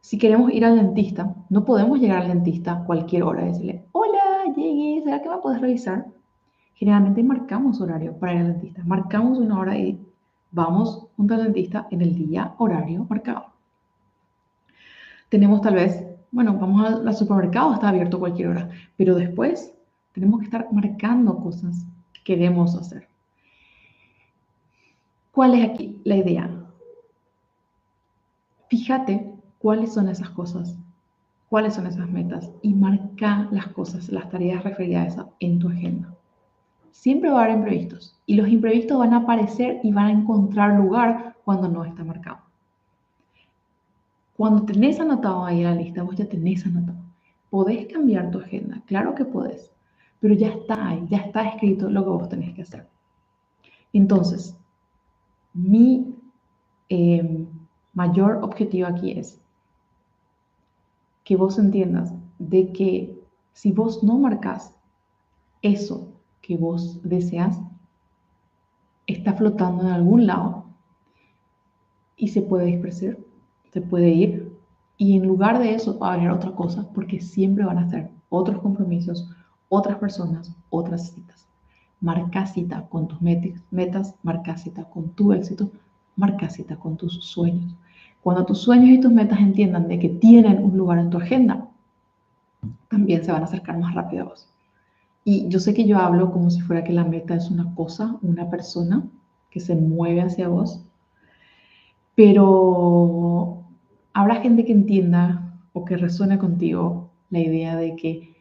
Si 0.00 0.18
queremos 0.18 0.52
ir 0.52 0.64
al 0.64 0.76
dentista, 0.76 1.34
no 1.50 1.64
podemos 1.64 1.98
llegar 1.98 2.22
al 2.22 2.28
dentista 2.28 2.84
cualquier 2.84 3.24
hora 3.24 3.42
y 3.42 3.48
decirle, 3.48 3.84
hola, 3.92 4.52
llegué, 4.56 5.02
¿será 5.02 5.20
que 5.20 5.28
me 5.28 5.38
puedes 5.38 5.60
revisar? 5.60 6.06
Generalmente 6.74 7.22
marcamos 7.22 7.80
horario 7.80 8.16
para 8.18 8.34
ir 8.34 8.40
al 8.40 8.52
dentista, 8.52 8.84
marcamos 8.84 9.38
una 9.38 9.58
hora 9.58 9.76
y 9.76 10.00
vamos 10.52 11.08
junto 11.16 11.34
al 11.34 11.42
dentista 11.44 11.88
en 11.90 12.02
el 12.02 12.14
día 12.14 12.54
horario 12.58 13.04
marcado. 13.08 13.46
Tenemos 15.28 15.60
tal 15.60 15.74
vez, 15.74 16.06
bueno, 16.30 16.54
vamos 16.54 16.86
al 16.86 17.14
supermercado, 17.14 17.74
está 17.74 17.88
abierto 17.88 18.18
cualquier 18.18 18.48
hora, 18.48 18.70
pero 18.96 19.14
después 19.16 19.74
tenemos 20.12 20.38
que 20.40 20.46
estar 20.46 20.68
marcando 20.72 21.36
cosas 21.36 21.84
que 22.12 22.22
queremos 22.22 22.74
hacer. 22.76 23.07
¿Cuál 25.32 25.54
es 25.54 25.70
aquí 25.70 26.00
la 26.04 26.16
idea? 26.16 26.50
Fíjate 28.68 29.32
cuáles 29.58 29.94
son 29.94 30.08
esas 30.08 30.30
cosas, 30.30 30.76
cuáles 31.48 31.74
son 31.74 31.86
esas 31.86 32.08
metas 32.08 32.50
y 32.62 32.74
marca 32.74 33.48
las 33.50 33.68
cosas, 33.68 34.08
las 34.08 34.28
tareas 34.30 34.62
referidas 34.64 35.04
a 35.04 35.08
eso 35.08 35.32
en 35.40 35.58
tu 35.58 35.68
agenda. 35.68 36.14
Siempre 36.90 37.30
va 37.30 37.40
a 37.40 37.44
haber 37.44 37.58
imprevistos 37.58 38.18
y 38.26 38.34
los 38.34 38.48
imprevistos 38.48 38.98
van 38.98 39.14
a 39.14 39.18
aparecer 39.18 39.80
y 39.82 39.92
van 39.92 40.06
a 40.06 40.12
encontrar 40.12 40.74
lugar 40.74 41.36
cuando 41.44 41.68
no 41.68 41.84
está 41.84 42.04
marcado. 42.04 42.38
Cuando 44.36 44.64
tenés 44.64 45.00
anotado 45.00 45.44
ahí 45.44 45.62
la 45.62 45.74
lista, 45.74 46.02
vos 46.02 46.16
ya 46.16 46.28
tenés 46.28 46.64
anotado. 46.66 46.98
Podés 47.50 47.86
cambiar 47.86 48.30
tu 48.30 48.38
agenda, 48.38 48.82
claro 48.86 49.14
que 49.14 49.24
podés, 49.24 49.72
pero 50.20 50.34
ya 50.34 50.48
está 50.48 50.88
ahí, 50.88 51.06
ya 51.08 51.18
está 51.18 51.48
escrito 51.48 51.88
lo 51.88 52.04
que 52.04 52.10
vos 52.10 52.28
tenés 52.28 52.54
que 52.54 52.62
hacer. 52.62 52.86
Entonces, 53.92 54.56
mi 55.58 56.14
eh, 56.88 57.46
mayor 57.92 58.38
objetivo 58.44 58.86
aquí 58.86 59.10
es 59.10 59.40
que 61.24 61.36
vos 61.36 61.58
entiendas 61.58 62.14
de 62.38 62.72
que 62.72 63.20
si 63.54 63.72
vos 63.72 64.04
no 64.04 64.18
marcas 64.18 64.72
eso 65.62 66.12
que 66.42 66.56
vos 66.56 67.00
deseas, 67.02 67.60
está 69.08 69.34
flotando 69.34 69.82
en 69.82 69.88
algún 69.88 70.26
lado 70.26 70.64
y 72.16 72.28
se 72.28 72.40
puede 72.40 72.66
dispersar, 72.66 73.18
se 73.72 73.80
puede 73.80 74.10
ir 74.10 74.56
y 74.96 75.16
en 75.16 75.26
lugar 75.26 75.58
de 75.58 75.74
eso 75.74 75.98
va 75.98 76.12
a 76.12 76.14
haber 76.14 76.30
otra 76.30 76.54
cosa 76.54 76.88
porque 76.94 77.20
siempre 77.20 77.64
van 77.64 77.78
a 77.78 77.90
ser 77.90 78.10
otros 78.28 78.60
compromisos, 78.60 79.28
otras 79.68 79.98
personas, 79.98 80.54
otras 80.70 81.10
citas. 81.10 81.47
Marca 82.00 82.44
con 82.88 83.08
tus 83.08 83.20
metas, 83.20 84.14
marca 84.22 84.54
con 84.92 85.10
tu 85.10 85.32
éxito, 85.32 85.70
marca 86.16 86.48
con 86.80 86.96
tus 86.96 87.24
sueños. 87.24 87.74
Cuando 88.22 88.44
tus 88.44 88.58
sueños 88.58 88.90
y 88.90 89.00
tus 89.00 89.12
metas 89.12 89.40
entiendan 89.40 89.88
de 89.88 89.98
que 89.98 90.08
tienen 90.08 90.62
un 90.62 90.76
lugar 90.76 90.98
en 90.98 91.10
tu 91.10 91.18
agenda, 91.18 91.68
también 92.88 93.24
se 93.24 93.32
van 93.32 93.42
a 93.42 93.46
acercar 93.46 93.78
más 93.78 93.94
rápido 93.94 94.24
a 94.24 94.28
vos. 94.28 94.48
Y 95.24 95.48
yo 95.48 95.60
sé 95.60 95.74
que 95.74 95.86
yo 95.86 95.98
hablo 95.98 96.32
como 96.32 96.50
si 96.50 96.60
fuera 96.60 96.84
que 96.84 96.92
la 96.92 97.04
meta 97.04 97.34
es 97.34 97.50
una 97.50 97.74
cosa, 97.74 98.16
una 98.22 98.48
persona 98.50 99.04
que 99.50 99.60
se 99.60 99.74
mueve 99.74 100.22
hacia 100.22 100.48
vos, 100.48 100.84
pero 102.14 103.62
habrá 104.12 104.36
gente 104.36 104.64
que 104.64 104.72
entienda 104.72 105.54
o 105.72 105.84
que 105.84 105.96
resuene 105.96 106.38
contigo 106.38 107.10
la 107.30 107.40
idea 107.40 107.76
de 107.76 107.94
que 107.94 108.34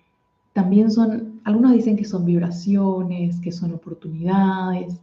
también 0.54 0.90
son, 0.90 1.37
algunos 1.48 1.72
dicen 1.72 1.96
que 1.96 2.04
son 2.04 2.26
vibraciones, 2.26 3.40
que 3.40 3.54
son 3.54 3.74
oportunidades, 3.74 5.00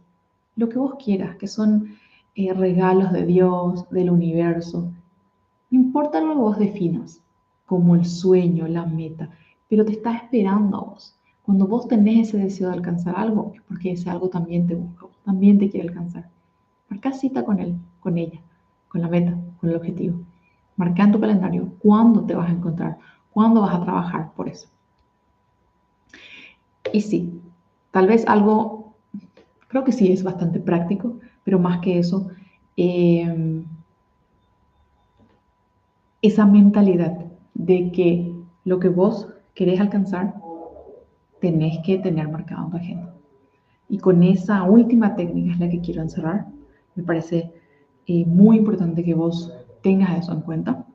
lo 0.55 0.69
que 0.69 0.77
vos 0.77 0.93
quieras, 1.03 1.37
que 1.37 1.47
son 1.47 1.95
eh, 2.35 2.53
regalos 2.53 3.11
de 3.11 3.25
Dios, 3.25 3.89
del 3.89 4.11
universo. 4.11 4.91
No 5.71 5.79
importa 5.79 6.21
lo 6.21 6.33
que 6.33 6.39
vos 6.39 6.59
definas 6.59 7.19
como 7.65 7.95
el 7.95 8.05
sueño, 8.05 8.67
la 8.67 8.85
meta, 8.85 9.27
pero 9.67 9.85
te 9.85 9.93
está 9.93 10.17
esperando 10.17 10.77
a 10.77 10.81
vos. 10.81 11.15
Cuando 11.41 11.65
vos 11.65 11.87
tenés 11.87 12.27
ese 12.27 12.37
deseo 12.37 12.69
de 12.69 12.75
alcanzar 12.75 13.15
algo, 13.17 13.53
porque 13.67 13.93
ese 13.93 14.11
algo 14.11 14.29
también 14.29 14.67
te 14.67 14.75
busca, 14.75 15.07
también 15.23 15.57
te 15.57 15.71
quiere 15.71 15.89
alcanzar. 15.89 16.29
Marca 16.89 17.11
cita 17.11 17.43
con 17.43 17.59
él, 17.59 17.75
con 18.01 18.19
ella, 18.19 18.39
con 18.87 19.01
la 19.01 19.07
meta, 19.07 19.35
con 19.59 19.71
el 19.71 19.77
objetivo. 19.77 20.19
Marca 20.75 21.05
en 21.05 21.11
tu 21.11 21.19
calendario 21.19 21.71
cuándo 21.79 22.23
te 22.23 22.35
vas 22.35 22.49
a 22.49 22.53
encontrar, 22.53 22.99
cuándo 23.31 23.61
vas 23.61 23.73
a 23.73 23.83
trabajar 23.83 24.31
por 24.35 24.47
eso. 24.47 24.67
Y 26.95 27.01
sí, 27.01 27.41
tal 27.91 28.07
vez 28.07 28.23
algo, 28.25 28.93
creo 29.67 29.83
que 29.83 29.91
sí 29.91 30.13
es 30.13 30.23
bastante 30.23 30.61
práctico, 30.61 31.19
pero 31.43 31.59
más 31.59 31.81
que 31.81 31.99
eso, 31.99 32.29
em, 32.77 33.65
esa 36.21 36.45
mentalidad 36.45 37.17
de 37.53 37.91
que 37.91 38.33
lo 38.63 38.79
que 38.79 38.87
vos 38.87 39.27
querés 39.53 39.81
alcanzar, 39.81 40.35
tenés 41.41 41.79
que 41.85 41.97
tener 41.97 42.29
marcado 42.29 42.63
en 42.63 42.71
tu 42.71 42.77
agenda. 42.77 43.13
Y 43.89 43.97
con 43.97 44.23
esa 44.23 44.63
última 44.63 45.17
técnica 45.17 45.51
es 45.51 45.59
la 45.59 45.69
que 45.69 45.81
quiero 45.81 46.01
encerrar. 46.01 46.45
Me 46.95 47.03
parece 47.03 47.51
eh, 48.07 48.25
muy 48.25 48.55
importante 48.55 49.03
que 49.03 49.13
vos 49.13 49.51
tengas 49.81 50.17
eso 50.17 50.31
en 50.31 50.41
cuenta. 50.43 50.85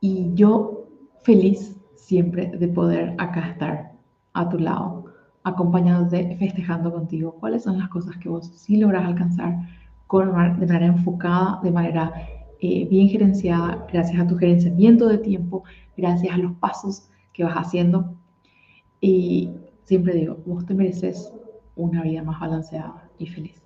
Y 0.00 0.32
yo 0.32 0.86
feliz 1.24 1.76
siempre 1.94 2.46
de 2.56 2.68
poder 2.68 3.14
acá 3.18 3.50
estar 3.50 3.95
a 4.36 4.48
tu 4.48 4.58
lado, 4.58 5.06
acompañándote, 5.44 6.36
festejando 6.38 6.92
contigo 6.92 7.36
cuáles 7.40 7.62
son 7.62 7.78
las 7.78 7.88
cosas 7.88 8.16
que 8.18 8.28
vos 8.28 8.52
sí 8.54 8.76
logras 8.76 9.04
alcanzar 9.06 9.56
con, 10.06 10.28
de 10.28 10.66
manera 10.66 10.86
enfocada, 10.86 11.60
de 11.62 11.70
manera 11.70 12.12
eh, 12.60 12.86
bien 12.88 13.08
gerenciada, 13.08 13.86
gracias 13.92 14.20
a 14.20 14.26
tu 14.26 14.36
gerenciamiento 14.36 15.08
de 15.08 15.18
tiempo, 15.18 15.64
gracias 15.96 16.34
a 16.34 16.38
los 16.38 16.52
pasos 16.54 17.08
que 17.32 17.44
vas 17.44 17.54
haciendo. 17.54 18.14
Y 19.00 19.50
siempre 19.84 20.14
digo, 20.14 20.38
vos 20.46 20.64
te 20.66 20.74
mereces 20.74 21.32
una 21.74 22.02
vida 22.02 22.22
más 22.22 22.40
balanceada 22.40 23.08
y 23.18 23.26
feliz. 23.26 23.62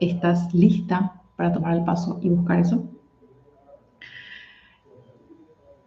¿Estás 0.00 0.52
lista 0.54 1.22
para 1.36 1.52
tomar 1.52 1.76
el 1.76 1.84
paso 1.84 2.18
y 2.22 2.28
buscar 2.28 2.60
eso? 2.60 2.88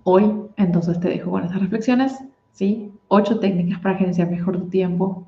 Hoy 0.04 0.32
entonces 0.56 1.00
te 1.00 1.10
dejo 1.10 1.32
con 1.32 1.44
estas 1.44 1.60
reflexiones, 1.60 2.24
¿sí? 2.52 2.97
Ocho 3.10 3.40
técnicas 3.40 3.80
para 3.80 3.96
gerenciar 3.96 4.30
mejor 4.30 4.58
tu 4.58 4.68
tiempo 4.68 5.28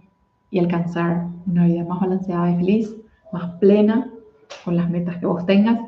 y 0.52 0.60
alcanzar 0.60 1.28
una 1.46 1.66
vida 1.66 1.84
más 1.86 2.00
balanceada 2.00 2.52
y 2.52 2.56
feliz, 2.58 2.96
más 3.32 3.52
plena, 3.60 4.12
con 4.66 4.76
las 4.76 4.90
metas 4.90 5.18
que 5.18 5.26
vos 5.26 5.46
tengas. 5.46 5.80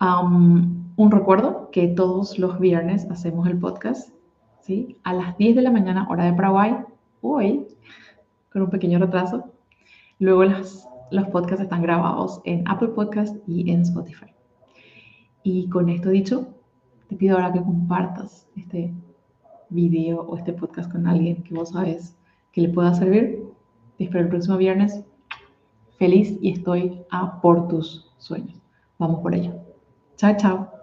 un 0.00 1.10
recuerdo 1.10 1.70
que 1.70 1.88
todos 1.88 2.38
los 2.38 2.58
viernes 2.58 3.10
hacemos 3.10 3.46
el 3.48 3.58
podcast, 3.58 4.10
¿sí? 4.60 4.96
A 5.02 5.12
las 5.12 5.36
10 5.38 5.56
de 5.56 5.62
la 5.62 5.70
mañana, 5.70 6.06
hora 6.08 6.24
de 6.24 6.32
Paraguay, 6.32 6.76
hoy, 7.20 7.66
con 8.52 8.62
un 8.62 8.70
pequeño 8.70 8.98
retraso. 8.98 9.50
Luego 10.18 10.44
los 10.44 11.28
podcasts 11.28 11.62
están 11.62 11.82
grabados 11.82 12.40
en 12.44 12.66
Apple 12.68 12.88
Podcast 12.88 13.36
y 13.46 13.70
en 13.70 13.82
Spotify. 13.82 14.26
Y 15.42 15.68
con 15.68 15.88
esto 15.88 16.10
dicho, 16.10 16.48
te 17.08 17.16
pido 17.16 17.36
ahora 17.36 17.52
que 17.52 17.60
compartas 17.60 18.48
este 18.56 18.92
video 19.70 20.20
o 20.20 20.36
este 20.36 20.52
podcast 20.52 20.90
con 20.90 21.06
alguien 21.06 21.42
que 21.42 21.54
vos 21.54 21.70
sabes 21.70 22.16
que 22.52 22.60
le 22.60 22.68
pueda 22.68 22.94
servir. 22.94 23.44
Te 23.98 24.04
espero 24.04 24.24
el 24.24 24.30
próximo 24.30 24.56
viernes. 24.56 25.04
Feliz 25.98 26.36
y 26.40 26.52
estoy 26.52 27.00
a 27.10 27.40
por 27.40 27.68
tus 27.68 28.10
sueños. 28.18 28.60
Vamos 28.98 29.20
por 29.20 29.34
ello. 29.34 29.54
Chao, 30.16 30.36
chao. 30.36 30.75